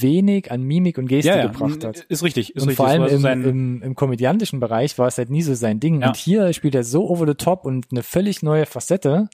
wenig 0.00 0.50
an 0.50 0.62
Mimik 0.62 0.96
und 0.96 1.08
Gestik 1.08 1.34
ja, 1.34 1.38
ja, 1.38 1.46
gebracht 1.48 1.84
hat. 1.84 1.98
ist 2.08 2.22
richtig. 2.22 2.56
Ist 2.56 2.62
und 2.62 2.68
richtig. 2.70 2.76
vor 2.76 2.86
allem 2.86 3.04
im, 3.04 3.20
sein, 3.20 3.44
im, 3.44 3.82
im 3.82 3.94
komödiantischen 3.94 4.60
Bereich 4.60 4.98
war 4.98 5.08
es 5.08 5.18
halt 5.18 5.28
nie 5.28 5.42
so 5.42 5.54
sein 5.54 5.78
Ding. 5.78 6.00
Ja. 6.00 6.08
Und 6.08 6.16
hier 6.16 6.52
spielt 6.54 6.74
er 6.74 6.84
so 6.84 7.08
over 7.08 7.26
the 7.26 7.34
top 7.34 7.66
und 7.66 7.88
eine 7.90 8.02
völlig 8.02 8.42
neue 8.42 8.64
Facette, 8.64 9.28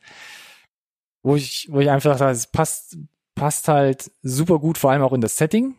wo 1.22 1.36
ich, 1.36 1.68
wo 1.70 1.78
ich 1.78 1.88
einfach 1.88 2.18
sage, 2.18 2.32
es 2.32 2.49
passt, 2.49 2.99
passt 3.36 3.68
halt 3.68 4.11
super 4.22 4.59
gut, 4.59 4.76
vor 4.76 4.90
allem 4.90 5.03
auch 5.03 5.12
in 5.12 5.20
das 5.20 5.36
Setting, 5.36 5.76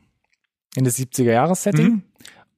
in 0.76 0.86
das 0.86 0.98
70er-Jahres-Setting. 0.98 1.88
Mhm. 1.88 2.04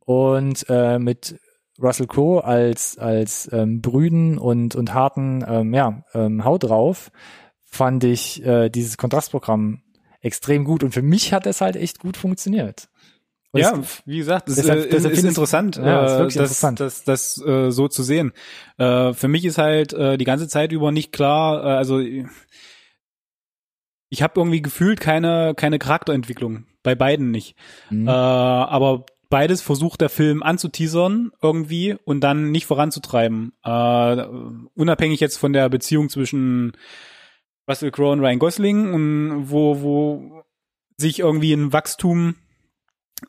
Und 0.06 0.66
äh, 0.70 1.00
mit 1.00 1.40
Russell 1.82 2.08
Crowe 2.08 2.44
als, 2.44 2.98
als 2.98 3.50
ähm, 3.52 3.82
brüden 3.82 4.38
und, 4.38 4.76
und 4.76 4.94
harten 4.94 5.44
ähm, 5.48 5.74
ja, 5.74 6.04
ähm, 6.14 6.44
Haut 6.44 6.64
drauf, 6.64 7.12
fand 7.66 8.04
ich 8.04 8.44
äh, 8.46 8.70
dieses 8.70 8.98
Kontrastprogramm 8.98 9.84
extrem 10.22 10.64
gut. 10.66 10.84
Und 10.84 10.92
für 10.94 11.02
mich 11.04 11.34
hat 11.34 11.46
es 11.46 11.62
halt 11.62 11.76
echt 11.76 12.00
gut 12.00 12.18
funktioniert. 12.18 12.90
Und 13.52 13.62
ja, 13.62 13.78
es- 13.78 14.02
wie 14.06 14.18
gesagt, 14.18 14.50
das 14.50 14.56
deshalb- 14.56 14.80
ist, 14.86 14.94
deshalb 14.94 15.14
ist 15.14 15.24
interessant, 15.24 15.76
ja, 15.78 16.06
ist 16.06 16.12
äh, 16.14 16.18
wirklich 16.18 16.34
das, 16.36 16.44
interessant. 16.64 16.80
das, 16.80 17.04
das, 17.04 17.42
äh, 17.46 17.72
so 17.72 17.88
zu 17.88 18.04
sehen. 18.04 18.34
Äh, 18.78 19.14
für 19.14 19.28
mich 19.28 19.46
ist 19.46 19.58
halt 19.58 19.94
äh, 19.94 20.18
die 20.18 20.26
ganze 20.26 20.48
Zeit 20.48 20.72
über 20.72 20.92
nicht 20.92 21.12
klar, 21.12 21.64
äh, 21.64 21.78
also 21.78 22.00
ich 24.10 24.22
habe 24.22 24.34
irgendwie 24.40 24.62
gefühlt 24.62 25.00
keine 25.00 25.54
keine 25.56 25.80
Charakterentwicklung 25.80 26.66
bei 26.84 26.96
beiden 26.96 27.32
nicht. 27.32 27.56
Mhm. 27.90 28.08
Äh, 28.08 28.12
aber 28.12 29.06
beides 29.30 29.62
versucht 29.62 30.02
der 30.02 30.10
Film 30.10 30.44
anzuteasern 30.44 31.32
irgendwie 31.42 31.96
und 32.06 32.22
dann 32.22 32.52
nicht 32.52 32.66
voranzutreiben. 32.66 33.54
Äh, 33.64 34.26
unabhängig 34.74 35.20
jetzt 35.20 35.38
von 35.38 35.54
der 35.54 35.70
Beziehung 35.70 36.10
zwischen 36.10 36.74
Russell 37.68 37.92
Crowe 37.92 38.14
und 38.14 38.22
Ryan 38.22 38.40
Gosling 38.40 38.94
und 38.94 39.50
wo, 39.50 39.82
wo 39.82 40.44
sich 40.98 41.20
irgendwie 41.20 41.54
ein 41.54 41.74
Wachstum 41.74 42.36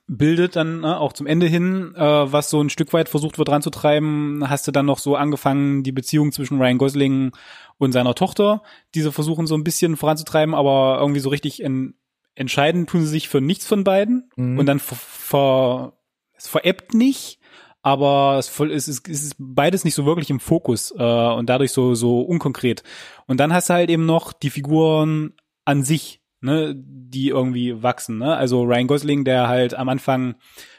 bildet 0.07 0.57
dann 0.57 0.81
ne, 0.81 1.01
auch 1.01 1.13
zum 1.13 1.27
Ende 1.27 1.47
hin, 1.47 1.95
äh, 1.97 2.01
was 2.01 2.51
so 2.51 2.61
ein 2.61 2.71
Stück 2.71 2.93
weit 2.93 3.09
versucht 3.09 3.39
wird 3.39 3.49
ranzutreiben, 3.49 4.49
hast 4.49 4.67
du 4.69 4.73
dann 4.73 4.87
noch 4.87 4.99
so 4.99 5.17
angefangen, 5.17 5.83
die 5.83 5.93
Beziehung 5.93 6.33
zwischen 6.33 6.59
Ryan 6.59 6.79
Gosling 6.79 7.33
und 7.79 7.93
seiner 7.93 8.15
Tochter, 8.15 8.63
diese 8.95 9.13
versuchen 9.13 9.47
so 9.47 9.55
ein 9.55 9.65
bisschen 9.65 9.97
voranzutreiben, 9.97 10.55
aber 10.55 10.99
irgendwie 11.01 11.21
so 11.21 11.31
richtig 11.31 11.63
en 11.63 11.95
entscheiden 12.39 12.87
tun 12.87 13.01
sie 13.03 13.09
sich 13.09 13.29
für 13.29 13.41
nichts 13.41 13.67
von 13.67 13.85
beiden 13.85 14.31
Mhm. 14.37 14.59
und 14.59 14.67
dann 14.67 14.79
ver, 14.79 14.97
ver 14.97 15.93
es 16.35 16.47
verebbt 16.49 16.95
nicht, 16.95 17.39
aber 17.83 18.37
es, 18.39 18.49
voll, 18.49 18.71
es, 18.71 18.87
ist, 18.89 19.09
es 19.09 19.23
ist 19.23 19.37
beides 19.39 19.85
nicht 19.85 19.95
so 19.95 20.07
wirklich 20.07 20.31
im 20.31 20.41
Fokus 20.41 20.93
äh, 20.97 21.03
und 21.03 21.49
dadurch 21.49 21.73
so 21.73 21.95
so 21.95 22.21
unkonkret. 22.21 22.83
Und 23.27 23.39
dann 23.41 23.53
hast 23.53 23.71
du 23.71 23.75
halt 23.75 23.91
eben 23.91 24.07
noch 24.07 24.33
die 24.33 24.51
Figuren 24.51 25.35
an 25.65 25.83
sich, 25.83 26.21
ne, 26.41 26.75
die 26.77 27.29
irgendwie 27.29 27.83
wachsen. 27.83 28.19
Ne? 28.19 28.37
Also 28.37 28.63
Ryan 28.63 28.87
Gosling, 28.87 29.25
der 29.25 29.49
halt 29.49 29.75
am 29.75 29.89
Anfang 29.89 30.37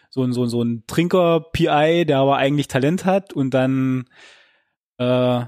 so 0.10 0.24
ein 0.24 0.32
so, 0.34 0.44
ein- 0.44 0.50
so 0.50 0.62
ein 0.64 0.84
Trinker-PI, 0.88 2.06
der 2.06 2.20
aber 2.20 2.38
eigentlich 2.38 2.68
Talent 2.68 3.06
hat 3.06 3.34
und 3.34 3.54
dann 3.54 4.06
äh, 4.98 5.42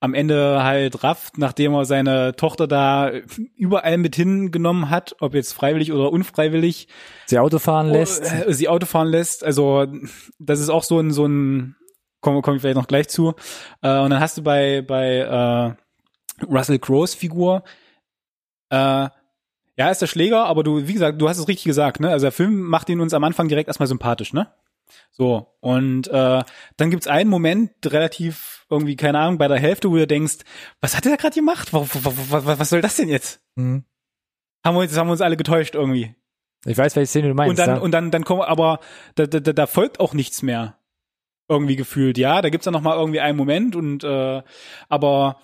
am 0.00 0.14
Ende 0.14 0.62
halt 0.62 1.02
rafft, 1.02 1.38
nachdem 1.38 1.74
er 1.74 1.84
seine 1.84 2.36
Tochter 2.36 2.66
da 2.66 3.10
überall 3.56 3.98
mit 3.98 4.14
hingenommen 4.16 4.90
hat, 4.90 5.16
ob 5.20 5.34
jetzt 5.34 5.52
freiwillig 5.52 5.92
oder 5.92 6.12
unfreiwillig, 6.12 6.88
sie 7.26 7.38
Auto 7.38 7.58
fahren 7.58 7.88
lässt. 7.88 8.24
äh, 8.24 8.52
sie 8.52 8.68
Auto 8.68 8.86
fahren 8.86 9.08
lässt. 9.08 9.42
Also 9.42 9.86
das 10.38 10.60
ist 10.60 10.68
auch 10.68 10.82
so 10.82 11.00
ein 11.00 11.10
so 11.10 11.26
ein 11.26 11.76
komme 12.20 12.40
ich 12.40 12.60
vielleicht 12.60 12.76
noch 12.76 12.88
gleich 12.88 13.08
zu. 13.08 13.34
Äh, 13.82 13.98
und 14.00 14.10
dann 14.10 14.20
hast 14.20 14.36
du 14.38 14.42
bei 14.42 14.82
bei 14.82 15.76
äh, 16.40 16.44
Russell 16.44 16.78
Crowes 16.78 17.14
Figur 17.14 17.62
äh, 18.70 19.08
ja, 19.78 19.90
ist 19.90 20.00
der 20.00 20.06
Schläger, 20.06 20.46
aber 20.46 20.62
du, 20.62 20.88
wie 20.88 20.92
gesagt, 20.94 21.20
du 21.20 21.28
hast 21.28 21.38
es 21.38 21.48
richtig 21.48 21.64
gesagt, 21.64 22.00
ne? 22.00 22.08
Also 22.08 22.24
der 22.24 22.32
Film 22.32 22.62
macht 22.62 22.88
ihn 22.88 23.00
uns 23.00 23.12
am 23.12 23.24
Anfang 23.24 23.48
direkt 23.48 23.68
erstmal 23.68 23.86
sympathisch, 23.86 24.32
ne? 24.32 24.48
So, 25.10 25.56
und 25.60 26.08
äh, 26.08 26.42
dann 26.76 26.90
gibt's 26.90 27.06
einen 27.06 27.30
Moment, 27.30 27.72
relativ 27.86 28.66
irgendwie, 28.68 28.96
keine 28.96 29.18
Ahnung, 29.18 29.38
bei 29.38 29.48
der 29.48 29.58
Hälfte, 29.58 29.90
wo 29.90 29.96
du 29.96 30.06
denkst, 30.06 30.38
was 30.80 30.96
hat 30.96 31.04
der 31.04 31.16
gerade 31.16 31.34
gemacht? 31.34 31.72
Was, 31.72 31.88
was, 32.04 32.58
was 32.58 32.68
soll 32.68 32.80
das 32.80 32.96
denn 32.96 33.08
jetzt? 33.08 33.40
Mhm. 33.54 33.84
Haben 34.64 34.74
wir 34.76 34.80
uns, 34.80 34.96
haben 34.96 35.08
wir 35.08 35.12
uns 35.12 35.20
alle 35.20 35.36
getäuscht 35.36 35.74
irgendwie. 35.74 36.14
Ich 36.64 36.76
weiß, 36.76 36.96
welche 36.96 37.08
Szene 37.08 37.28
du 37.28 37.34
meinst. 37.34 37.50
Und 37.50 37.58
dann, 37.58 37.76
ja. 37.76 37.82
und 37.82 37.92
dann, 37.92 38.10
dann 38.10 38.24
kommen, 38.24 38.42
aber 38.42 38.80
da, 39.14 39.26
da, 39.26 39.40
da, 39.40 39.66
folgt 39.66 40.00
auch 40.00 40.14
nichts 40.14 40.42
mehr. 40.42 40.78
Irgendwie 41.48 41.76
gefühlt, 41.76 42.18
ja. 42.18 42.42
Da 42.42 42.50
gibt's 42.50 42.64
dann 42.64 42.72
noch 42.72 42.80
mal 42.80 42.96
irgendwie 42.96 43.20
einen 43.20 43.38
Moment 43.38 43.76
und 43.76 44.02
äh, 44.02 44.42
aber 44.88 45.38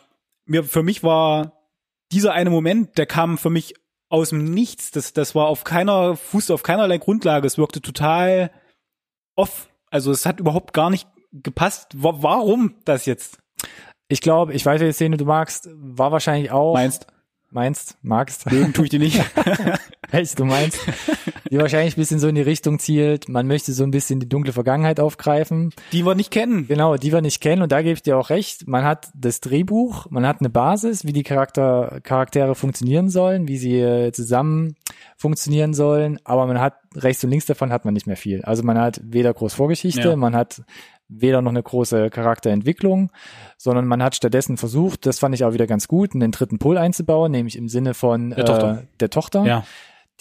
mir, 0.47 0.65
für 0.65 0.83
mich 0.83 1.05
war 1.05 1.63
dieser 2.11 2.33
eine 2.33 2.51
Moment, 2.51 2.99
der 2.99 3.07
kam 3.07 3.39
für 3.39 3.51
mich 3.51 3.75
aus 4.09 4.31
dem 4.31 4.53
Nichts. 4.53 4.91
Das, 4.91 5.13
das 5.13 5.37
war 5.37 5.47
auf 5.47 5.63
keiner, 5.63 6.17
fußte 6.17 6.53
auf 6.53 6.65
keinerlei 6.65 6.99
Grundlage. 6.99 7.47
Es 7.47 7.57
wirkte 7.57 7.81
total 7.81 8.51
off. 9.37 9.69
Also 9.91 10.11
es 10.11 10.27
hat 10.27 10.41
überhaupt 10.41 10.73
gar 10.73 10.91
nicht 10.91 11.07
gepasst. 11.33 11.89
Wa- 12.03 12.17
Warum 12.23 12.75
das 12.85 13.07
jetzt? 13.07 13.39
ich 14.09 14.21
glaube, 14.21 14.53
ich 14.53 14.65
weiß, 14.67 14.81
welche 14.81 14.93
Szene 14.93 15.17
du 15.17 15.25
magst, 15.25 15.69
war 15.75 16.13
wahrscheinlich 16.13 16.51
auch. 16.51 16.75
Meinst? 16.75 17.07
Meinst, 17.51 17.97
magst. 18.03 18.51
Mögen 18.51 18.73
tue 18.75 18.85
ich 18.85 18.91
die 18.91 18.99
nicht. 18.99 19.23
Welche 20.13 20.37
du 20.37 20.45
meinst. 20.45 20.79
die 21.51 21.59
wahrscheinlich 21.59 21.97
ein 21.97 22.01
bisschen 22.01 22.19
so 22.21 22.29
in 22.29 22.35
die 22.35 22.41
Richtung 22.43 22.79
zielt, 22.79 23.29
man 23.29 23.47
möchte 23.47 23.73
so 23.73 23.83
ein 23.83 23.91
bisschen 23.91 24.21
die 24.21 24.29
dunkle 24.29 24.53
Vergangenheit 24.53 25.01
aufgreifen. 25.01 25.73
Die 25.93 26.05
wir 26.07 26.15
nicht 26.15 26.31
kennen. 26.31 26.69
Genau, 26.69 26.97
die 26.97 27.13
wir 27.13 27.21
nicht 27.21 27.41
kennen 27.41 27.63
und 27.63 27.73
da 27.73 27.83
gebe 27.83 27.95
ich 27.95 28.03
dir 28.03 28.17
auch 28.17 28.31
recht. 28.31 28.69
Man 28.69 28.85
hat 28.85 29.09
das 29.15 29.41
Drehbuch, 29.41 30.07
man 30.11 30.27
hat 30.27 30.41
eine 30.41 30.51
Basis, 30.51 31.05
wie 31.05 31.13
die 31.13 31.25
Charakter, 31.25 31.99
Charaktere 32.03 32.55
funktionieren 32.55 33.09
sollen, 33.09 33.49
wie 33.49 33.59
sie 33.59 33.81
äh, 33.81 34.13
zusammen 34.13 34.77
funktionieren 35.17 35.75
sollen, 35.75 36.19
aber 36.25 36.47
man 36.47 36.61
hat 36.61 36.75
rechts 36.95 37.25
und 37.25 37.31
links 37.31 37.47
davon 37.47 37.73
hat 37.73 37.85
man 37.85 37.95
nicht 37.95 38.07
mehr 38.07 38.17
viel. 38.17 38.43
Also 38.43 38.63
man 38.63 38.79
hat 38.79 39.01
weder 39.03 39.33
groß 39.35 39.55
Vorgeschichte, 39.55 40.09
Ja. 40.11 40.17
man 40.17 40.37
hat 40.37 40.63
weder 41.09 41.43
noch 41.43 41.51
eine 41.51 41.63
große 41.63 42.09
Charakterentwicklung, 42.11 43.11
sondern 43.59 43.87
man 43.87 44.03
hat 44.03 44.17
stattdessen 44.17 44.57
versucht, 44.57 45.05
das 45.07 45.19
fand 45.19 45.35
ich 45.35 45.45
auch 45.45 45.53
wieder 45.53 45.67
ganz 45.67 45.87
gut, 45.87 46.15
einen 46.15 46.33
dritten 46.33 46.59
Pol 46.59 46.79
einzubauen, 46.79 47.31
nämlich 47.33 47.57
im 47.57 47.69
Sinne 47.69 47.93
von 47.95 48.31
Der 48.31 48.45
Tochter. 48.47 48.79
Äh, 48.83 48.87
der 49.01 49.11
Tochter 49.11 49.45
Ja. 49.45 49.65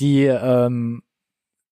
Die 0.02 0.24
ähm, 0.26 1.04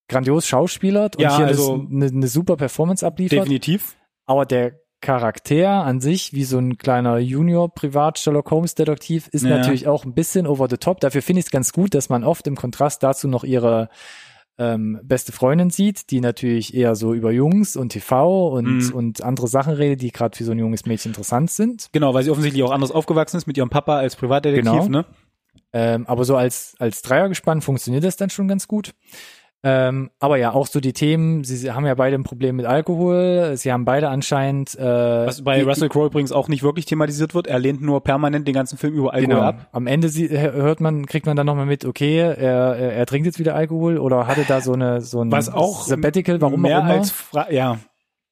grandios 0.08 0.46
schauspielert 0.46 1.16
und 1.16 1.22
Ja, 1.22 1.36
hier 1.36 1.46
also- 1.46 1.86
eine, 1.90 2.06
eine 2.06 2.28
super 2.28 2.56
Performance 2.56 3.06
abliefert. 3.06 3.40
Definitiv. 3.40 3.96
Aber 4.26 4.46
der 4.46 4.80
Charakter 5.02 5.84
an 5.84 6.00
sich, 6.00 6.34
wie 6.34 6.44
so 6.44 6.58
ein 6.58 6.76
kleiner 6.76 7.18
Junior-Privat-Sherlock 7.18 8.50
Holmes-Detektiv, 8.50 9.28
ist 9.28 9.44
Ja. 9.44 9.56
natürlich 9.58 9.88
auch 9.88 10.04
ein 10.04 10.12
bisschen 10.14 10.46
over 10.46 10.68
the 10.68 10.76
top. 10.76 11.00
Dafür 11.00 11.22
finde 11.22 11.40
ich 11.40 11.46
es 11.46 11.50
ganz 11.50 11.72
gut, 11.72 11.94
dass 11.94 12.08
man 12.08 12.22
oft 12.24 12.46
im 12.46 12.56
Kontrast 12.56 13.02
dazu 13.02 13.28
noch 13.28 13.44
ihre 13.44 13.88
ähm, 14.58 15.00
beste 15.02 15.32
Freundin 15.32 15.70
sieht, 15.70 16.10
die 16.10 16.20
natürlich 16.20 16.74
eher 16.74 16.94
so 16.94 17.14
über 17.14 17.30
Jungs 17.32 17.76
und 17.76 17.90
TV 17.92 18.48
und, 18.48 18.88
Mhm. 18.88 18.92
und 18.94 19.22
andere 19.22 19.48
Sachen 19.48 19.72
redet, 19.72 20.02
die 20.02 20.10
gerade 20.12 20.36
für 20.36 20.44
so 20.44 20.52
ein 20.52 20.58
junges 20.58 20.84
Mädchen 20.84 21.12
interessant 21.12 21.50
sind. 21.50 21.88
Genau, 21.92 22.12
weil 22.12 22.24
sie 22.24 22.30
offensichtlich 22.30 22.62
auch 22.62 22.70
anders 22.70 22.90
aufgewachsen 22.90 23.38
ist 23.38 23.46
mit 23.46 23.56
ihrem 23.56 23.70
Papa 23.70 23.96
als 23.96 24.16
Privatdetektiv, 24.16 24.70
Genau. 24.70 24.86
ne? 24.88 25.06
Ähm, 25.72 26.06
aber 26.06 26.24
so 26.24 26.36
als, 26.36 26.74
als 26.78 27.02
Dreiergespann 27.02 27.60
funktioniert 27.62 28.04
das 28.04 28.16
dann 28.16 28.30
schon 28.30 28.48
ganz 28.48 28.66
gut. 28.68 28.92
Ähm, 29.62 30.08
aber 30.18 30.38
ja, 30.38 30.52
auch 30.54 30.66
so 30.66 30.80
die 30.80 30.94
Themen, 30.94 31.44
sie, 31.44 31.54
sie 31.54 31.70
haben 31.72 31.84
ja 31.84 31.94
beide 31.94 32.14
ein 32.16 32.22
Problem 32.24 32.56
mit 32.56 32.64
Alkohol, 32.64 33.52
sie 33.56 33.70
haben 33.70 33.84
beide 33.84 34.08
anscheinend 34.08 34.74
äh, 34.78 34.82
Was 35.26 35.44
bei 35.44 35.58
die- 35.58 35.64
Russell 35.64 35.90
Crowe 35.90 36.06
übrigens 36.06 36.32
auch 36.32 36.48
nicht 36.48 36.62
wirklich 36.62 36.86
thematisiert 36.86 37.34
wird. 37.34 37.46
Er 37.46 37.58
lehnt 37.58 37.82
nur 37.82 38.02
permanent 38.02 38.48
den 38.48 38.54
ganzen 38.54 38.78
Film 38.78 38.94
über 38.94 39.12
Alkohol 39.12 39.34
genau. 39.34 39.46
ab. 39.46 39.68
Am 39.72 39.86
Ende 39.86 40.08
sie, 40.08 40.30
hört 40.30 40.80
man, 40.80 41.04
kriegt 41.04 41.26
man 41.26 41.36
dann 41.36 41.44
nochmal 41.44 41.66
mit, 41.66 41.84
okay, 41.84 42.16
er, 42.20 42.38
er, 42.38 42.74
er 42.94 43.04
trinkt 43.06 43.26
jetzt 43.26 43.38
wieder 43.38 43.54
Alkohol 43.54 43.98
oder 43.98 44.26
hatte 44.26 44.44
da 44.48 44.62
so 44.62 44.72
eine 44.72 45.02
so 45.02 45.20
ein 45.22 45.30
Was 45.30 45.50
auch 45.52 45.82
Sabbatical, 45.82 46.40
warum 46.40 46.62
mehr 46.62 46.78
auch 46.78 46.84
immer. 46.84 46.94
als 46.94 47.10
Fra 47.10 47.52
ja, 47.52 47.76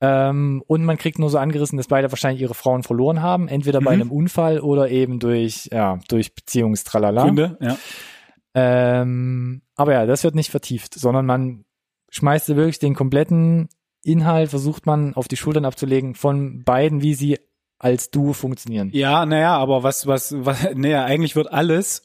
Ähm, 0.00 0.62
und 0.66 0.84
man 0.84 0.96
kriegt 0.96 1.18
nur 1.18 1.28
so 1.30 1.38
angerissen, 1.38 1.76
dass 1.76 1.88
beide 1.88 2.10
wahrscheinlich 2.12 2.40
ihre 2.40 2.54
Frauen 2.54 2.82
verloren 2.84 3.20
haben, 3.20 3.48
entweder 3.48 3.80
bei 3.80 3.96
Mhm. 3.96 4.02
einem 4.02 4.12
Unfall 4.12 4.60
oder 4.60 4.90
eben 4.90 5.18
durch 5.18 5.68
ja 5.72 5.98
durch 6.08 6.34
Beziehungstralala. 6.34 7.24
Gründe, 7.24 7.56
ja. 7.60 7.76
Ähm, 8.54 9.62
aber 9.76 9.92
ja, 9.92 10.06
das 10.06 10.24
wird 10.24 10.34
nicht 10.34 10.50
vertieft, 10.50 10.94
sondern 10.94 11.26
man 11.26 11.64
schmeißt 12.10 12.48
wirklich 12.56 12.78
den 12.78 12.94
kompletten 12.94 13.68
Inhalt, 14.02 14.50
versucht 14.50 14.86
man 14.86 15.14
auf 15.14 15.28
die 15.28 15.36
Schultern 15.36 15.64
abzulegen 15.64 16.14
von 16.14 16.64
beiden, 16.64 17.02
wie 17.02 17.14
sie 17.14 17.38
als 17.78 18.10
Duo 18.10 18.32
funktionieren. 18.32 18.90
Ja, 18.92 19.26
naja, 19.26 19.56
aber 19.56 19.82
was, 19.82 20.06
was, 20.06 20.34
was, 20.38 20.68
naja, 20.74 21.04
eigentlich 21.04 21.36
wird 21.36 21.52
alles, 21.52 22.02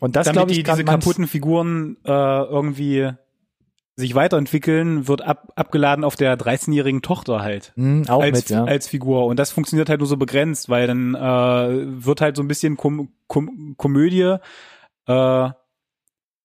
Und 0.00 0.16
das 0.16 0.30
glaube 0.30 0.50
ich, 0.52 0.58
die, 0.58 0.62
diese 0.64 0.84
kaputten 0.84 1.26
Figuren 1.26 1.96
äh, 2.04 2.10
irgendwie 2.12 3.10
sich 3.98 4.14
weiterentwickeln, 4.14 5.08
wird 5.08 5.22
ab, 5.22 5.52
abgeladen 5.56 6.04
auf 6.04 6.14
der 6.14 6.38
13-jährigen 6.38 7.02
Tochter 7.02 7.40
halt. 7.40 7.72
Hm, 7.74 8.04
auch 8.08 8.22
als, 8.22 8.38
mit, 8.38 8.50
ja. 8.50 8.64
als 8.64 8.86
Figur. 8.86 9.26
Und 9.26 9.38
das 9.38 9.50
funktioniert 9.50 9.88
halt 9.88 9.98
nur 10.00 10.06
so 10.06 10.16
begrenzt, 10.16 10.68
weil 10.68 10.86
dann 10.86 11.14
äh, 11.14 12.04
wird 12.04 12.20
halt 12.20 12.36
so 12.36 12.42
ein 12.42 12.48
bisschen 12.48 12.76
Kom 12.76 13.08
Kom 13.26 13.74
Komödie 13.76 14.36
äh, 15.06 15.50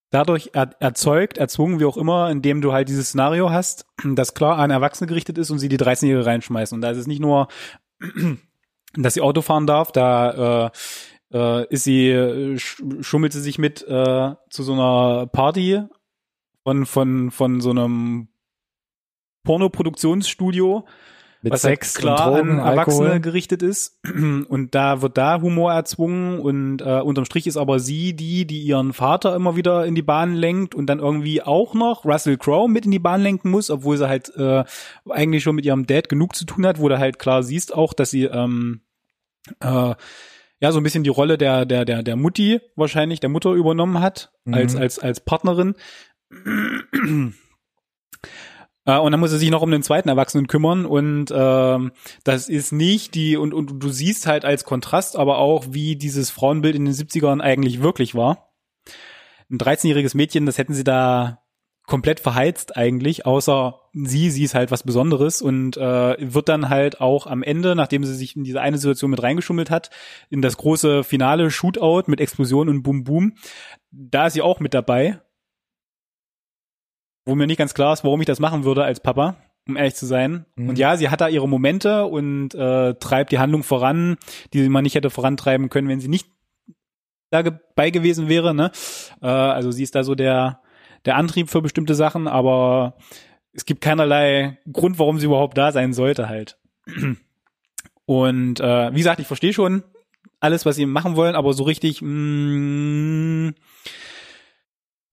dadurch 0.10 0.51
er 0.54 0.70
erzeugt, 0.80 1.38
erzwungen, 1.38 1.80
wie 1.80 1.86
auch 1.86 1.97
immer, 1.97 2.30
indem 2.30 2.62
du 2.62 2.72
halt 2.72 2.88
dieses 2.88 3.08
Szenario 3.10 3.49
hast, 3.49 3.86
das 4.04 4.34
klar 4.34 4.58
an 4.60 4.70
Erwachsene 4.72 5.08
gerichtet 5.08 5.38
ist 5.38 5.49
und 5.49 5.60
sie 5.60 5.70
die 5.70 5.80
13-Jährige 5.80 6.26
reinschmeißen. 6.26 6.76
Und 6.76 6.82
da 6.82 6.91
ist 6.91 6.97
es 6.97 7.08
nicht 7.08 7.20
nur, 7.22 7.47
dass 8.95 9.16
sie 9.16 9.22
Auto 9.22 9.41
fahren 9.41 9.68
darf, 9.68 9.91
da 9.91 10.70
äh, 11.32 11.38
äh, 11.38 11.68
ist 11.70 11.84
sie, 11.84 12.10
äh, 12.10 12.56
sch- 12.56 13.04
schummelt 13.04 13.34
sie 13.34 13.41
sich 13.41 13.58
mit 13.58 13.82
äh, 13.88 14.36
zu 14.49 14.64
so 14.64 14.74
einer 14.74 15.28
Party 15.28 15.82
von, 16.64 16.86
von, 16.86 17.32
von 17.32 17.61
so 17.61 17.72
einem 17.72 18.28
Pornoproduktionsstudio, 19.43 20.86
mit 21.41 21.51
was 21.51 21.64
Sex 21.64 21.95
halt 21.95 22.01
klar 22.01 22.38
Drogen, 22.38 22.59
an 22.61 22.68
Erwachsene 22.68 23.07
Alkohol. 23.07 23.20
gerichtet 23.20 23.61
ist. 23.61 23.99
Und 24.47 24.74
da 24.74 25.01
wird 25.01 25.18
da 25.18 25.41
Humor 25.41 25.74
erzwungen 25.74 26.39
und 26.39 26.82
äh, 26.82 27.01
unterm 27.01 27.26
Strich 27.26 27.47
ist 27.47 27.57
aber 27.57 27.80
sie 27.80 28.14
die, 28.16 28.45
die 28.45 28.61
ihren 28.61 28.93
Vater 28.93 29.36
immer 29.36 29.57
wieder 29.57 29.86
in 29.86 29.93
die 29.93 30.01
Bahn 30.01 30.34
lenkt 30.36 30.74
und 30.74 30.86
dann 30.88 30.99
irgendwie 30.99 31.41
auch 31.41 31.74
noch 31.74 32.05
Russell 32.05 32.38
Crowe 32.38 32.70
mit 32.70 32.86
in 32.86 32.91
die 32.91 32.99
Bahn 32.99 33.22
lenken 33.22 33.49
muss, 33.51 33.70
obwohl 33.70 33.97
sie 33.97 34.07
halt 34.07 34.34
äh, 34.38 34.64
eigentlich 35.09 35.43
schon 35.43 35.55
mit 35.57 35.66
ihrem 35.66 35.86
Dad 35.86 36.07
genug 36.07 36.34
zu 36.34 36.45
tun 36.45 36.66
hat, 36.66 36.80
wo 36.80 36.88
du 36.88 36.97
halt 36.97 37.20
klar 37.20 37.43
siehst 37.43 37.74
auch, 37.76 37.93
dass 37.93 38.09
sie 38.11 38.24
ähm, 38.24 38.80
äh, 39.59 39.95
ja 40.61 40.72
so 40.72 40.80
ein 40.80 40.84
bisschen 40.84 41.03
die 41.03 41.09
Rolle 41.09 41.38
der 41.38 41.66
der 41.66 41.84
der 41.84 42.03
der 42.03 42.16
Mutti 42.16 42.61
wahrscheinlich 42.78 43.20
der 43.20 43.30
Mutter 43.30 43.51
übernommen 43.51 43.99
hat 43.99 44.32
Mhm. 44.45 44.53
als 44.55 44.76
als 44.78 44.99
als 44.99 45.20
Partnerin. 45.22 45.76
Äh, 48.86 48.97
und 48.97 49.11
dann 49.11 49.19
muss 49.19 49.31
er 49.31 49.38
sich 49.38 49.49
noch 49.49 49.61
um 49.61 49.71
den 49.71 49.84
zweiten 49.84 50.09
Erwachsenen 50.09 50.47
kümmern 50.47 50.86
und 50.86 51.31
ähm, 51.34 51.91
das 52.23 52.49
ist 52.49 52.71
nicht 52.71 53.15
die 53.15 53.38
und 53.38 53.53
und 53.53 53.79
du 53.79 53.89
siehst 53.89 54.27
halt 54.27 54.45
als 54.45 54.65
Kontrast 54.65 55.15
aber 55.15 55.38
auch 55.38 55.67
wie 55.69 55.95
dieses 55.95 56.29
Frauenbild 56.29 56.75
in 56.75 56.86
den 56.86 56.93
70ern 56.93 57.41
eigentlich 57.41 57.81
wirklich 57.81 58.13
war. 58.13 58.53
Ein 59.49 59.57
13-jähriges 59.57 60.17
Mädchen, 60.17 60.45
das 60.45 60.57
hätten 60.57 60.73
sie 60.73 60.84
da 60.84 61.43
komplett 61.86 62.21
verheizt 62.21 62.77
eigentlich, 62.77 63.25
außer 63.25 63.79
sie, 63.93 64.29
sie 64.29 64.43
ist 64.43 64.55
halt 64.55 64.71
was 64.71 64.84
Besonderes 64.84 65.41
und 65.41 65.75
äh, 65.75 66.15
wird 66.19 66.47
dann 66.47 66.69
halt 66.69 67.01
auch 67.01 67.27
am 67.27 67.43
Ende, 67.43 67.75
nachdem 67.75 68.05
sie 68.05 68.15
sich 68.15 68.36
in 68.38 68.45
diese 68.45 68.61
eine 68.61 68.77
Situation 68.77 69.11
mit 69.11 69.21
reingeschummelt 69.21 69.69
hat, 69.69 69.89
in 70.29 70.41
das 70.41 70.57
große 70.57 71.03
finale 71.03 71.51
Shootout 71.51 72.03
mit 72.07 72.21
Explosion 72.21 72.69
und 72.69 72.84
Boom 72.84 73.03
Boom, 73.03 73.34
da 73.91 74.27
ist 74.27 74.34
sie 74.34 74.41
auch 74.41 74.61
mit 74.61 74.73
dabei. 74.73 75.19
Wo 77.26 77.36
mir 77.36 77.47
nicht 77.47 77.57
ganz 77.57 77.74
klar 77.74 77.93
ist, 77.93 78.03
warum 78.03 78.21
ich 78.21 78.28
das 78.28 78.39
machen 78.39 78.63
würde 78.63 78.84
als 78.84 78.99
Papa, 78.99 79.38
um 79.67 79.78
ehrlich 79.78 79.95
zu 79.95 80.05
sein. 80.05 80.45
Mhm. 80.55 80.69
Und 80.69 80.80
ja, 80.80 80.97
sie 80.97 81.09
hat 81.09 81.21
da 81.21 81.28
ihre 81.28 81.47
Momente 81.47 82.05
und 82.05 82.53
äh, 82.53 82.95
treibt 82.95 83.32
die 83.32 83.39
Handlung 83.39 83.63
voran, 83.63 84.17
die 84.53 84.67
man 84.69 84.84
nicht 84.84 84.95
hätte 84.95 85.09
vorantreiben 85.09 85.69
können, 85.69 85.88
wenn 85.88 86.01
sie 86.01 86.09
nicht 86.09 86.28
dabei 87.30 87.89
gewesen 87.89 88.30
wäre. 88.30 88.53
Ne? 88.53 88.71
Äh, 89.21 89.28
also 89.28 89.71
sie 89.71 89.84
ist 89.84 89.95
da 89.95 90.03
so 90.03 90.15
der 90.15 90.59
der 91.05 91.17
Antrieb 91.17 91.49
für 91.49 91.61
bestimmte 91.61 91.95
Sachen, 91.95 92.28
aber 92.28 92.95
es 93.53 93.65
gibt 93.65 93.82
keinerlei 93.82 94.57
Grund, 94.71 94.99
warum 94.99 95.19
sie 95.19 95.26
überhaupt 95.26 95.57
da 95.57 95.71
sein 95.71 95.93
sollte 95.93 96.30
halt. 96.30 96.57
Und 98.05 98.59
äh, 98.59 98.93
wie 98.93 98.97
gesagt, 98.97 99.19
ich 99.19 99.28
verstehe 99.28 99.53
schon 99.53 99.84
alles, 100.39 100.65
was 100.65 100.76
sie 100.76 100.86
machen 100.86 101.15
wollen, 101.15 101.36
aber 101.36 101.53
so 101.53 101.63
richtig, 101.63 102.01
mh, 102.01 103.53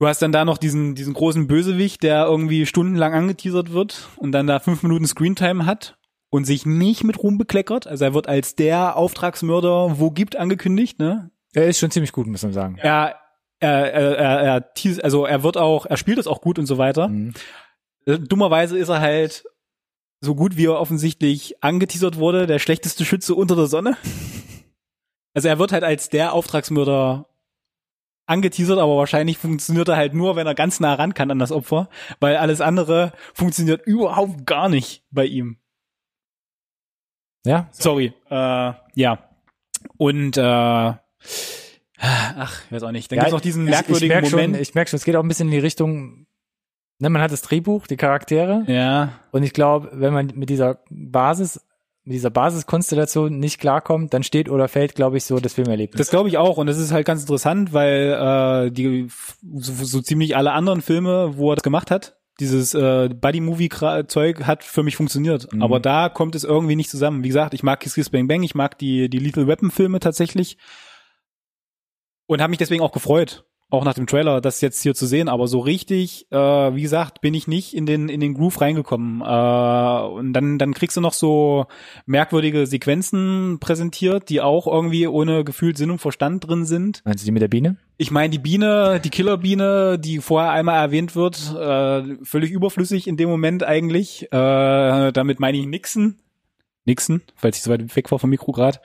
du 0.00 0.06
hast 0.08 0.20
dann 0.22 0.32
da 0.32 0.44
noch 0.44 0.58
diesen 0.58 0.96
diesen 0.96 1.14
großen 1.14 1.46
Bösewicht, 1.46 2.02
der 2.02 2.24
irgendwie 2.24 2.66
stundenlang 2.66 3.14
angeteasert 3.14 3.72
wird 3.72 4.08
und 4.16 4.32
dann 4.32 4.48
da 4.48 4.58
fünf 4.58 4.82
Minuten 4.82 5.06
Screentime 5.06 5.66
hat 5.66 5.96
und 6.30 6.44
sich 6.44 6.66
nicht 6.66 7.04
mit 7.04 7.22
Ruhm 7.22 7.38
bekleckert. 7.38 7.86
Also 7.86 8.04
er 8.04 8.14
wird 8.14 8.28
als 8.28 8.56
der 8.56 8.96
Auftragsmörder 8.96 10.00
wo 10.00 10.10
gibt 10.10 10.36
angekündigt, 10.36 10.98
ne? 10.98 11.30
Er 11.52 11.68
ist 11.68 11.78
schon 11.78 11.90
ziemlich 11.90 12.12
gut, 12.12 12.26
muss 12.26 12.42
man 12.42 12.52
sagen. 12.52 12.78
Er 12.78 13.16
er, 13.60 13.92
er, 13.92 14.16
er, 14.16 14.40
er 14.40 15.04
also 15.04 15.26
er 15.26 15.42
wird 15.42 15.58
auch, 15.58 15.84
er 15.84 15.98
spielt 15.98 16.18
es 16.18 16.26
auch 16.26 16.40
gut 16.40 16.58
und 16.58 16.66
so 16.66 16.78
weiter. 16.78 17.08
Mhm. 17.08 17.34
Äh, 18.06 18.18
Dummerweise 18.18 18.78
ist 18.78 18.88
er 18.88 19.00
halt 19.00 19.44
so 20.22 20.34
gut 20.34 20.56
wie 20.56 20.66
er 20.66 20.80
offensichtlich 20.80 21.62
angeteasert 21.62 22.16
wurde, 22.16 22.46
der 22.46 22.58
schlechteste 22.58 23.04
Schütze 23.04 23.34
unter 23.34 23.56
der 23.56 23.66
Sonne. 23.66 23.96
Also 25.32 25.46
er 25.46 25.60
wird 25.60 25.70
halt 25.70 25.84
als 25.84 26.08
der 26.08 26.32
Auftragsmörder 26.32 27.29
angeteasert, 28.30 28.78
aber 28.78 28.96
wahrscheinlich 28.96 29.36
funktioniert 29.38 29.88
er 29.88 29.96
halt 29.96 30.14
nur, 30.14 30.36
wenn 30.36 30.46
er 30.46 30.54
ganz 30.54 30.80
nah 30.80 30.94
ran 30.94 31.14
kann 31.14 31.30
an 31.30 31.38
das 31.38 31.52
Opfer, 31.52 31.88
weil 32.20 32.36
alles 32.36 32.60
andere 32.60 33.12
funktioniert 33.34 33.84
überhaupt 33.86 34.46
gar 34.46 34.68
nicht 34.68 35.04
bei 35.10 35.26
ihm. 35.26 35.58
Ja, 37.44 37.68
Sorry. 37.72 38.12
Äh, 38.30 38.72
ja. 38.94 39.18
Und 39.96 40.36
äh, 40.36 40.42
ach, 40.42 41.00
ich 42.66 42.72
weiß 42.72 42.82
auch 42.82 42.92
nicht. 42.92 43.10
Dann 43.10 43.16
ja, 43.16 43.22
gibt's 43.24 43.32
noch 43.32 43.40
diesen 43.40 43.64
ich- 43.64 43.70
merkwürdigen 43.70 44.16
ich 44.16 44.22
merk 44.22 44.32
Moment. 44.32 44.56
Schon, 44.56 44.62
ich 44.62 44.74
merke 44.74 44.90
schon, 44.90 44.96
es 44.98 45.04
geht 45.04 45.16
auch 45.16 45.22
ein 45.22 45.28
bisschen 45.28 45.48
in 45.48 45.52
die 45.52 45.58
Richtung, 45.58 46.26
ne, 46.98 47.10
man 47.10 47.22
hat 47.22 47.32
das 47.32 47.42
Drehbuch, 47.42 47.86
die 47.86 47.96
Charaktere 47.96 48.64
ja. 48.66 49.12
und 49.32 49.42
ich 49.42 49.52
glaube, 49.52 49.90
wenn 49.94 50.12
man 50.12 50.32
mit 50.34 50.50
dieser 50.50 50.80
Basis, 50.90 51.64
mit 52.10 52.16
dieser 52.16 52.30
Basiskonstellation 52.30 53.38
nicht 53.38 53.60
klarkommt, 53.60 54.12
dann 54.12 54.24
steht 54.24 54.50
oder 54.50 54.66
fällt, 54.66 54.96
glaube 54.96 55.16
ich, 55.16 55.24
so 55.24 55.38
das 55.38 55.54
Filmerlebnis. 55.54 55.96
Das 55.96 56.10
glaube 56.10 56.28
ich 56.28 56.38
auch 56.38 56.56
und 56.56 56.66
das 56.66 56.76
ist 56.76 56.90
halt 56.90 57.06
ganz 57.06 57.20
interessant, 57.20 57.72
weil 57.72 58.66
äh, 58.66 58.72
die 58.72 59.06
so, 59.54 59.72
so 59.84 60.00
ziemlich 60.00 60.36
alle 60.36 60.50
anderen 60.50 60.82
Filme, 60.82 61.36
wo 61.36 61.52
er 61.52 61.54
das 61.54 61.62
gemacht 61.62 61.92
hat, 61.92 62.18
dieses 62.40 62.74
äh, 62.74 63.10
Buddy-Movie-Zeug 63.10 64.44
hat 64.44 64.64
für 64.64 64.82
mich 64.82 64.96
funktioniert. 64.96 65.52
Mhm. 65.52 65.62
Aber 65.62 65.78
da 65.78 66.08
kommt 66.08 66.34
es 66.34 66.42
irgendwie 66.42 66.74
nicht 66.74 66.90
zusammen. 66.90 67.22
Wie 67.22 67.28
gesagt, 67.28 67.54
ich 67.54 67.62
mag 67.62 67.78
Kiss 67.78 67.94
Kiss 67.94 68.10
Bang 68.10 68.26
Bang, 68.26 68.42
ich 68.42 68.56
mag 68.56 68.76
die 68.76 69.08
die 69.08 69.18
Lethal 69.18 69.46
Weapon 69.46 69.70
Filme 69.70 70.00
tatsächlich 70.00 70.58
und 72.26 72.40
habe 72.40 72.50
mich 72.50 72.58
deswegen 72.58 72.82
auch 72.82 72.92
gefreut. 72.92 73.44
Auch 73.70 73.84
nach 73.84 73.94
dem 73.94 74.06
Trailer, 74.06 74.40
das 74.40 74.60
jetzt 74.60 74.82
hier 74.82 74.94
zu 74.94 75.06
sehen, 75.06 75.28
aber 75.28 75.46
so 75.46 75.60
richtig, 75.60 76.26
äh, 76.30 76.36
wie 76.36 76.82
gesagt, 76.82 77.20
bin 77.20 77.34
ich 77.34 77.46
nicht 77.46 77.74
in 77.74 77.86
den 77.86 78.08
in 78.08 78.20
den 78.20 78.34
Groove 78.34 78.60
reingekommen. 78.60 79.20
Äh, 79.20 80.08
und 80.08 80.32
dann 80.32 80.58
dann 80.58 80.74
kriegst 80.74 80.96
du 80.96 81.00
noch 81.00 81.12
so 81.12 81.66
merkwürdige 82.04 82.66
Sequenzen 82.66 83.58
präsentiert, 83.60 84.28
die 84.28 84.40
auch 84.40 84.66
irgendwie 84.66 85.06
ohne 85.06 85.44
gefühlt 85.44 85.78
Sinn 85.78 85.90
und 85.90 86.00
Verstand 86.00 86.46
drin 86.46 86.64
sind. 86.64 87.02
Meinst 87.04 87.22
du 87.22 87.26
die 87.26 87.32
mit 87.32 87.42
der 87.42 87.48
Biene? 87.48 87.76
Ich 87.96 88.10
meine, 88.10 88.30
die 88.30 88.38
Biene, 88.38 89.00
die 89.02 89.10
Killerbiene, 89.10 89.98
die 89.98 90.18
vorher 90.18 90.50
einmal 90.50 90.82
erwähnt 90.82 91.14
wird, 91.14 91.54
äh, 91.54 92.24
völlig 92.24 92.50
überflüssig 92.50 93.06
in 93.06 93.16
dem 93.16 93.28
Moment 93.28 93.62
eigentlich. 93.62 94.24
Äh, 94.32 95.12
damit 95.12 95.38
meine 95.38 95.58
ich 95.58 95.66
Nixon. 95.66 96.16
Nixon, 96.86 97.22
falls 97.36 97.58
ich 97.58 97.62
so 97.62 97.70
weit 97.70 97.94
weg 97.94 98.10
war 98.10 98.18
vom 98.18 98.30
Mikro 98.30 98.52
grad. 98.52 98.80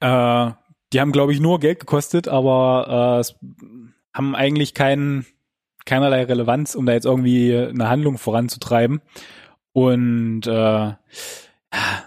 Äh, 0.00 0.50
die 0.92 1.00
haben, 1.00 1.12
glaube 1.12 1.32
ich, 1.32 1.40
nur 1.40 1.60
Geld 1.60 1.80
gekostet, 1.80 2.28
aber 2.28 3.16
äh, 3.16 3.20
es 3.20 3.36
haben 4.12 4.34
eigentlich 4.34 4.74
keinen 4.74 5.26
keinerlei 5.86 6.24
Relevanz, 6.24 6.74
um 6.74 6.86
da 6.86 6.92
jetzt 6.92 7.06
irgendwie 7.06 7.56
eine 7.56 7.88
Handlung 7.88 8.18
voranzutreiben. 8.18 9.00
Und 9.72 10.46
äh, 10.46 10.92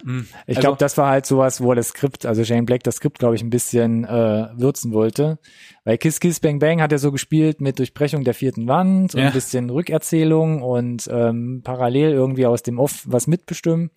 hm, 0.03 0.27
ich 0.45 0.57
also, 0.57 0.61
glaube, 0.61 0.77
das 0.77 0.97
war 0.97 1.09
halt 1.09 1.25
sowas, 1.25 1.61
wo 1.61 1.73
das 1.73 1.89
Skript, 1.89 2.25
also 2.25 2.43
Shane 2.43 2.65
Black 2.65 2.83
das 2.83 2.95
Skript, 2.97 3.19
glaube 3.19 3.35
ich, 3.35 3.41
ein 3.41 3.49
bisschen 3.49 4.03
äh, 4.03 4.49
würzen 4.55 4.91
wollte. 4.91 5.39
Weil 5.85 5.97
Kiss 5.97 6.19
Kiss 6.19 6.41
Bang 6.41 6.59
Bang 6.59 6.81
hat 6.81 6.91
ja 6.91 6.97
so 6.97 7.11
gespielt 7.11 7.61
mit 7.61 7.79
Durchbrechung 7.79 8.25
der 8.25 8.33
vierten 8.33 8.67
Wand 8.67 9.15
und 9.15 9.21
ja. 9.21 9.27
ein 9.27 9.33
bisschen 9.33 9.69
Rückerzählung 9.69 10.61
und 10.61 11.09
ähm, 11.11 11.61
parallel 11.63 12.11
irgendwie 12.11 12.45
aus 12.45 12.63
dem 12.63 12.77
Off 12.77 13.03
was 13.05 13.27
mitbestimmen. 13.27 13.89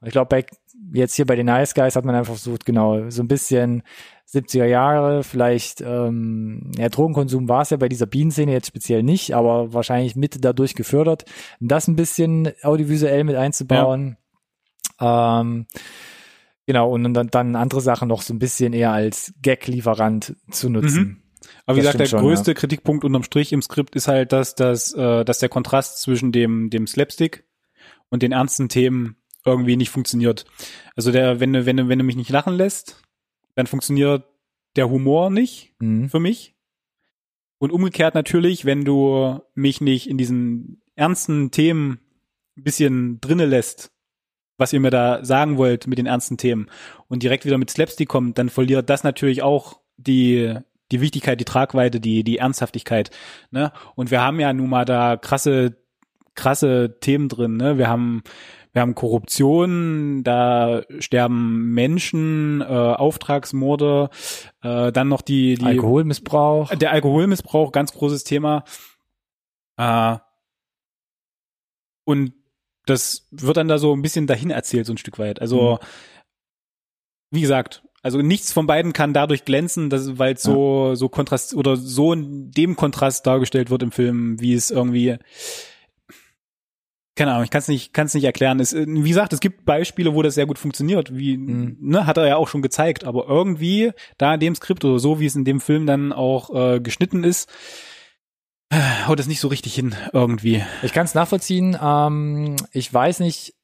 Und 0.00 0.06
ich 0.06 0.12
glaube, 0.12 0.28
bei 0.28 0.46
jetzt 0.92 1.14
hier 1.14 1.26
bei 1.26 1.36
den 1.36 1.46
Nice 1.46 1.74
Guys 1.74 1.96
hat 1.96 2.04
man 2.04 2.14
einfach 2.14 2.34
versucht, 2.34 2.64
genau, 2.64 3.10
so 3.10 3.22
ein 3.22 3.28
bisschen 3.28 3.82
70er 4.32 4.64
Jahre, 4.64 5.22
vielleicht, 5.22 5.80
ähm, 5.80 6.72
ja, 6.76 6.88
Drogenkonsum 6.88 7.48
war 7.48 7.62
es 7.62 7.70
ja 7.70 7.76
bei 7.76 7.88
dieser 7.88 8.06
Bienenszene 8.06 8.52
jetzt 8.52 8.68
speziell 8.68 9.02
nicht, 9.02 9.34
aber 9.34 9.72
wahrscheinlich 9.72 10.16
mit 10.16 10.44
dadurch 10.44 10.74
gefördert, 10.74 11.24
das 11.60 11.88
ein 11.88 11.96
bisschen 11.96 12.50
audiovisuell 12.62 13.24
mit 13.24 13.36
einzubauen. 13.36 14.16
Ja. 15.00 15.40
Ähm, 15.40 15.66
genau, 16.66 16.90
und 16.90 17.14
dann, 17.14 17.28
dann 17.28 17.56
andere 17.56 17.80
Sachen 17.80 18.08
noch 18.08 18.22
so 18.22 18.32
ein 18.32 18.38
bisschen 18.38 18.72
eher 18.72 18.92
als 18.92 19.34
Gag-Lieferant 19.42 20.36
zu 20.50 20.70
nutzen. 20.70 21.02
Mhm. 21.02 21.16
Aber 21.66 21.76
wie 21.76 21.82
das 21.82 21.92
gesagt, 21.92 22.00
der 22.00 22.06
schon, 22.06 22.20
größte 22.20 22.50
ja. 22.52 22.54
Kritikpunkt 22.54 23.04
unterm 23.04 23.22
Strich 23.22 23.52
im 23.52 23.62
Skript 23.62 23.94
ist 23.96 24.08
halt, 24.08 24.32
dass, 24.32 24.54
dass, 24.54 24.94
äh, 24.94 25.24
dass 25.24 25.38
der 25.38 25.48
Kontrast 25.48 26.00
zwischen 26.00 26.32
dem, 26.32 26.70
dem 26.70 26.86
Slapstick 26.86 27.44
und 28.08 28.22
den 28.22 28.32
ernsten 28.32 28.68
Themen 28.68 29.16
irgendwie 29.44 29.76
nicht 29.76 29.90
funktioniert. 29.90 30.44
Also 30.96 31.12
der, 31.12 31.40
wenn 31.40 31.52
du, 31.52 31.66
wenn 31.66 31.76
du, 31.76 31.88
wenn 31.88 31.98
du 31.98 32.04
mich 32.04 32.16
nicht 32.16 32.30
lachen 32.30 32.54
lässt, 32.54 33.02
dann 33.54 33.66
funktioniert 33.66 34.24
der 34.76 34.90
Humor 34.90 35.30
nicht 35.30 35.74
mhm. 35.78 36.08
für 36.08 36.20
mich. 36.20 36.54
Und 37.58 37.70
umgekehrt 37.70 38.14
natürlich, 38.14 38.64
wenn 38.64 38.84
du 38.84 39.40
mich 39.54 39.80
nicht 39.80 40.08
in 40.08 40.18
diesen 40.18 40.82
ernsten 40.96 41.50
Themen 41.50 42.00
ein 42.56 42.64
bisschen 42.64 43.20
drinne 43.20 43.46
lässt, 43.46 43.90
was 44.56 44.72
ihr 44.72 44.80
mir 44.80 44.90
da 44.90 45.24
sagen 45.24 45.56
wollt 45.56 45.86
mit 45.86 45.98
den 45.98 46.06
ernsten 46.06 46.36
Themen 46.36 46.68
und 47.08 47.22
direkt 47.22 47.44
wieder 47.44 47.58
mit 47.58 47.70
Slapstick 47.70 48.08
kommt, 48.08 48.38
dann 48.38 48.48
verliert 48.48 48.90
das 48.90 49.04
natürlich 49.04 49.42
auch 49.42 49.80
die 49.96 50.54
die 50.92 51.00
Wichtigkeit, 51.00 51.40
die 51.40 51.46
Tragweite, 51.46 51.98
die 51.98 52.24
die 52.24 52.38
Ernsthaftigkeit. 52.38 53.10
Ne? 53.50 53.72
Und 53.94 54.10
wir 54.10 54.20
haben 54.20 54.38
ja 54.38 54.52
nun 54.52 54.68
mal 54.68 54.84
da 54.84 55.16
krasse 55.16 55.76
krasse 56.34 56.98
Themen 57.00 57.28
drin. 57.28 57.56
Ne? 57.56 57.78
Wir 57.78 57.88
haben 57.88 58.22
wir 58.74 58.82
haben 58.82 58.96
Korruption, 58.96 60.24
da 60.24 60.82
sterben 60.98 61.72
Menschen, 61.72 62.60
äh, 62.60 62.64
Auftragsmorde, 62.64 64.10
äh, 64.62 64.90
dann 64.90 65.08
noch 65.08 65.22
die, 65.22 65.54
die 65.54 65.64
Alkoholmissbrauch. 65.64 66.74
Der 66.74 66.90
Alkoholmissbrauch, 66.90 67.70
ganz 67.70 67.92
großes 67.92 68.24
Thema. 68.24 68.64
Äh, 69.76 70.16
und 72.04 72.34
das 72.84 73.28
wird 73.30 73.56
dann 73.56 73.68
da 73.68 73.78
so 73.78 73.94
ein 73.94 74.02
bisschen 74.02 74.26
dahin 74.26 74.50
erzählt, 74.50 74.86
so 74.86 74.92
ein 74.92 74.98
Stück 74.98 75.20
weit. 75.20 75.40
Also, 75.40 75.74
mhm. 75.74 75.86
wie 77.30 77.40
gesagt, 77.42 77.84
also 78.02 78.22
nichts 78.22 78.52
von 78.52 78.66
beiden 78.66 78.92
kann 78.92 79.14
dadurch 79.14 79.44
glänzen, 79.44 79.90
weil 80.18 80.34
es 80.34 80.42
so, 80.42 80.88
ja. 80.88 80.96
so 80.96 81.08
Kontrast 81.08 81.54
oder 81.54 81.76
so 81.76 82.12
in 82.12 82.50
dem 82.50 82.74
Kontrast 82.74 83.24
dargestellt 83.24 83.70
wird 83.70 83.84
im 83.84 83.92
Film, 83.92 84.40
wie 84.40 84.52
es 84.52 84.72
irgendwie 84.72 85.16
keine 87.16 87.32
Ahnung, 87.32 87.44
ich 87.44 87.50
kann 87.50 87.60
es 87.60 87.68
nicht, 87.68 87.92
kann's 87.92 88.14
nicht 88.14 88.24
erklären. 88.24 88.58
Es, 88.60 88.72
äh, 88.72 88.86
wie 88.88 89.08
gesagt, 89.08 89.32
es 89.32 89.40
gibt 89.40 89.64
Beispiele, 89.64 90.14
wo 90.14 90.22
das 90.22 90.34
sehr 90.34 90.46
gut 90.46 90.58
funktioniert, 90.58 91.16
wie 91.16 91.36
mhm. 91.36 91.76
ne, 91.80 92.06
hat 92.06 92.16
er 92.16 92.26
ja 92.26 92.36
auch 92.36 92.48
schon 92.48 92.62
gezeigt. 92.62 93.04
Aber 93.04 93.28
irgendwie 93.28 93.92
da 94.18 94.34
in 94.34 94.40
dem 94.40 94.54
Skript 94.54 94.84
oder 94.84 94.98
so, 94.98 95.20
wie 95.20 95.26
es 95.26 95.36
in 95.36 95.44
dem 95.44 95.60
Film 95.60 95.86
dann 95.86 96.12
auch 96.12 96.54
äh, 96.54 96.80
geschnitten 96.80 97.22
ist, 97.24 97.48
äh, 98.70 99.06
haut 99.06 99.18
das 99.18 99.28
nicht 99.28 99.40
so 99.40 99.48
richtig 99.48 99.74
hin 99.74 99.94
irgendwie. 100.12 100.64
Ich 100.82 100.92
kann 100.92 101.04
es 101.04 101.14
nachvollziehen. 101.14 101.78
Ähm, 101.80 102.56
ich 102.72 102.92
weiß 102.92 103.20
nicht, 103.20 103.54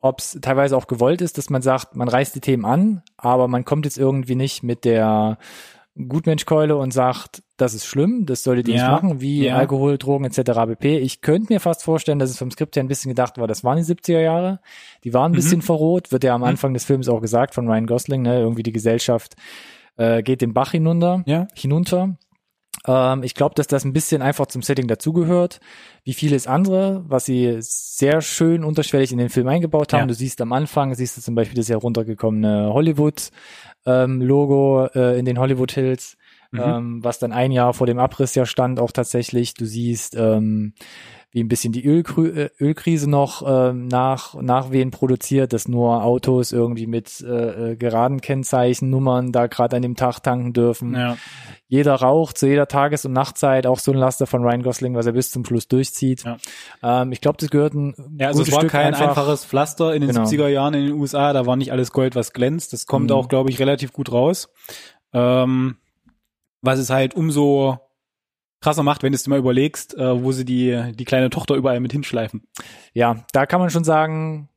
ob 0.00 0.20
es 0.20 0.38
teilweise 0.40 0.76
auch 0.76 0.86
gewollt 0.86 1.20
ist, 1.20 1.36
dass 1.36 1.50
man 1.50 1.62
sagt, 1.62 1.96
man 1.96 2.08
reißt 2.08 2.34
die 2.34 2.40
Themen 2.40 2.64
an, 2.64 3.02
aber 3.16 3.48
man 3.48 3.64
kommt 3.64 3.84
jetzt 3.84 3.98
irgendwie 3.98 4.36
nicht 4.36 4.62
mit 4.62 4.84
der 4.84 5.38
Gutmenschkeule 5.96 6.76
und 6.76 6.92
sagt, 6.92 7.42
das 7.56 7.72
ist 7.72 7.86
schlimm, 7.86 8.26
das 8.26 8.42
solltet 8.42 8.68
ihr 8.68 8.74
ja, 8.74 8.82
nicht 8.82 9.02
machen, 9.02 9.20
wie 9.20 9.46
ja. 9.46 9.56
Alkohol, 9.56 9.96
Drogen 9.96 10.26
etc. 10.26 10.52
pp. 10.68 10.98
Ich 10.98 11.22
könnte 11.22 11.52
mir 11.52 11.60
fast 11.60 11.82
vorstellen, 11.82 12.18
dass 12.18 12.30
es 12.30 12.38
vom 12.38 12.50
Skript 12.50 12.76
her 12.76 12.84
ein 12.84 12.88
bisschen 12.88 13.08
gedacht 13.08 13.38
war, 13.38 13.46
das 13.46 13.64
waren 13.64 13.78
die 13.78 13.84
70er 13.84 14.20
Jahre, 14.20 14.60
die 15.04 15.14
waren 15.14 15.30
ein 15.30 15.32
mhm. 15.32 15.36
bisschen 15.36 15.62
verroht, 15.62 16.12
wird 16.12 16.24
ja 16.24 16.34
am 16.34 16.42
mhm. 16.42 16.48
Anfang 16.48 16.70
mhm. 16.72 16.74
des 16.74 16.84
Films 16.84 17.08
auch 17.08 17.20
gesagt 17.20 17.54
von 17.54 17.66
Ryan 17.66 17.86
Gosling, 17.86 18.22
ne, 18.22 18.38
irgendwie 18.38 18.62
die 18.62 18.72
Gesellschaft 18.72 19.36
äh, 19.96 20.22
geht 20.22 20.42
den 20.42 20.52
Bach 20.52 20.72
hinunter, 20.72 21.22
ja. 21.26 21.48
hinunter. 21.54 22.16
Ähm, 22.86 23.22
ich 23.22 23.34
glaube, 23.34 23.54
dass 23.54 23.66
das 23.66 23.84
ein 23.84 23.92
bisschen 23.92 24.22
einfach 24.22 24.46
zum 24.46 24.62
Setting 24.62 24.86
dazugehört, 24.86 25.60
wie 26.04 26.14
vieles 26.14 26.46
andere, 26.46 27.04
was 27.08 27.24
sie 27.24 27.56
sehr 27.60 28.20
schön 28.20 28.64
unterschwellig 28.64 29.12
in 29.12 29.18
den 29.18 29.28
Film 29.28 29.48
eingebaut 29.48 29.92
haben. 29.92 30.00
Ja. 30.00 30.06
Du 30.06 30.14
siehst 30.14 30.40
am 30.40 30.52
Anfang, 30.52 30.94
siehst 30.94 31.16
du 31.16 31.20
zum 31.20 31.34
Beispiel 31.34 31.56
das 31.56 31.68
heruntergekommene 31.68 32.72
Hollywood 32.72 33.30
ähm, 33.84 34.20
Logo 34.20 34.86
äh, 34.94 35.18
in 35.18 35.24
den 35.24 35.38
Hollywood 35.38 35.72
Hills, 35.72 36.16
mhm. 36.50 36.60
ähm, 36.60 37.04
was 37.04 37.18
dann 37.18 37.32
ein 37.32 37.52
Jahr 37.52 37.74
vor 37.74 37.86
dem 37.86 37.98
Abriss 37.98 38.34
ja 38.34 38.46
stand, 38.46 38.80
auch 38.80 38.92
tatsächlich. 38.92 39.54
Du 39.54 39.66
siehst, 39.66 40.16
ähm, 40.16 40.74
wie 41.36 41.44
ein 41.44 41.48
bisschen 41.48 41.70
die 41.70 41.84
Ölkrü 41.84 42.30
äh, 42.30 42.50
Ölkrise 42.58 43.10
noch 43.10 43.42
ähm, 43.46 43.88
nach 43.88 44.32
Nachwehen 44.40 44.90
produziert, 44.90 45.52
dass 45.52 45.68
nur 45.68 46.02
Autos 46.02 46.50
irgendwie 46.50 46.86
mit 46.86 47.20
äh, 47.20 47.72
äh 47.72 47.76
geraden 47.76 48.22
Kennzeichennummern 48.22 49.32
da 49.32 49.46
gerade 49.46 49.76
an 49.76 49.82
dem 49.82 49.96
Tag 49.96 50.20
tanken 50.20 50.54
dürfen. 50.54 50.94
Ja. 50.94 51.18
Jeder 51.68 51.96
raucht 51.96 52.38
zu 52.38 52.46
jeder 52.46 52.68
Tages- 52.68 53.04
und 53.04 53.12
Nachtzeit, 53.12 53.66
auch 53.66 53.80
so 53.80 53.92
ein 53.92 53.98
Laster 53.98 54.26
von 54.26 54.44
Ryan 54.44 54.62
Gosling, 54.62 54.94
was 54.94 55.04
er 55.04 55.12
bis 55.12 55.30
zum 55.30 55.44
Schluss 55.44 55.68
durchzieht. 55.68 56.24
Ja. 56.24 56.38
Ähm, 56.82 57.12
ich 57.12 57.20
glaube, 57.20 57.36
das 57.38 57.50
gehört 57.50 57.74
ein 57.74 57.94
Ja, 58.18 58.28
also 58.28 58.40
es 58.40 58.50
war 58.50 58.60
Stück 58.60 58.70
kein 58.70 58.94
einfach, 58.94 59.08
einfaches 59.08 59.44
Pflaster 59.44 59.94
in 59.94 60.00
den 60.00 60.12
genau. 60.12 60.24
70er 60.24 60.48
Jahren 60.48 60.72
in 60.72 60.86
den 60.86 60.92
USA, 60.94 61.34
da 61.34 61.44
war 61.44 61.56
nicht 61.56 61.70
alles 61.70 61.92
Gold, 61.92 62.14
was 62.14 62.32
glänzt. 62.32 62.72
Das 62.72 62.86
kommt 62.86 63.10
mhm. 63.10 63.16
auch, 63.16 63.28
glaube 63.28 63.50
ich, 63.50 63.58
relativ 63.58 63.92
gut 63.92 64.10
raus. 64.10 64.48
Ähm, 65.12 65.76
was 66.66 66.78
es 66.78 66.90
halt 66.90 67.14
umso 67.14 67.78
krasser 68.60 68.82
macht, 68.82 69.02
wenn 69.02 69.12
du 69.12 69.16
es 69.16 69.22
dir 69.22 69.30
mal 69.30 69.38
überlegst, 69.38 69.96
äh, 69.96 70.22
wo 70.22 70.32
sie 70.32 70.44
die, 70.44 70.92
die 70.94 71.04
kleine 71.04 71.30
Tochter 71.30 71.54
überall 71.54 71.80
mit 71.80 71.92
hinschleifen. 71.92 72.46
Ja, 72.92 73.24
da 73.32 73.46
kann 73.46 73.60
man 73.60 73.70
schon 73.70 73.84
sagen, 73.84 74.48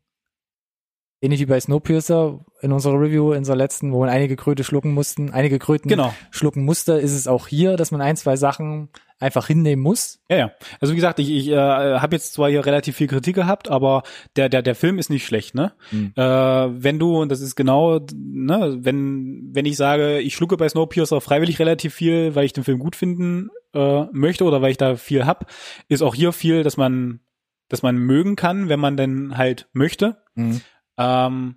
ähnlich 1.22 1.40
wie 1.42 1.46
bei 1.46 1.60
Snowpiercer 1.60 2.40
in 2.62 2.72
unserer 2.72 3.00
Review, 3.00 3.32
in 3.32 3.40
unserer 3.40 3.56
letzten, 3.56 3.92
wo 3.92 4.00
man 4.00 4.10
einige 4.10 4.36
Kröte 4.36 4.64
schlucken 4.64 4.94
mussten, 4.94 5.32
einige 5.32 5.60
Kröten 5.60 5.90
genau. 5.90 6.14
schlucken 6.32 6.64
musste, 6.66 6.94
ist 6.94 7.14
es 7.14 7.28
auch 7.28 7.48
hier, 7.48 7.78
dass 7.78 7.92
man 7.92 8.02
ein, 8.02 8.18
zwei 8.18 8.36
Sachen 8.36 8.90
einfach 9.20 9.48
hinnehmen 9.48 9.84
muss. 9.84 10.22
Ja, 10.30 10.38
ja. 10.38 10.52
Also 10.80 10.94
wie 10.94 10.96
gesagt, 10.96 11.20
ich, 11.20 11.30
ich 11.30 11.50
äh, 11.50 11.56
habe 11.56 12.16
jetzt 12.16 12.34
zwar 12.34 12.50
hier 12.50 12.66
relativ 12.66 12.96
viel 12.96 13.08
Kritik 13.08 13.36
gehabt, 13.36 13.70
aber 13.70 14.04
der 14.36 14.50
der 14.50 14.62
der 14.62 14.76
Film 14.76 14.98
ist 14.98 15.10
nicht 15.10 15.26
schlecht, 15.26 15.56
ne? 15.56 15.74
Mhm. 15.92 16.14
Äh, 16.16 16.24
wenn 16.24 17.00
du 17.00 17.22
und 17.22 17.30
das 17.30 17.42
ist 17.42 17.56
genau, 17.56 18.00
ne, 18.14 18.78
wenn 18.82 19.50
wenn 19.54 19.66
ich 19.66 19.76
sage, 19.76 20.20
ich 20.20 20.36
schlucke 20.36 20.58
bei 20.58 20.70
Snowpiercer 20.70 21.22
freiwillig 21.22 21.60
relativ 21.60 21.94
viel, 21.94 22.34
weil 22.36 22.46
ich 22.46 22.54
den 22.54 22.64
Film 22.64 22.80
gut 22.80 22.96
finden 22.96 23.50
äh, 23.74 24.06
möchte 24.12 24.46
oder 24.46 24.62
weil 24.62 24.72
ich 24.72 24.78
da 24.78 24.96
viel 24.96 25.26
hab, 25.26 25.52
ist 25.90 26.02
auch 26.02 26.16
hier 26.16 26.32
viel, 26.32 26.64
dass 26.64 26.78
man 26.78 27.20
dass 27.68 27.84
man 27.84 27.98
mögen 27.98 28.36
kann, 28.36 28.70
wenn 28.70 28.80
man 28.80 28.98
denn 28.98 29.38
halt 29.38 29.68
möchte. 29.74 30.18
Mhm. 30.36 30.62
Ähm, 30.98 31.56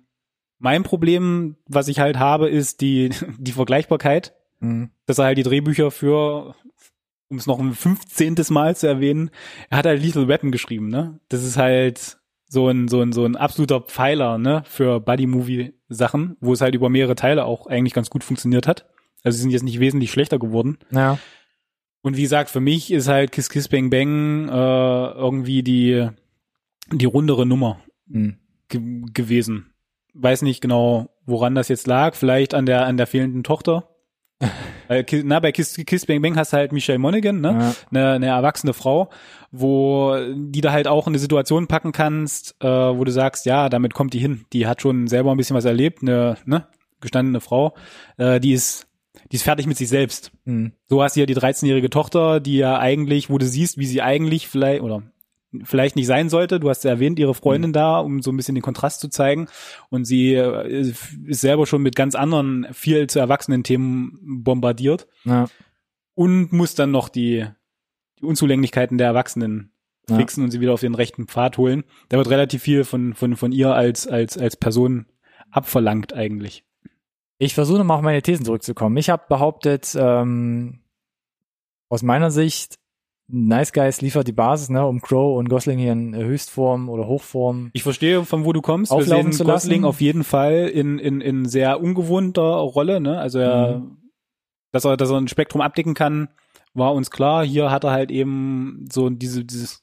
mein 0.59 0.83
Problem, 0.83 1.57
was 1.65 1.87
ich 1.87 1.99
halt 1.99 2.19
habe, 2.19 2.49
ist 2.49 2.81
die 2.81 3.09
die 3.37 3.51
Vergleichbarkeit, 3.53 4.35
mhm. 4.59 4.91
dass 5.05 5.17
er 5.17 5.25
halt 5.25 5.37
die 5.37 5.43
Drehbücher 5.43 5.91
für 5.91 6.55
um 7.33 7.39
es 7.39 7.47
noch 7.47 7.59
ein 7.59 7.73
15. 7.73 8.35
Mal 8.49 8.75
zu 8.75 8.87
erwähnen, 8.87 9.31
er 9.69 9.79
hat 9.79 9.85
halt 9.87 10.01
Lethal 10.01 10.27
Weapon 10.27 10.51
geschrieben, 10.51 10.87
ne? 10.87 11.19
Das 11.29 11.43
ist 11.43 11.57
halt 11.57 12.17
so 12.47 12.69
ein, 12.69 12.87
so 12.87 13.01
ein, 13.01 13.11
so 13.11 13.25
ein 13.25 13.35
absoluter 13.35 13.81
Pfeiler, 13.81 14.37
ne, 14.37 14.61
für 14.67 14.99
Buddy-Movie-Sachen, 14.99 16.37
wo 16.39 16.53
es 16.53 16.61
halt 16.61 16.75
über 16.75 16.89
mehrere 16.89 17.15
Teile 17.15 17.45
auch 17.45 17.65
eigentlich 17.65 17.95
ganz 17.95 18.11
gut 18.11 18.23
funktioniert 18.23 18.67
hat. 18.67 18.85
Also 19.23 19.37
sie 19.37 19.41
sind 19.41 19.51
jetzt 19.51 19.63
nicht 19.63 19.79
wesentlich 19.79 20.11
schlechter 20.11 20.37
geworden. 20.37 20.77
Ja. 20.91 21.17
Und 22.03 22.15
wie 22.15 22.21
gesagt, 22.21 22.51
für 22.51 22.59
mich 22.59 22.91
ist 22.91 23.07
halt 23.07 23.31
Kiss 23.31 23.49
Kiss 23.49 23.69
Bang 23.69 23.89
Bang 23.89 24.49
äh, 24.49 25.11
irgendwie 25.13 25.63
die, 25.63 26.07
die 26.91 27.05
rundere 27.05 27.47
Nummer 27.47 27.79
mhm. 28.05 28.37
ge 28.69 29.01
gewesen. 29.13 29.73
Weiß 30.13 30.43
nicht 30.43 30.61
genau, 30.61 31.09
woran 31.25 31.55
das 31.55 31.69
jetzt 31.69 31.87
lag. 31.87 32.13
Vielleicht 32.13 32.53
an 32.53 32.67
der, 32.67 32.85
an 32.85 32.97
der 32.97 33.07
fehlenden 33.07 33.43
Tochter. 33.43 33.89
Ki- 35.01 35.23
na, 35.23 35.39
bei 35.39 35.51
Kiss, 35.51 35.75
Kiss 35.85 36.05
Bang 36.05 36.21
Bang 36.21 36.35
hast 36.35 36.53
du 36.53 36.57
halt 36.57 36.71
Michelle 36.71 36.99
Monaghan, 36.99 37.41
ne? 37.41 37.51
Ja. 37.59 37.75
Eine, 37.89 38.11
eine 38.13 38.25
erwachsene 38.27 38.73
Frau, 38.73 39.09
wo 39.51 40.15
die 40.35 40.61
da 40.61 40.71
halt 40.71 40.87
auch 40.87 41.07
in 41.07 41.11
eine 41.11 41.19
Situation 41.19 41.67
packen 41.67 41.91
kannst, 41.91 42.55
äh, 42.61 42.67
wo 42.67 43.03
du 43.03 43.11
sagst, 43.11 43.45
ja, 43.45 43.69
damit 43.69 43.93
kommt 43.93 44.13
die 44.13 44.19
hin. 44.19 44.45
Die 44.53 44.67
hat 44.67 44.81
schon 44.81 45.07
selber 45.07 45.31
ein 45.31 45.37
bisschen 45.37 45.55
was 45.55 45.65
erlebt, 45.65 46.01
eine 46.01 46.37
ne, 46.45 46.67
gestandene 47.01 47.41
Frau, 47.41 47.73
äh, 48.17 48.39
die 48.39 48.53
ist 48.53 48.87
die 49.31 49.35
ist 49.37 49.43
fertig 49.43 49.67
mit 49.67 49.77
sich 49.77 49.89
selbst. 49.89 50.31
Hm. 50.45 50.73
So 50.87 51.01
hast 51.01 51.15
du 51.15 51.21
ja 51.21 51.25
die 51.25 51.35
13-jährige 51.35 51.89
Tochter, 51.89 52.39
die 52.39 52.57
ja 52.57 52.77
eigentlich, 52.79 53.29
wo 53.29 53.37
du 53.37 53.45
siehst, 53.45 53.77
wie 53.77 53.85
sie 53.85 54.01
eigentlich 54.01 54.47
vielleicht 54.47 54.81
oder 54.81 55.03
vielleicht 55.63 55.95
nicht 55.95 56.07
sein 56.07 56.29
sollte. 56.29 56.59
Du 56.59 56.69
hast 56.69 56.83
ja 56.83 56.91
erwähnt, 56.91 57.19
ihre 57.19 57.33
Freundin 57.33 57.69
Mhm. 57.71 57.73
da, 57.73 57.99
um 57.99 58.21
so 58.21 58.31
ein 58.31 58.37
bisschen 58.37 58.55
den 58.55 58.61
Kontrast 58.63 58.99
zu 58.99 59.09
zeigen. 59.09 59.47
Und 59.89 60.05
sie 60.05 60.33
äh, 60.33 60.91
ist 61.25 61.41
selber 61.41 61.65
schon 61.65 61.81
mit 61.81 61.95
ganz 61.95 62.15
anderen, 62.15 62.67
viel 62.73 63.07
zu 63.07 63.19
erwachsenen 63.19 63.63
Themen 63.63 64.19
bombardiert 64.43 65.07
Ja. 65.25 65.47
und 66.15 66.51
muss 66.53 66.75
dann 66.75 66.91
noch 66.91 67.09
die, 67.09 67.45
die 68.19 68.25
Unzulänglichkeiten 68.25 68.97
der 68.97 69.07
Erwachsenen 69.07 69.71
Ja. 70.09 70.17
fixen 70.17 70.43
und 70.43 70.51
sie 70.51 70.59
wieder 70.59 70.73
auf 70.73 70.81
den 70.81 70.95
rechten 70.95 71.27
Pfad 71.27 71.57
holen. 71.57 71.83
Da 72.09 72.17
wird 72.17 72.29
relativ 72.29 72.61
viel 72.63 72.83
von, 72.83 73.13
von, 73.13 73.35
von 73.35 73.51
ihr 73.51 73.73
als, 73.73 74.07
als, 74.07 74.37
als 74.37 74.57
Person 74.57 75.05
abverlangt 75.51 76.13
eigentlich. 76.13 76.65
Ich 77.37 77.53
versuche 77.55 77.77
nochmal 77.79 77.97
auf 77.97 78.03
meine 78.03 78.21
Thesen 78.21 78.45
zurückzukommen. 78.45 78.97
Ich 78.97 79.09
habe 79.09 79.23
behauptet, 79.29 79.95
ähm, 79.99 80.79
aus 81.89 82.01
meiner 82.01 82.31
Sicht, 82.31 82.79
Nice 83.27 83.71
Guys 83.71 84.01
liefert 84.01 84.27
die 84.27 84.33
Basis, 84.33 84.69
ne, 84.69 84.85
um 84.85 85.01
Crow 85.01 85.37
und 85.37 85.47
Gosling 85.49 85.79
hier 85.79 85.93
in 85.93 86.13
Höchstform 86.15 86.89
oder 86.89 87.07
Hochform. 87.07 87.69
Ich 87.73 87.83
verstehe, 87.83 88.25
von 88.25 88.43
wo 88.45 88.51
du 88.53 88.61
kommst. 88.61 88.91
Wir 88.91 89.01
sehen 89.03 89.31
zu 89.31 89.43
lassen. 89.43 89.67
Gosling 89.69 89.85
auf 89.85 90.01
jeden 90.01 90.23
Fall 90.23 90.67
in, 90.67 90.99
in, 90.99 91.21
in 91.21 91.45
sehr 91.45 91.81
ungewohnter 91.81 92.43
Rolle, 92.43 92.99
ne? 92.99 93.17
Also 93.19 93.39
er, 93.39 93.79
Mhm. 93.79 93.97
dass 94.71 94.85
er, 94.85 94.97
dass 94.97 95.09
er 95.09 95.17
ein 95.17 95.27
Spektrum 95.29 95.61
abdecken 95.61 95.93
kann, 95.93 96.27
war 96.73 96.93
uns 96.93 97.11
klar. 97.11 97.45
Hier 97.45 97.71
hat 97.71 97.83
er 97.85 97.91
halt 97.91 98.11
eben 98.11 98.85
so 98.91 99.09
diese, 99.09 99.45
dieses 99.45 99.81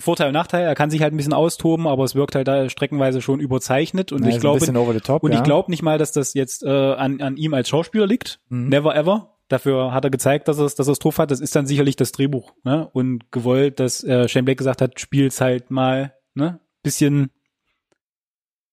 Vorteil 0.00 0.28
und 0.28 0.32
Nachteil. 0.34 0.64
Er 0.64 0.74
kann 0.74 0.90
sich 0.90 1.02
halt 1.02 1.12
ein 1.14 1.18
bisschen 1.18 1.34
austoben, 1.34 1.86
aber 1.86 2.04
es 2.04 2.14
wirkt 2.14 2.34
halt 2.34 2.48
da 2.48 2.68
streckenweise 2.68 3.20
schon 3.22 3.38
überzeichnet. 3.38 4.10
Und 4.12 4.24
Ja, 4.24 4.30
ich 4.30 4.40
glaube, 4.40 4.58
top, 5.02 5.22
und 5.22 5.32
ja. 5.32 5.38
ich 5.38 5.44
glaube 5.44 5.70
nicht 5.70 5.82
mal, 5.82 5.98
dass 5.98 6.12
das 6.12 6.34
jetzt 6.34 6.62
äh, 6.64 6.68
an, 6.68 7.20
an 7.20 7.36
ihm 7.36 7.54
als 7.54 7.68
Schauspieler 7.68 8.06
liegt. 8.06 8.40
Mhm. 8.48 8.68
Never 8.68 8.96
ever. 8.96 9.36
Dafür 9.50 9.92
hat 9.92 10.04
er 10.04 10.10
gezeigt, 10.10 10.46
dass 10.46 10.58
er 10.58 10.64
es, 10.66 10.76
dass 10.76 10.86
er 10.86 10.92
es 10.92 11.00
drauf 11.00 11.18
hat. 11.18 11.32
Das 11.32 11.40
ist 11.40 11.56
dann 11.56 11.66
sicherlich 11.66 11.96
das 11.96 12.12
Drehbuch. 12.12 12.52
Ne? 12.62 12.88
Und 12.92 13.32
gewollt, 13.32 13.80
dass 13.80 14.04
äh, 14.04 14.28
Shane 14.28 14.44
Black 14.44 14.58
gesagt 14.58 14.80
hat, 14.80 15.00
spiel's 15.00 15.40
halt 15.40 15.72
mal 15.72 16.14
ne? 16.34 16.60
bisschen 16.84 17.30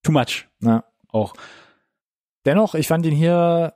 too 0.03 0.11
much 0.11 0.47
Ja. 0.61 0.83
auch. 1.09 1.33
Dennoch, 2.45 2.75
ich 2.75 2.87
fand 2.87 3.05
ihn 3.07 3.15
hier 3.15 3.73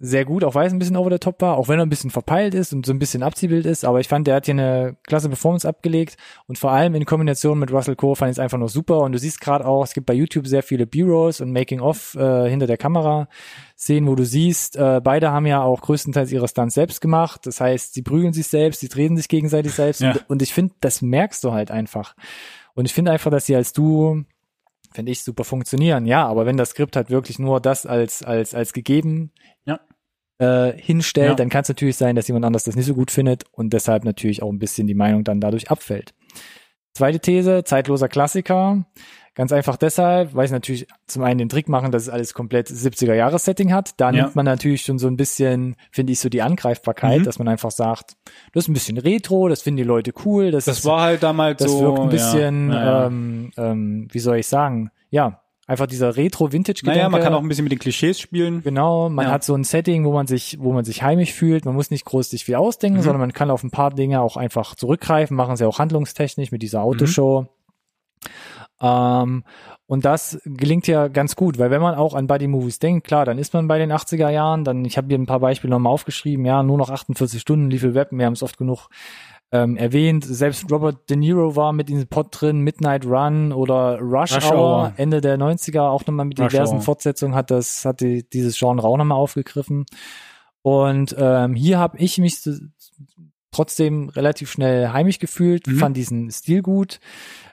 sehr 0.00 0.24
gut, 0.24 0.44
auch 0.44 0.54
weil 0.54 0.68
es 0.68 0.72
ein 0.72 0.78
bisschen 0.78 0.96
over 0.96 1.10
the 1.10 1.18
top 1.18 1.40
war, 1.42 1.56
auch 1.56 1.66
wenn 1.66 1.80
er 1.80 1.84
ein 1.84 1.88
bisschen 1.88 2.10
verpeilt 2.10 2.54
ist 2.54 2.72
und 2.72 2.86
so 2.86 2.92
ein 2.92 3.00
bisschen 3.00 3.24
Abziehbild 3.24 3.66
ist, 3.66 3.84
aber 3.84 3.98
ich 3.98 4.06
fand, 4.06 4.28
der 4.28 4.36
hat 4.36 4.44
hier 4.44 4.54
eine 4.54 4.96
klasse 5.06 5.28
Performance 5.28 5.66
abgelegt 5.68 6.16
und 6.46 6.56
vor 6.56 6.70
allem 6.70 6.94
in 6.94 7.04
Kombination 7.04 7.58
mit 7.58 7.72
Russell 7.72 7.96
Crowe 7.96 8.14
fand 8.14 8.30
ich 8.30 8.36
es 8.36 8.38
einfach 8.38 8.58
nur 8.58 8.68
super 8.68 9.00
und 9.00 9.10
du 9.12 9.18
siehst 9.18 9.40
gerade 9.40 9.66
auch, 9.66 9.82
es 9.82 9.94
gibt 9.94 10.06
bei 10.06 10.14
YouTube 10.14 10.46
sehr 10.46 10.62
viele 10.62 10.86
B-Rolls 10.86 11.40
und 11.40 11.52
Making-of 11.52 12.14
äh, 12.14 12.48
hinter 12.48 12.68
der 12.68 12.76
Kamera 12.76 13.28
Szenen, 13.76 14.06
wo 14.08 14.14
du 14.14 14.24
siehst, 14.24 14.76
äh, 14.76 15.00
beide 15.02 15.32
haben 15.32 15.46
ja 15.46 15.62
auch 15.62 15.80
größtenteils 15.82 16.30
ihre 16.30 16.46
Stunts 16.46 16.74
selbst 16.76 17.00
gemacht, 17.00 17.40
das 17.46 17.60
heißt, 17.60 17.94
sie 17.94 18.02
prügeln 18.02 18.32
sich 18.32 18.46
selbst, 18.46 18.80
sie 18.80 18.88
treten 18.88 19.16
sich 19.16 19.28
gegenseitig 19.28 19.72
selbst 19.72 20.00
Ja. 20.00 20.12
und, 20.12 20.30
und 20.30 20.42
ich 20.42 20.54
finde, 20.54 20.74
das 20.80 21.02
merkst 21.02 21.42
du 21.42 21.52
halt 21.52 21.72
einfach 21.72 22.14
und 22.74 22.84
ich 22.84 22.94
finde 22.94 23.10
einfach, 23.10 23.32
dass 23.32 23.46
sie 23.46 23.56
als 23.56 23.72
du 23.72 24.24
finde 24.94 25.12
ich 25.12 25.22
super 25.22 25.44
funktionieren. 25.44 26.06
Ja, 26.06 26.26
aber 26.26 26.46
wenn 26.46 26.56
das 26.56 26.70
Skript 26.70 26.96
halt 26.96 27.10
wirklich 27.10 27.38
nur 27.38 27.60
das 27.60 27.84
als 27.84 28.22
als 28.22 28.54
als 28.54 28.72
gegeben 28.72 29.32
Ja. 29.66 29.80
Äh, 30.38 30.72
hinstellt, 30.76 31.28
Ja. 31.30 31.34
dann 31.34 31.48
kann 31.48 31.62
es 31.62 31.68
natürlich 31.68 31.96
sein, 31.96 32.14
dass 32.16 32.28
jemand 32.28 32.44
anders 32.44 32.64
das 32.64 32.76
nicht 32.76 32.86
so 32.86 32.94
gut 32.94 33.10
findet 33.10 33.44
und 33.52 33.72
deshalb 33.72 34.04
natürlich 34.04 34.42
auch 34.42 34.50
ein 34.50 34.58
bisschen 34.58 34.86
die 34.86 34.94
Meinung 34.94 35.24
dann 35.24 35.40
dadurch 35.40 35.70
abfällt. 35.70 36.14
Zweite 36.94 37.20
These, 37.20 37.64
zeitloser 37.64 38.08
Klassiker. 38.08 38.84
Ganz 39.34 39.52
einfach 39.52 39.76
deshalb, 39.76 40.34
weil 40.34 40.48
sie 40.48 40.54
natürlich 40.54 40.88
zum 41.06 41.22
einen 41.22 41.38
den 41.38 41.48
Trick 41.48 41.68
machen, 41.68 41.92
dass 41.92 42.02
es 42.02 42.08
alles 42.08 42.34
komplett 42.34 42.68
70er-Jahres-Setting 42.68 43.72
hat. 43.72 43.92
Da 44.00 44.06
Ja. 44.10 44.22
nimmt 44.24 44.34
man 44.34 44.44
natürlich 44.44 44.82
schon 44.82 44.98
so 44.98 45.06
ein 45.06 45.16
bisschen, 45.16 45.76
finde 45.92 46.12
ich, 46.12 46.18
so 46.18 46.28
die 46.28 46.42
Angreifbarkeit, 46.42 47.20
Mhm. 47.20 47.24
dass 47.24 47.38
man 47.38 47.46
einfach 47.46 47.70
sagt, 47.70 48.16
das 48.52 48.64
ist 48.64 48.68
ein 48.68 48.72
bisschen 48.72 48.98
Retro, 48.98 49.48
das 49.48 49.62
finden 49.62 49.76
die 49.76 49.82
Leute 49.84 50.12
cool. 50.24 50.50
Das, 50.50 50.64
Das 50.64 50.78
ist, 50.80 50.84
war 50.86 51.02
halt 51.02 51.22
damals 51.22 51.58
das 51.62 51.70
so. 51.70 51.80
wirkt 51.82 52.00
ein 52.00 52.08
bisschen, 52.08 52.70
ja, 52.72 52.84
ja. 52.84 53.06
Ähm, 53.06 53.50
ähm, 53.56 54.08
wie 54.10 54.18
soll 54.18 54.38
ich 54.38 54.48
sagen, 54.48 54.90
ja, 55.10 55.40
einfach 55.68 55.86
dieser 55.86 56.16
Retro-Vintage-Gedanke. 56.16 56.98
naja, 56.98 57.08
man 57.08 57.20
kann 57.22 57.32
auch 57.34 57.40
ein 57.42 57.46
bisschen 57.48 57.62
mit 57.64 57.70
den 57.72 57.78
Klischees 57.78 58.18
spielen. 58.18 58.62
Genau, 58.64 59.08
man 59.08 59.26
Ja. 59.26 59.32
hat 59.32 59.44
so 59.44 59.54
ein 59.54 59.62
Setting, 59.62 60.04
wo 60.04 60.12
man 60.12 60.26
sich, 60.26 60.56
wo 60.60 60.72
man 60.72 60.84
sich 60.84 61.02
heimisch 61.04 61.32
fühlt. 61.32 61.64
Man 61.64 61.74
muss 61.76 61.90
nicht 61.92 62.04
groß 62.04 62.30
sich 62.30 62.44
viel 62.44 62.56
ausdenken, 62.56 62.98
Mhm. 62.98 63.02
sondern 63.02 63.20
man 63.20 63.32
kann 63.32 63.50
auf 63.50 63.62
ein 63.62 63.70
paar 63.70 63.90
Dinge 63.94 64.20
auch 64.20 64.36
einfach 64.36 64.74
zurückgreifen. 64.74 65.36
Machen 65.36 65.56
sie 65.56 65.64
auch 65.66 65.78
handlungstechnisch 65.78 66.50
mit 66.50 66.62
dieser 66.62 66.82
Autoshow. 66.82 67.46
Ähm, 68.80 69.44
und 69.86 70.04
das 70.04 70.40
gelingt 70.44 70.86
ja 70.86 71.08
ganz 71.08 71.34
gut, 71.34 71.58
weil 71.58 71.70
wenn 71.70 71.80
man 71.82 71.94
auch 71.94 72.14
an 72.14 72.26
Buddy-Movies 72.26 72.78
denkt, 72.78 73.06
klar, 73.06 73.24
dann 73.24 73.38
ist 73.38 73.54
man 73.54 73.66
bei 73.68 73.78
den 73.78 73.90
80er 73.92 74.30
Jahren, 74.30 74.64
dann, 74.64 74.84
ich 74.84 74.96
habe 74.96 75.08
hier 75.08 75.18
ein 75.18 75.26
paar 75.26 75.40
Beispiele 75.40 75.70
nochmal 75.72 75.92
aufgeschrieben, 75.92 76.44
ja, 76.44 76.62
nur 76.62 76.78
noch 76.78 76.90
48 76.90 77.40
Stunden, 77.40 77.70
Lethal 77.70 77.94
Weapon, 77.94 78.18
wir 78.18 78.26
haben 78.26 78.34
es 78.34 78.42
oft 78.42 78.56
genug 78.58 78.88
ähm, 79.50 79.76
erwähnt, 79.76 80.24
selbst 80.26 80.70
Robert 80.70 81.08
De 81.08 81.16
Niro 81.16 81.56
war 81.56 81.72
mit 81.72 81.88
diesem 81.88 82.06
Pod 82.06 82.28
drin, 82.30 82.60
Midnight 82.60 83.06
Run 83.06 83.52
oder 83.52 83.98
Rush, 84.00 84.36
Rush 84.36 84.50
Hour, 84.50 84.58
Hour. 84.58 84.92
Ende 84.96 85.20
der 85.20 85.38
90er, 85.38 85.80
auch 85.88 86.04
nochmal 86.06 86.26
mit 86.26 86.38
Rush 86.38 86.52
diversen 86.52 86.76
Hour. 86.76 86.82
Fortsetzungen 86.82 87.34
hat 87.34 87.50
das, 87.50 87.84
hat 87.84 88.00
die, 88.00 88.28
dieses 88.28 88.58
Genre 88.58 88.86
auch 88.86 88.96
nochmal 88.98 89.16
aufgegriffen. 89.18 89.86
Und 90.62 91.14
ähm, 91.18 91.54
hier 91.54 91.78
habe 91.78 91.96
ich 91.98 92.18
mich 92.18 92.36
trotzdem 93.50 94.08
relativ 94.10 94.50
schnell 94.50 94.88
heimisch 94.92 95.18
gefühlt, 95.18 95.66
Mhm. 95.66 95.78
fand 95.78 95.96
diesen 95.96 96.30
Stil 96.30 96.62
gut. 96.62 97.00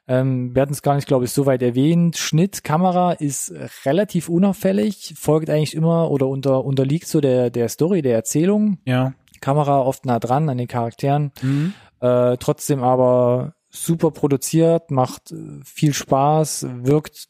Ähm, 0.08 0.54
wir 0.54 0.62
hatten 0.62 0.74
es 0.74 0.82
gar 0.84 0.96
nicht, 0.96 1.08
glaube 1.08 1.26
ich, 1.26 1.32
so 1.32 1.46
weit 1.46 1.64
erwähnt. 1.64 2.18
Schnitt, 2.18 2.64
Kamera 2.64 3.14
ist 3.14 3.54
relativ 3.86 4.30
unauffällig, 4.30 5.16
folgt 5.18 5.50
eigentlich 5.50 5.74
immer 5.74 6.12
oder 6.12 6.28
unter, 6.28 6.64
unterliegt 6.64 7.08
so 7.08 7.22
der, 7.22 7.50
der 7.50 7.70
Story, 7.70 8.02
der 8.02 8.14
Erzählung. 8.16 8.78
Ja. 8.86 9.14
Kamera 9.42 9.80
oft 9.82 10.06
nah 10.06 10.20
dran 10.20 10.50
an 10.50 10.58
den 10.58 10.68
Charakteren, 10.68 11.32
Mhm. 11.42 11.74
Äh, 12.06 12.38
trotzdem 12.38 12.84
aber 12.84 13.54
super 13.70 14.12
produziert, 14.12 14.92
macht 14.92 15.32
äh, 15.32 15.60
viel 15.64 15.94
Spaß, 15.94 16.68
wirkt 16.84 17.28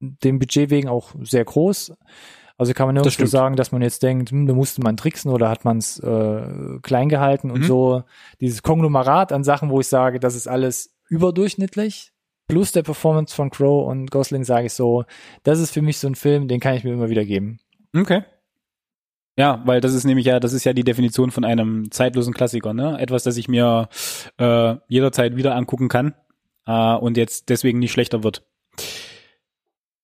dem 0.00 0.38
Budget 0.38 0.70
wegen 0.70 0.88
auch 0.88 1.14
sehr 1.22 1.44
groß. 1.44 1.92
Also 2.58 2.72
kann 2.72 2.86
man 2.88 2.94
nirgendwo 2.94 3.12
stimmt. 3.12 3.30
sagen, 3.30 3.56
dass 3.56 3.70
man 3.72 3.82
jetzt 3.82 4.02
denkt, 4.02 4.30
hm, 4.30 4.46
da 4.46 4.54
musste 4.54 4.80
man 4.82 4.96
tricksen 4.96 5.30
oder 5.30 5.48
hat 5.50 5.64
man 5.64 5.76
es 5.78 5.98
äh, 5.98 6.78
klein 6.82 7.08
gehalten 7.10 7.50
und 7.50 7.60
Mhm. 7.60 7.64
so 7.64 8.02
dieses 8.40 8.62
Konglomerat 8.62 9.30
an 9.32 9.44
Sachen, 9.44 9.68
wo 9.70 9.80
ich 9.80 9.88
sage, 9.88 10.18
das 10.20 10.34
ist 10.34 10.48
alles 10.48 10.94
überdurchschnittlich. 11.08 12.12
Plus 12.48 12.72
der 12.72 12.82
Performance 12.82 13.34
von 13.34 13.50
Crow 13.50 13.86
und 13.88 14.10
Gosling 14.10 14.44
sage 14.44 14.66
ich 14.66 14.72
so, 14.72 15.04
das 15.42 15.58
ist 15.58 15.72
für 15.72 15.82
mich 15.82 15.98
so 15.98 16.06
ein 16.06 16.14
Film, 16.14 16.46
den 16.48 16.60
kann 16.60 16.74
ich 16.74 16.84
mir 16.84 16.92
immer 16.92 17.10
wieder 17.10 17.24
geben. 17.24 17.58
Okay. 17.94 18.22
Ja, 19.38 19.62
weil 19.66 19.80
das 19.80 19.92
ist 19.92 20.04
nämlich 20.04 20.24
ja, 20.26 20.40
das 20.40 20.52
ist 20.54 20.64
ja 20.64 20.72
die 20.72 20.84
Definition 20.84 21.30
von 21.30 21.44
einem 21.44 21.90
zeitlosen 21.90 22.32
Klassiker, 22.32 22.72
ne? 22.72 22.98
Etwas, 22.98 23.22
das 23.22 23.36
ich 23.36 23.48
mir 23.48 23.88
äh, 24.38 24.76
jederzeit 24.88 25.36
wieder 25.36 25.54
angucken 25.54 25.88
kann 25.88 26.14
äh, 26.66 26.94
und 26.94 27.16
jetzt 27.18 27.50
deswegen 27.50 27.78
nicht 27.78 27.92
schlechter 27.92 28.22
wird. 28.22 28.42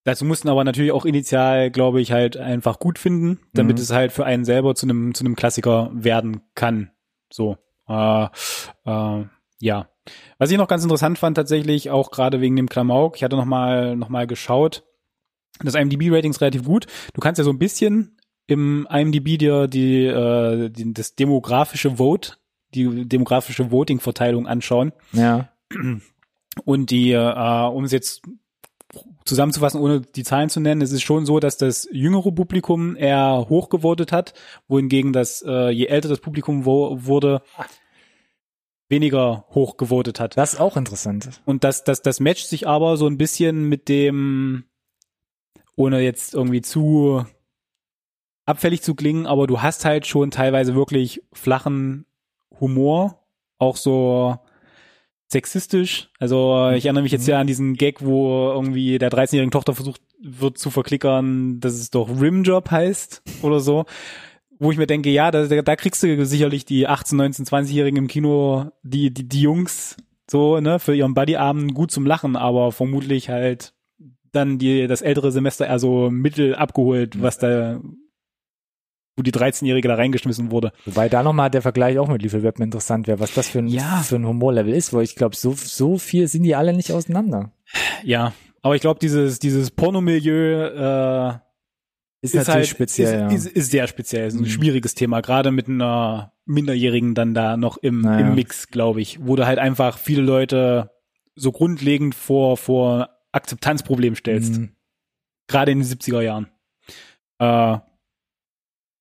Dazu 0.05 0.25
mussten 0.25 0.49
aber 0.49 0.65
natürlich 0.65 0.93
auch 0.93 1.05
initial, 1.05 1.71
glaube 1.71 2.01
ich, 2.01 2.11
halt 2.13 2.37
einfach 2.37 2.79
gut 2.81 2.99
finden, 2.99 3.39
damit 3.55 3.77
Mhm. 3.77 3.83
es 3.83 3.91
halt 3.93 4.13
für 4.13 4.25
einen 4.27 4.45
selber 4.45 4.75
zu 4.75 4.85
einem 4.87 5.15
zu 5.15 5.25
einem 5.25 5.37
Klassiker 5.37 5.91
werden 5.95 6.41
kann. 6.55 6.91
So, 7.33 7.57
äh, 7.89 8.25
äh, 8.85 9.25
ja. 9.61 9.89
Was 10.39 10.51
ich 10.51 10.59
noch 10.59 10.67
ganz 10.67 10.83
interessant 10.83 11.19
fand 11.19 11.37
tatsächlich, 11.37 11.91
auch 11.91 12.11
gerade 12.11 12.41
wegen 12.41 12.57
dem 12.57 12.69
Klamauk, 12.69 13.17
ich 13.17 13.23
hatte 13.23 13.37
noch 13.37 13.45
mal 13.45 13.95
noch 13.97 14.09
mal 14.09 14.27
geschaut, 14.27 14.83
das 15.63 15.77
IMDb-Ratings 15.77 16.41
relativ 16.41 16.65
gut. 16.65 16.87
Du 17.15 17.21
kannst 17.21 17.39
ja 17.39 17.45
so 17.45 17.51
ein 17.51 17.61
bisschen 17.61 18.17
im 18.53 18.87
IMDb 18.91 19.39
dir 19.39 19.67
die, 19.67 20.05
äh, 20.05 20.71
die 20.71 20.93
das 20.93 21.15
demografische 21.15 21.99
Vote, 21.99 22.35
die 22.75 23.09
demografische 23.09 23.71
Voting-Verteilung 23.71 24.47
anschauen. 24.47 24.93
Ja. 25.13 25.49
Und 26.65 26.91
die, 26.91 27.13
äh, 27.13 27.67
um 27.67 27.85
es 27.85 27.93
jetzt 27.93 28.23
zusammenzufassen, 29.25 29.81
ohne 29.81 30.01
die 30.01 30.25
Zahlen 30.25 30.51
zu 30.51 30.61
nennen, 30.61 30.83
es 30.83 30.93
ist 30.93 31.03
schon 31.03 31.27
so, 31.27 31.41
dass 31.41 31.57
das 31.57 31.89
jüngere 31.93 32.33
Publikum 32.33 32.97
eher 32.97 33.47
hochgevotet 33.49 34.13
hat, 34.13 34.35
wohingegen 34.69 35.13
das, 35.13 35.43
äh, 35.47 35.71
je 35.71 35.87
älter 35.87 36.09
das 36.09 36.21
Publikum 36.21 36.65
wo, 36.65 37.05
wurde, 37.05 37.43
weniger 38.89 39.47
hochgevotet 39.51 40.21
hat. 40.21 40.37
Das 40.37 40.55
ist 40.55 40.61
auch 40.61 40.77
interessant. 40.77 41.41
Und 41.47 41.65
das, 41.65 41.85
das, 41.85 42.03
das 42.03 42.21
matcht 42.21 42.47
sich 42.47 42.69
aber 42.69 42.97
so 42.97 43.07
ein 43.07 43.17
bisschen 43.17 43.69
mit 43.69 43.89
dem, 43.89 44.65
ohne 45.77 46.01
jetzt 46.01 46.35
irgendwie 46.35 46.61
zu 46.61 47.25
abfällig 48.45 48.83
zu 48.83 48.95
klingen, 48.95 49.27
aber 49.27 49.47
du 49.47 49.63
hast 49.63 49.85
halt 49.85 50.07
schon 50.07 50.31
teilweise 50.31 50.75
wirklich 50.75 51.23
flachen 51.33 52.07
Humor, 52.61 53.25
auch 53.59 53.77
so 53.77 54.37
sexistisch. 55.29 56.11
Also 56.19 56.71
ich 56.75 56.85
erinnere 56.85 57.03
mich 57.03 57.13
jetzt 57.13 57.27
ja 57.27 57.41
an 57.41 57.47
diesen 57.47 57.75
Gag, 57.75 58.05
wo 58.05 58.51
irgendwie 58.51 58.99
der 58.99 59.11
13-jährigen 59.11 59.51
Tochter 59.51 59.75
versucht 59.75 60.03
wird 60.21 60.59
zu 60.59 60.71
verklickern, 60.71 61.59
dass 61.61 61.75
es 61.75 61.91
doch 61.91 62.09
Rimjob 62.21 62.71
heißt 62.71 63.23
oder 63.43 63.61
so. 63.61 63.85
wo 64.59 64.71
ich 64.71 64.79
mir 64.79 64.87
denke, 64.87 65.11
ja, 65.11 65.33
da, 65.33 65.47
da 65.47 65.77
kriegst 65.77 66.03
du 66.05 66.25
sicherlich 66.25 66.65
die 66.65 66.87
18, 66.87 67.19
19, 67.19 67.47
20-Jährigen 67.47 67.97
im 67.97 68.07
Kino, 68.07 68.71
die, 68.85 69.13
die, 69.13 69.29
die 69.29 69.41
Jungs 69.41 69.97
so, 70.31 70.61
ne, 70.61 70.79
für 70.79 70.95
ihren 70.95 71.15
Buddyabend 71.15 71.75
gut 71.75 71.91
zum 71.91 72.07
Lachen, 72.07 72.37
aber 72.37 72.71
vermutlich 72.71 73.29
halt 73.29 73.75
dann 74.31 74.59
die, 74.59 74.87
das 74.87 75.03
ältere 75.03 75.33
Semester 75.33 75.67
eher 75.67 75.81
so 75.81 76.11
mittel 76.11 76.55
abgeholt, 76.55 77.21
was 77.21 77.39
da, 77.39 77.81
wo 79.17 79.23
die 79.23 79.33
13-Jährige 79.33 79.89
da 79.89 79.95
reingeschmissen 79.97 80.51
wurde. 80.51 80.73
Wobei 80.87 81.09
da 81.09 81.23
nochmal 81.23 81.51
der 81.51 81.61
Vergleich 81.63 81.99
auch 81.99 82.09
mit 82.09 82.23
Lethal 82.23 82.43
Weapon 82.43 82.65
interessant 82.65 83.07
wäre, 83.07 83.21
was 83.21 83.35
das 83.35 83.49
für 83.49 83.59
ein, 83.59 83.69
Ja. 83.69 84.03
für 84.03 84.17
ein 84.17 84.27
Humorlevel 84.27 84.73
ist, 84.73 84.93
weil 84.95 85.03
ich 85.05 85.17
glaube, 85.17 85.37
so, 85.37 85.53
so 85.53 85.99
viel 85.99 86.29
sind 86.29 86.45
die 86.45 86.55
alle 86.55 86.73
nicht 86.73 86.93
auseinander. 86.93 87.53
Ja, 88.03 88.33
aber 88.63 88.75
ich 88.75 88.81
glaube, 88.81 89.01
dieses, 89.01 89.39
dieses 89.39 89.71
Pornomilieu, 89.71 90.65
äh, 90.67 91.29
Ist, 92.23 92.35
ist 92.35 92.47
natürlich 92.47 92.55
halt 92.55 92.67
speziell, 92.69 93.21
ja. 93.21 93.29
ist, 93.29 93.47
ist, 93.47 93.57
ist 93.57 93.71
sehr 93.71 93.87
speziell, 93.87 94.29
ist 94.29 94.35
ein 94.35 94.43
Mhm. 94.43 94.47
schwieriges 94.47 94.95
Thema, 94.95 95.21
gerade 95.21 95.51
mit 95.51 95.69
einer 95.69 96.33
Minderjährigen 96.47 97.15
dann 97.15 97.35
da 97.35 97.57
noch 97.57 97.77
im, 97.79 98.01
Naja. 98.03 98.29
im 98.29 98.35
Mix, 98.35 98.69
glaube 98.69 99.01
ich, 99.01 99.19
wo 99.27 99.37
du 99.37 99.47
halt 99.47 99.59
einfach 99.59 99.99
viele 99.99 100.23
Leute 100.23 100.91
so 101.35 101.51
grundlegend 101.53 102.15
vor 102.15 102.57
vor 102.57 103.09
Akzeptanzproblem 103.33 104.15
stellst, 104.15 104.53
Mhm. 104.59 104.73
gerade 105.49 105.73
in 105.73 105.79
den 105.81 105.85
70er 105.87 106.21
Jahren. 106.23 106.49
Äh, 107.39 107.79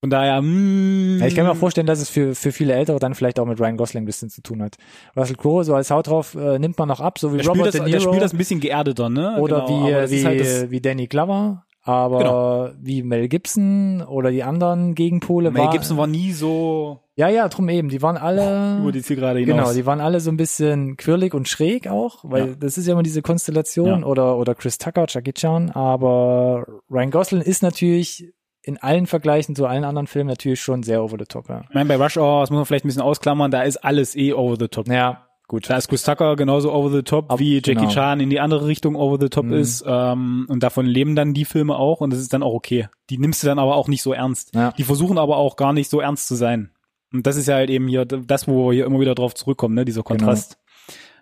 von 0.02 0.10
daher, 0.10 0.42
mh, 0.42 1.20
Ja, 1.22 1.28
ich 1.28 1.36
kann 1.36 1.46
mir 1.46 1.52
auch 1.52 1.56
vorstellen, 1.56 1.88
dass 1.88 2.02
es 2.02 2.10
für, 2.10 2.34
für 2.36 2.52
viele 2.52 2.74
Ältere 2.74 2.98
dann 3.00 3.14
vielleicht 3.16 3.40
auch 3.40 3.46
mit 3.46 3.60
Ryan 3.60 3.78
Gosling 3.78 4.04
ein 4.04 4.06
bisschen 4.08 4.30
zu 4.30 4.42
tun 4.42 4.62
hat. 4.64 4.76
Russell 5.16 5.36
Crowe, 5.38 5.64
so 5.64 5.76
als 5.76 5.92
Haut 5.92 6.08
drauf, 6.08 6.36
äh, 6.36 6.58
nimmt 6.60 6.78
man 6.80 6.88
noch 6.88 7.00
ab, 7.00 7.20
so 7.20 7.32
wie 7.34 7.38
der 7.38 7.48
Robert 7.48 7.68
das, 7.68 7.74
De 7.76 7.82
der 7.82 8.00
Niro 8.00 8.10
spielt 8.12 8.24
das 8.24 8.34
ein 8.34 8.38
bisschen 8.38 8.60
geerdeter, 8.60 9.10
ne? 9.10 9.38
oder 9.40 9.66
Genau, 9.68 9.78
wie, 10.10 10.12
wie, 10.12 10.26
halt 10.26 10.72
wie 10.72 10.82
Danny 10.82 11.06
Glover, 11.08 11.64
aber 11.84 12.74
wie 12.80 13.04
Mel 13.04 13.28
Gibson 13.28 14.02
oder 14.04 14.32
die 14.32 14.44
anderen 14.44 14.94
Gegenpole 14.96 15.52
Mel 15.52 15.64
war, 15.64 15.72
Gibson 15.72 15.98
war 15.98 16.08
nie 16.08 16.32
so 16.32 17.00
Ja, 17.16 17.28
ja, 17.30 17.48
drum 17.50 17.70
eben, 17.70 17.90
die 17.90 18.02
waren 18.02 18.18
alle 18.18 18.78
über 18.82 18.92
die 18.92 19.02
Zielgerade 19.04 19.40
hinaus. 19.40 19.56
Genau, 19.56 19.74
die 19.74 19.86
waren 19.86 20.00
alle 20.02 20.20
so 20.20 20.30
ein 20.32 20.38
bisschen 20.38 20.98
quirlig 20.98 21.34
und 21.36 21.48
schräg 21.48 21.88
auch, 21.88 22.20
weil 22.24 22.50
Ja. 22.50 22.56
das 22.60 22.78
ist 22.80 22.88
ja 22.88 22.94
immer 22.94 23.04
diese 23.04 23.22
Konstellation 23.22 24.02
Ja. 24.02 24.06
oder 24.08 24.38
oder 24.38 24.56
Chris 24.56 24.78
Tucker, 24.80 25.06
Jackie 25.08 25.34
Chan, 25.34 25.70
aber 25.72 26.66
Ryan 26.90 27.12
Gosling 27.12 27.42
ist 27.42 27.62
natürlich 27.64 28.32
in 28.64 28.78
allen 28.78 29.08
Vergleichen 29.08 29.56
zu 29.56 29.66
allen 29.66 29.84
anderen 29.84 30.08
Filmen 30.08 30.28
natürlich 30.30 30.62
schon 30.62 30.84
sehr 30.84 31.04
over 31.04 31.18
the 31.20 31.26
top. 31.26 31.50
Ja, 31.50 31.64
ich 31.68 31.74
meine, 31.74 31.88
bei 31.88 31.96
Rush 31.96 32.18
Hour, 32.18 32.42
das 32.42 32.50
muss 32.52 32.58
man 32.58 32.66
vielleicht 32.66 32.86
ein 32.86 32.90
bisschen 32.90 33.02
ausklammern, 33.02 33.50
da 33.52 33.64
ist 33.64 33.78
alles 33.78 34.16
eh 34.16 34.34
over 34.34 34.56
the 34.60 34.68
top. 34.68 34.88
ja 34.88 35.26
gut. 35.48 35.70
Da 35.70 35.76
ist 35.76 35.90
Chris 35.90 36.04
Tucker 36.04 36.38
genauso 36.38 36.72
over 36.72 36.90
the 36.90 37.02
top, 37.04 37.30
Ab- 37.30 37.40
wie 37.40 37.56
Jackie 37.56 37.74
genau. 37.76 37.90
Chan 37.90 38.22
in 38.22 38.30
die 38.30 38.40
andere 38.40 38.68
Richtung 38.68 38.96
over 38.96 39.18
the 39.20 39.28
top 39.28 39.46
Mhm. 39.48 39.54
ist. 39.54 39.84
Ähm, 39.86 40.46
und 40.48 40.64
davon 40.64 40.86
leben 40.86 41.14
dann 41.18 41.34
die 41.34 41.44
Filme 41.44 41.76
auch 41.76 42.00
und 42.00 42.14
das 42.14 42.20
ist 42.22 42.32
dann 42.34 42.42
auch 42.42 42.54
okay. 42.54 42.88
Die 43.10 43.18
nimmst 43.18 43.44
du 43.44 43.48
dann 43.48 43.60
aber 43.60 43.76
auch 43.76 43.90
nicht 43.90 44.02
so 44.02 44.14
ernst. 44.14 44.56
Ja. 44.56 44.72
Die 44.78 44.84
versuchen 44.84 45.18
aber 45.18 45.36
auch 45.36 45.58
gar 45.58 45.74
nicht 45.74 45.90
so 45.90 46.00
ernst 46.00 46.30
zu 46.30 46.36
sein. 46.36 46.72
Und 47.12 47.28
das 47.28 47.36
ist 47.36 47.48
ja 47.50 47.56
halt 47.56 47.70
eben 47.70 47.90
hier 47.90 48.06
das, 48.06 48.48
wo 48.48 48.70
wir 48.70 48.74
hier 48.76 48.86
immer 48.86 49.02
wieder 49.02 49.14
drauf 49.14 49.34
zurückkommen, 49.36 49.76
ne? 49.76 49.84
dieser 49.84 50.04
Kontrast. 50.04 50.58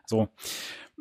So. 0.05 0.27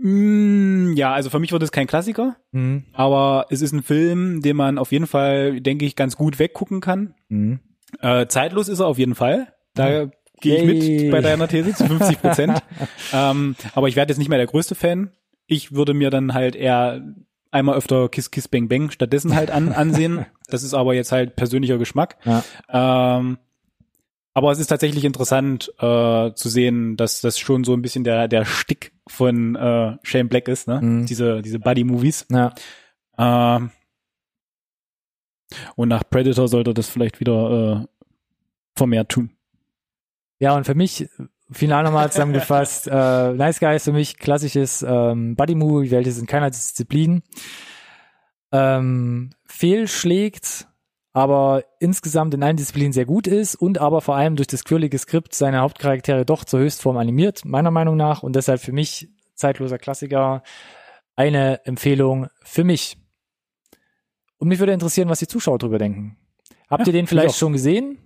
Mm, 0.01 0.92
ja, 0.94 1.12
also 1.12 1.28
für 1.30 1.38
mich 1.38 1.53
wird 1.53 1.62
es 1.62 1.72
kein 1.72 1.86
Klassiker, 1.86 2.36
Mhm. 2.53 2.84
aber 2.92 3.46
es 3.51 3.62
ist 3.62 3.72
ein 3.72 3.82
Film, 3.82 4.42
den 4.42 4.57
man 4.57 4.78
auf 4.78 4.92
jeden 4.92 5.07
Fall, 5.07 5.61
denke 5.61 5.84
ich, 5.84 5.96
ganz 5.96 6.16
gut 6.16 6.38
weggucken 6.38 6.80
kann. 6.80 7.14
Mhm. 7.28 7.61
Äh, 8.01 8.26
zeitlos 8.26 8.68
ist 8.68 8.80
er 8.80 8.86
auf 8.86 8.99
jeden 8.99 9.14
Fall. 9.14 9.49
Da 9.74 10.09
gehe 10.40 10.57
ich 10.62 10.62
Yay. 10.82 11.03
mit 11.03 11.11
bei 11.11 11.20
deiner 11.20 11.49
These 11.49 11.74
zu 11.74 11.86
50 11.86 12.20
Prozent. 12.20 12.62
ähm, 13.12 13.57
aber 13.74 13.88
ich 13.88 13.96
werde 13.96 14.11
jetzt 14.12 14.18
nicht 14.18 14.28
mehr 14.28 14.38
der 14.38 14.46
größte 14.46 14.74
Fan. 14.74 15.11
Ich 15.46 15.72
würde 15.72 15.94
mir 15.94 16.11
dann 16.11 16.34
halt 16.34 16.55
eher 16.55 17.03
einmal 17.51 17.76
öfter 17.76 18.09
Kiss 18.09 18.30
Kiss 18.30 18.46
Bang 18.49 18.68
Bang 18.68 18.90
stattdessen 18.90 19.34
halt 19.34 19.51
an, 19.51 19.72
ansehen. 19.72 20.26
Das 20.51 20.62
ist 20.62 20.72
aber 20.72 20.94
jetzt 20.94 21.12
halt 21.12 21.36
persönlicher 21.36 21.76
Geschmack. 21.76 22.16
Ja. 22.24 22.42
Ähm, 23.18 23.36
aber 24.39 24.53
es 24.53 24.59
ist 24.59 24.68
tatsächlich 24.68 25.05
interessant 25.05 25.72
äh, 25.78 26.32
zu 26.32 26.49
sehen, 26.49 26.97
dass 26.97 27.20
das 27.20 27.39
schon 27.39 27.64
so 27.64 27.74
ein 27.74 27.82
bisschen 27.82 28.05
der 28.05 28.28
der 28.28 28.45
Stick 28.45 28.93
von 29.09 29.57
äh, 29.57 29.97
Shane 30.03 30.28
Black 30.28 30.49
ist, 30.49 30.68
ne? 30.68 30.80
Mhm. 30.80 31.07
Diese 31.07 31.43
diese 31.43 31.59
Buddy 31.59 31.84
Movies. 31.84 32.26
ja. 32.30 32.55
Ähm, 33.18 33.70
und 35.76 35.89
nach 35.89 36.05
Predator 36.09 36.47
sollte 36.47 36.74
das 36.74 36.89
vielleicht 36.89 37.20
wieder 37.20 37.82
äh, 37.82 37.86
vermehrt 38.76 39.09
tun. 39.09 39.30
Ja, 40.39 40.55
und 40.55 40.64
für 40.64 40.74
mich, 40.74 41.09
final 41.51 41.82
nochmal 41.82 42.12
zusammengefasst, 42.12 42.86
äh, 42.93 43.32
Nice 43.32 43.59
Guys 43.59 43.84
für 43.84 43.93
mich 43.93 44.18
klassisches 44.18 44.84
ähm, 44.86 45.36
Buddy-Movie, 45.36 45.91
welches 45.91 46.18
in 46.18 46.26
keiner 46.26 46.51
Disziplin 46.51 47.22
ähm, 48.53 49.30
fehlschlägt, 49.47 50.68
aber 51.12 51.64
insgesamt 51.80 52.34
in 52.34 52.42
allen 52.42 52.56
Disziplinen 52.56 52.92
sehr 52.92 53.06
gut 53.06 53.26
ist 53.26 53.54
und 53.54 53.78
aber 53.78 54.00
vor 54.00 54.16
allem 54.16 54.36
durch 54.36 54.46
das 54.46 54.64
quirlige 54.64 54.98
Skript 54.98 55.34
seine 55.34 55.59
Hauptcharaktere 55.61 56.24
doch 56.24 56.44
zur 56.44 56.61
Höchstform 56.61 56.96
animiert, 56.96 57.44
meiner 57.44 57.70
Meinung 57.70 57.96
nach, 57.96 58.22
und 58.22 58.36
deshalb 58.36 58.61
für 58.61 58.72
mich 58.72 59.09
zeitloser 59.34 59.78
Klassiker, 59.78 60.42
eine 61.16 61.64
Empfehlung 61.66 62.28
für 62.42 62.64
mich. 62.64 62.96
Und 64.38 64.48
mich 64.48 64.59
würde 64.61 64.72
interessieren, 64.72 65.09
was 65.09 65.18
die 65.18 65.26
Zuschauer 65.26 65.59
drüber 65.59 65.78
denken. 65.78 66.16
Habt 66.70 66.82
Ja, 66.82 66.86
ihr 66.88 66.92
den 66.92 67.06
vielleicht 67.06 67.36
schon 67.36 67.52
gesehen? 67.52 67.98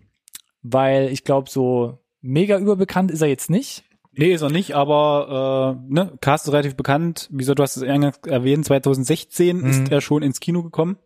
Weil 0.62 1.08
ich 1.08 1.24
glaube, 1.24 1.50
so 1.50 1.98
mega 2.20 2.58
überbekannt 2.58 3.10
ist 3.10 3.20
er 3.20 3.28
jetzt 3.28 3.50
nicht. 3.50 3.84
Nee, 4.12 4.32
ist 4.32 4.42
er 4.42 4.50
nicht, 4.50 4.74
aber 4.74 5.76
äh, 5.88 5.92
ne, 5.92 6.12
Cast 6.20 6.46
ist 6.46 6.52
relativ 6.52 6.76
bekannt. 6.76 7.28
Wie 7.32 7.38
gesagt, 7.38 7.58
du 7.58 7.62
hast 7.62 7.76
es 7.76 7.82
eingangs 7.82 8.18
erwähnt, 8.26 8.64
2016 8.64 9.56
Mhm. 9.58 9.66
ist 9.66 9.90
er 9.90 10.00
schon 10.00 10.22
ins 10.22 10.38
Kino 10.40 10.62
gekommen. 10.62 10.96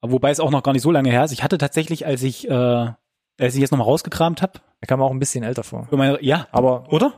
Aber 0.00 0.12
Wobei 0.12 0.30
es 0.30 0.40
auch 0.40 0.50
noch 0.50 0.62
gar 0.62 0.72
nicht 0.72 0.82
so 0.82 0.90
lange 0.90 1.10
her 1.10 1.24
ist. 1.24 1.32
Ich 1.32 1.42
hatte 1.42 1.58
tatsächlich, 1.58 2.06
als 2.06 2.22
ich, 2.22 2.48
äh, 2.48 2.52
als 2.52 3.54
ich 3.54 3.60
jetzt 3.60 3.70
nochmal 3.70 3.86
rausgekramt 3.86 4.42
habe, 4.42 4.54
Er 4.80 4.86
kam 4.86 5.02
auch 5.02 5.10
ein 5.10 5.18
bisschen 5.18 5.44
älter 5.44 5.62
vor. 5.62 5.88
ja, 6.20 6.46
Aber 6.52 6.84
oder? 6.90 7.12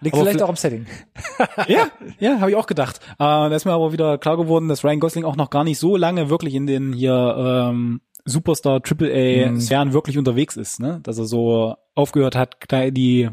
liegt 0.00 0.14
Aber 0.14 0.24
vielleicht 0.24 0.42
auch 0.42 0.48
am 0.48 0.56
Setting. 0.56 0.86
ja, 1.68 1.86
ja, 2.20 2.40
habe 2.40 2.50
ich 2.50 2.56
auch 2.56 2.66
gedacht. 2.66 3.00
Äh, 3.14 3.16
da 3.18 3.48
ist 3.48 3.64
mir 3.64 3.72
aber 3.72 3.92
wieder 3.92 4.16
klar 4.18 4.36
geworden, 4.36 4.68
dass 4.68 4.84
Ryan 4.84 5.00
Gosling 5.00 5.24
auch 5.24 5.36
noch 5.36 5.50
gar 5.50 5.64
nicht 5.64 5.78
so 5.78 5.96
lange 5.96 6.30
wirklich 6.30 6.54
in 6.54 6.66
den 6.66 6.92
hier 6.92 7.34
ähm, 7.70 8.00
Superstar 8.24 8.80
AAA 8.84 9.50
Mhm. 9.50 9.60
Sphären 9.60 9.92
wirklich 9.92 10.16
unterwegs 10.18 10.56
ist, 10.56 10.78
ne? 10.78 11.00
Dass 11.02 11.18
er 11.18 11.24
so 11.24 11.74
aufgehört 11.94 12.36
hat, 12.36 12.56
die 12.92 13.28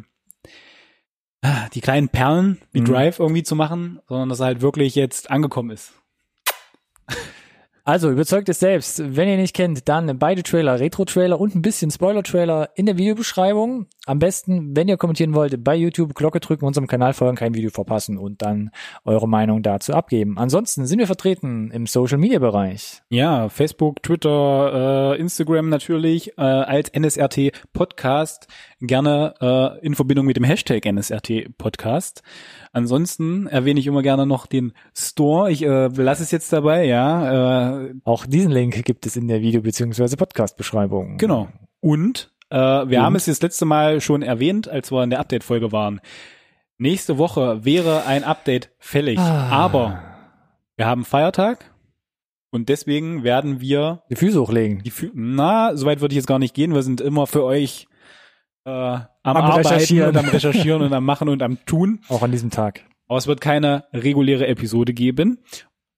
die 1.74 1.82
kleinen 1.82 2.10
Perlen 2.10 2.58
wie 2.72 2.82
Mhm. 2.82 2.86
Drive 2.86 3.20
irgendwie 3.20 3.44
zu 3.44 3.56
machen, 3.56 4.00
sondern 4.08 4.28
dass 4.30 4.40
er 4.40 4.48
halt 4.48 4.62
wirklich 4.62 4.96
jetzt 4.96 5.30
angekommen 5.30 5.70
ist. 5.70 5.94
Also 7.88 8.12
überzeugt 8.12 8.50
es 8.50 8.60
selbst. 8.60 9.02
Wenn 9.16 9.30
ihr 9.30 9.38
nicht 9.38 9.56
kennt, 9.56 9.88
dann 9.88 10.20
beide 10.20 10.44
Trailer, 10.44 10.78
Retro-Trailer 10.78 11.40
und 11.40 11.56
ein 11.56 11.62
bisschen 11.62 11.90
Spoiler-Trailer 11.90 12.72
in 12.76 12.86
der 12.86 12.98
Videobeschreibung. 12.98 13.88
Am 14.08 14.20
besten, 14.20 14.76
wenn 14.76 14.88
ihr 14.88 14.98
kommentieren 14.98 15.34
wollt, 15.36 15.64
bei 15.64 15.76
YouTube 15.76 16.16
Glocke 16.16 16.40
drücken, 16.40 16.66
unserem 16.66 16.88
Kanal 16.88 17.14
folgen, 17.14 17.36
kein 17.36 17.54
Video 17.54 17.70
verpassen 17.70 18.18
und 18.18 18.42
dann 18.42 18.72
eure 19.06 19.28
Meinung 19.28 19.62
dazu 19.64 19.94
abgeben. 19.94 20.38
Ansonsten 20.38 20.86
sind 20.86 21.00
wir 21.00 21.08
vertreten 21.08 21.72
im 21.72 21.86
Social-Media-Bereich. 21.86 23.02
Ja, 23.10 23.50
Facebook, 23.50 24.02
Twitter, 24.04 25.14
äh, 25.16 25.20
Instagram 25.20 25.70
natürlich 25.70 26.38
äh, 26.38 26.42
als 26.42 26.90
NSRT 26.94 27.52
Podcast 27.74 28.48
gerne 28.80 29.34
äh, 29.42 29.86
in 29.86 29.94
Verbindung 29.96 30.26
mit 30.26 30.38
dem 30.38 30.44
Hashtag 30.44 30.86
NSRT 30.86 31.58
Podcast. 31.58 32.24
Ansonsten 32.72 33.48
erwähne 33.48 33.80
ich 33.80 33.88
immer 33.88 34.04
gerne 34.04 34.26
noch 34.26 34.46
den 34.46 34.74
Store. 34.96 35.52
Ich 35.52 35.64
äh, 35.64 35.88
lasse 35.88 36.24
es 36.24 36.32
jetzt 36.32 36.54
dabei, 36.54 36.86
ja. 36.86 37.82
Äh, 37.88 37.94
Auch 38.04 38.26
diesen 38.26 38.52
Link 38.52 38.86
gibt 38.86 39.06
es 39.06 39.16
in 39.18 39.28
der 39.28 39.42
Video- 39.42 39.62
bzw. 39.62 40.16
Podcast-Beschreibung. 40.16 41.18
genau. 41.18 41.48
Und 41.80 42.32
äh, 42.50 42.56
wir 42.58 43.00
Und? 43.00 43.04
haben 43.06 43.16
es 43.16 43.26
das 43.26 43.42
letzte 43.42 43.66
Mal 43.66 44.02
schon 44.02 44.22
erwähnt, 44.22 44.68
als 44.68 44.92
wir 44.92 45.04
in 45.04 45.10
der 45.10 45.20
Update-Folge 45.20 45.72
waren. 45.72 46.00
Nächste 46.78 47.18
Woche 47.18 47.66
wäre 47.66 48.06
ein 48.06 48.24
Update 48.24 48.70
fällig, 48.80 49.18
Ah. 49.20 49.50
aber 49.50 50.04
wir 50.76 50.86
haben 50.86 51.06
Feiertag 51.06 51.74
und 52.52 52.70
deswegen 52.70 53.24
werden 53.24 53.60
wir 53.62 54.04
Die 54.10 54.16
Füße 54.16 54.40
hochlegen. 54.40 54.84
die 54.84 54.92
Fü 54.92 55.10
na, 55.14 55.76
soweit 55.76 56.02
würde 56.02 56.14
ich 56.14 56.18
jetzt 56.18 56.28
gar 56.28 56.40
nicht 56.40 56.54
gehen. 56.54 56.74
Wir 56.76 56.84
sind 56.84 57.02
immer 57.02 57.26
für 57.28 57.44
euch 57.44 57.88
äh, 58.66 58.70
am, 58.70 59.08
Am 59.24 59.38
Arbeiten 59.38 59.68
Recherchieren. 59.70 60.10
und 60.10 60.18
am 60.18 60.26
Recherchieren 60.30 60.82
und 60.84 60.94
am 60.94 61.04
Machen 61.06 61.30
und 61.30 61.42
am 61.42 61.64
Tun. 61.66 62.02
Auch 62.10 62.22
an 62.22 62.32
diesem 62.32 62.52
Tag. 62.52 62.84
Aber 63.08 63.18
es 63.18 63.26
wird 63.28 63.42
keine 63.42 63.86
reguläre 63.94 64.46
Episode 64.48 64.94
geben. 64.94 65.40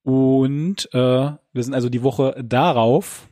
Und 0.03 0.87
äh, 0.93 0.97
wir 0.97 1.63
sind 1.63 1.73
also 1.73 1.89
die 1.89 2.03
Woche 2.03 2.41
darauf, 2.43 3.27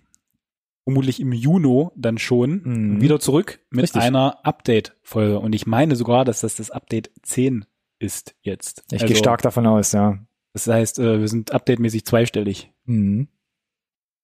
vermutlich 0.87 1.19
im 1.19 1.33
Juni 1.33 1.89
dann 1.97 2.17
schon, 2.17 2.61
Mhm. 2.63 3.01
wieder 3.01 3.19
zurück 3.19 3.59
mit 3.71 3.83
Richtig. 3.83 4.01
einer 4.01 4.45
Update-Folge. 4.45 5.37
Und 5.37 5.53
ich 5.53 5.67
meine 5.67 5.97
sogar, 5.97 6.23
dass 6.23 6.39
das 6.39 6.55
das 6.55 6.71
Update 6.71 7.11
10 7.23 7.65
ist 7.99 8.35
jetzt. 8.41 8.83
Ich 8.87 9.01
also, 9.01 9.07
gehe 9.07 9.17
stark 9.17 9.41
davon 9.41 9.67
aus, 9.67 9.91
ja. 9.91 10.17
Das 10.53 10.65
heißt, 10.65 10.99
äh, 10.99 11.19
wir 11.19 11.27
sind 11.27 11.51
updatemäßig 11.51 12.05
zweistellig. 12.05 12.71
Mhm. 12.85 13.27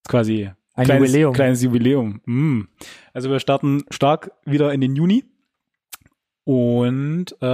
quasi 0.08 0.52
Ein 0.74 0.86
kleines, 0.86 1.10
Jubiläum. 1.10 1.34
Kleines 1.34 1.64
Jubiläum. 1.64 2.22
Mm. 2.26 2.62
Also 3.14 3.30
wir 3.30 3.42
starten 3.42 3.84
stark 3.90 4.32
wieder 4.46 4.74
in 4.74 4.80
den 4.80 4.96
Juni. 4.96 5.26
Und 6.46 7.36
äh, 7.42 7.46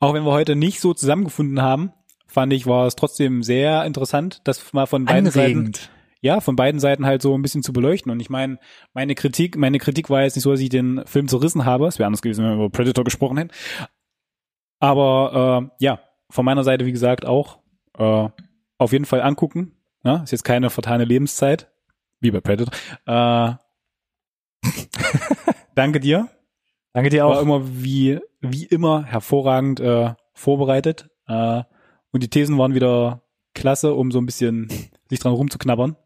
auch 0.00 0.14
wenn 0.14 0.24
wir 0.24 0.30
heute 0.30 0.54
nicht 0.54 0.80
so 0.80 0.94
zusammengefunden 0.94 1.60
haben, 1.60 1.90
fand 2.28 2.52
ich, 2.52 2.66
war 2.66 2.86
es 2.86 2.94
trotzdem 2.94 3.42
sehr 3.42 3.84
interessant, 3.84 4.42
das 4.44 4.72
mal 4.72 4.86
von 4.86 5.06
beiden 5.06 5.30
Seiten. 5.30 5.72
Ja, 6.20 6.40
von 6.40 6.56
beiden 6.56 6.80
Seiten 6.80 7.06
halt 7.06 7.22
so 7.22 7.36
ein 7.36 7.42
bisschen 7.42 7.62
zu 7.62 7.72
beleuchten. 7.72 8.10
Und 8.10 8.20
ich 8.20 8.30
meine, 8.30 8.58
meine 8.92 9.14
Kritik, 9.14 9.56
meine 9.56 9.78
Kritik 9.78 10.10
war 10.10 10.22
jetzt 10.22 10.34
nicht 10.34 10.42
so, 10.42 10.50
dass 10.50 10.60
ich 10.60 10.68
den 10.68 11.02
Film 11.06 11.28
zerrissen 11.28 11.64
habe. 11.64 11.86
Es 11.86 11.98
wäre 11.98 12.06
anders 12.06 12.22
gewesen, 12.22 12.44
wenn 12.44 12.50
wir 12.50 12.64
über 12.64 12.70
Predator 12.70 13.04
gesprochen 13.04 13.38
hätten. 13.38 13.52
Aber 14.80 15.70
äh, 15.78 15.84
ja, 15.84 16.00
von 16.30 16.44
meiner 16.44 16.64
Seite, 16.64 16.86
wie 16.86 16.92
gesagt, 16.92 17.24
auch 17.24 17.58
äh, 17.96 18.28
auf 18.78 18.92
jeden 18.92 19.04
Fall 19.04 19.22
angucken. 19.22 19.72
Ja, 20.04 20.22
ist 20.22 20.30
jetzt 20.30 20.44
keine 20.44 20.70
vertane 20.70 21.04
Lebenszeit, 21.04 21.70
wie 22.20 22.30
bei 22.30 22.40
Predator. 22.40 22.72
Äh, 23.06 23.54
danke 25.74 26.00
dir. 26.00 26.28
Danke 26.92 27.10
dir 27.10 27.24
War 27.24 27.38
auch. 27.38 27.42
immer 27.42 27.62
wie, 27.64 28.18
wie 28.40 28.64
immer 28.64 29.04
hervorragend 29.04 29.80
äh, 29.80 30.14
vorbereitet. 30.32 31.10
Äh, 31.26 31.62
und 32.10 32.22
die 32.22 32.30
Thesen 32.30 32.58
waren 32.58 32.74
wieder 32.74 33.22
klasse, 33.54 33.94
um 33.94 34.10
so 34.10 34.18
ein 34.20 34.26
bisschen 34.26 34.68
sich 35.08 35.18
dran 35.18 35.32
rumzuknabbern. 35.32 35.96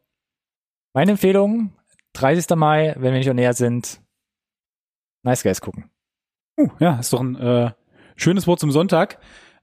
Meine 0.94 1.12
Empfehlung, 1.12 1.72
30. 2.12 2.54
Mai, 2.54 2.94
wenn 2.98 3.14
wir 3.14 3.18
nicht 3.18 3.38
air 3.38 3.54
sind, 3.54 4.00
Nice 5.22 5.42
Guys 5.42 5.60
gucken. 5.62 5.90
Uh, 6.58 6.68
ja, 6.80 6.98
ist 6.98 7.12
doch 7.12 7.20
ein 7.20 7.36
äh, 7.36 7.70
schönes 8.16 8.46
Wort 8.46 8.60
zum 8.60 8.70
Sonntag 8.70 9.18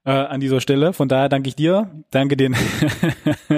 äh, 0.06 0.12
an 0.12 0.40
dieser 0.40 0.60
Stelle. 0.60 0.92
Von 0.92 1.08
daher 1.08 1.30
danke 1.30 1.50
ich 1.50 1.56
dir. 1.56 2.04
Danke 2.10 2.36
den. 2.36 2.56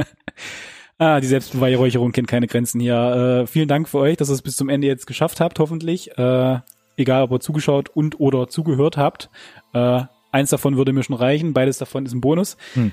ah, 0.97 1.21
die 1.21 1.27
Selbstbeweihräucherung 1.27 2.11
kennt 2.11 2.27
keine 2.27 2.47
Grenzen 2.47 2.81
hier. 2.81 3.43
Äh, 3.43 3.47
vielen 3.47 3.69
Dank 3.69 3.87
für 3.87 3.99
euch, 3.99 4.17
dass 4.17 4.29
ihr 4.29 4.33
es 4.33 4.41
bis 4.41 4.57
zum 4.57 4.67
Ende 4.67 4.87
jetzt 4.87 5.07
geschafft 5.07 5.39
habt, 5.39 5.57
hoffentlich. 5.59 6.17
Äh, 6.17 6.59
egal, 6.97 7.23
ob 7.23 7.31
ihr 7.31 7.39
zugeschaut 7.39 7.87
und 7.87 8.19
oder 8.19 8.49
zugehört 8.49 8.97
habt. 8.97 9.29
Äh, 9.73 10.03
eins 10.33 10.49
davon 10.49 10.75
würde 10.75 10.91
mir 10.91 11.03
schon 11.03 11.15
reichen. 11.15 11.53
Beides 11.53 11.77
davon 11.77 12.05
ist 12.05 12.11
ein 12.11 12.19
Bonus. 12.19 12.57
Hm. 12.73 12.91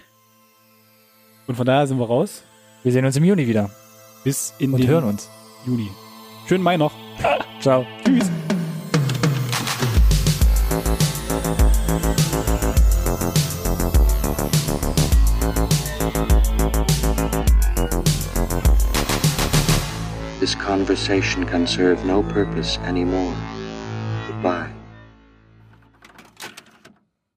Und 1.49 1.57
von 1.57 1.66
daher 1.66 1.89
sind 1.89 1.99
wir 1.99 2.07
raus. 2.07 2.45
Wir 2.85 2.93
sehen 2.93 3.05
uns 3.05 3.16
im 3.16 3.24
Juni 3.24 3.49
wieder 3.49 3.70
Bis 4.25 4.55
in 4.59 4.73
und 4.73 4.81
den 4.81 4.89
hören 4.89 5.05
uns. 5.05 5.29
Juni. 5.66 5.91
Schönen 6.47 6.64
Mai 6.64 6.77
noch. 6.77 6.93
Ciao. 7.61 7.87
Tschüss. 8.05 8.31
This 20.41 20.55
conversation 20.55 21.45
can 21.45 21.66
serve 21.66 22.05
no 22.05 22.23
purpose 22.23 22.79
anymore. 22.79 23.35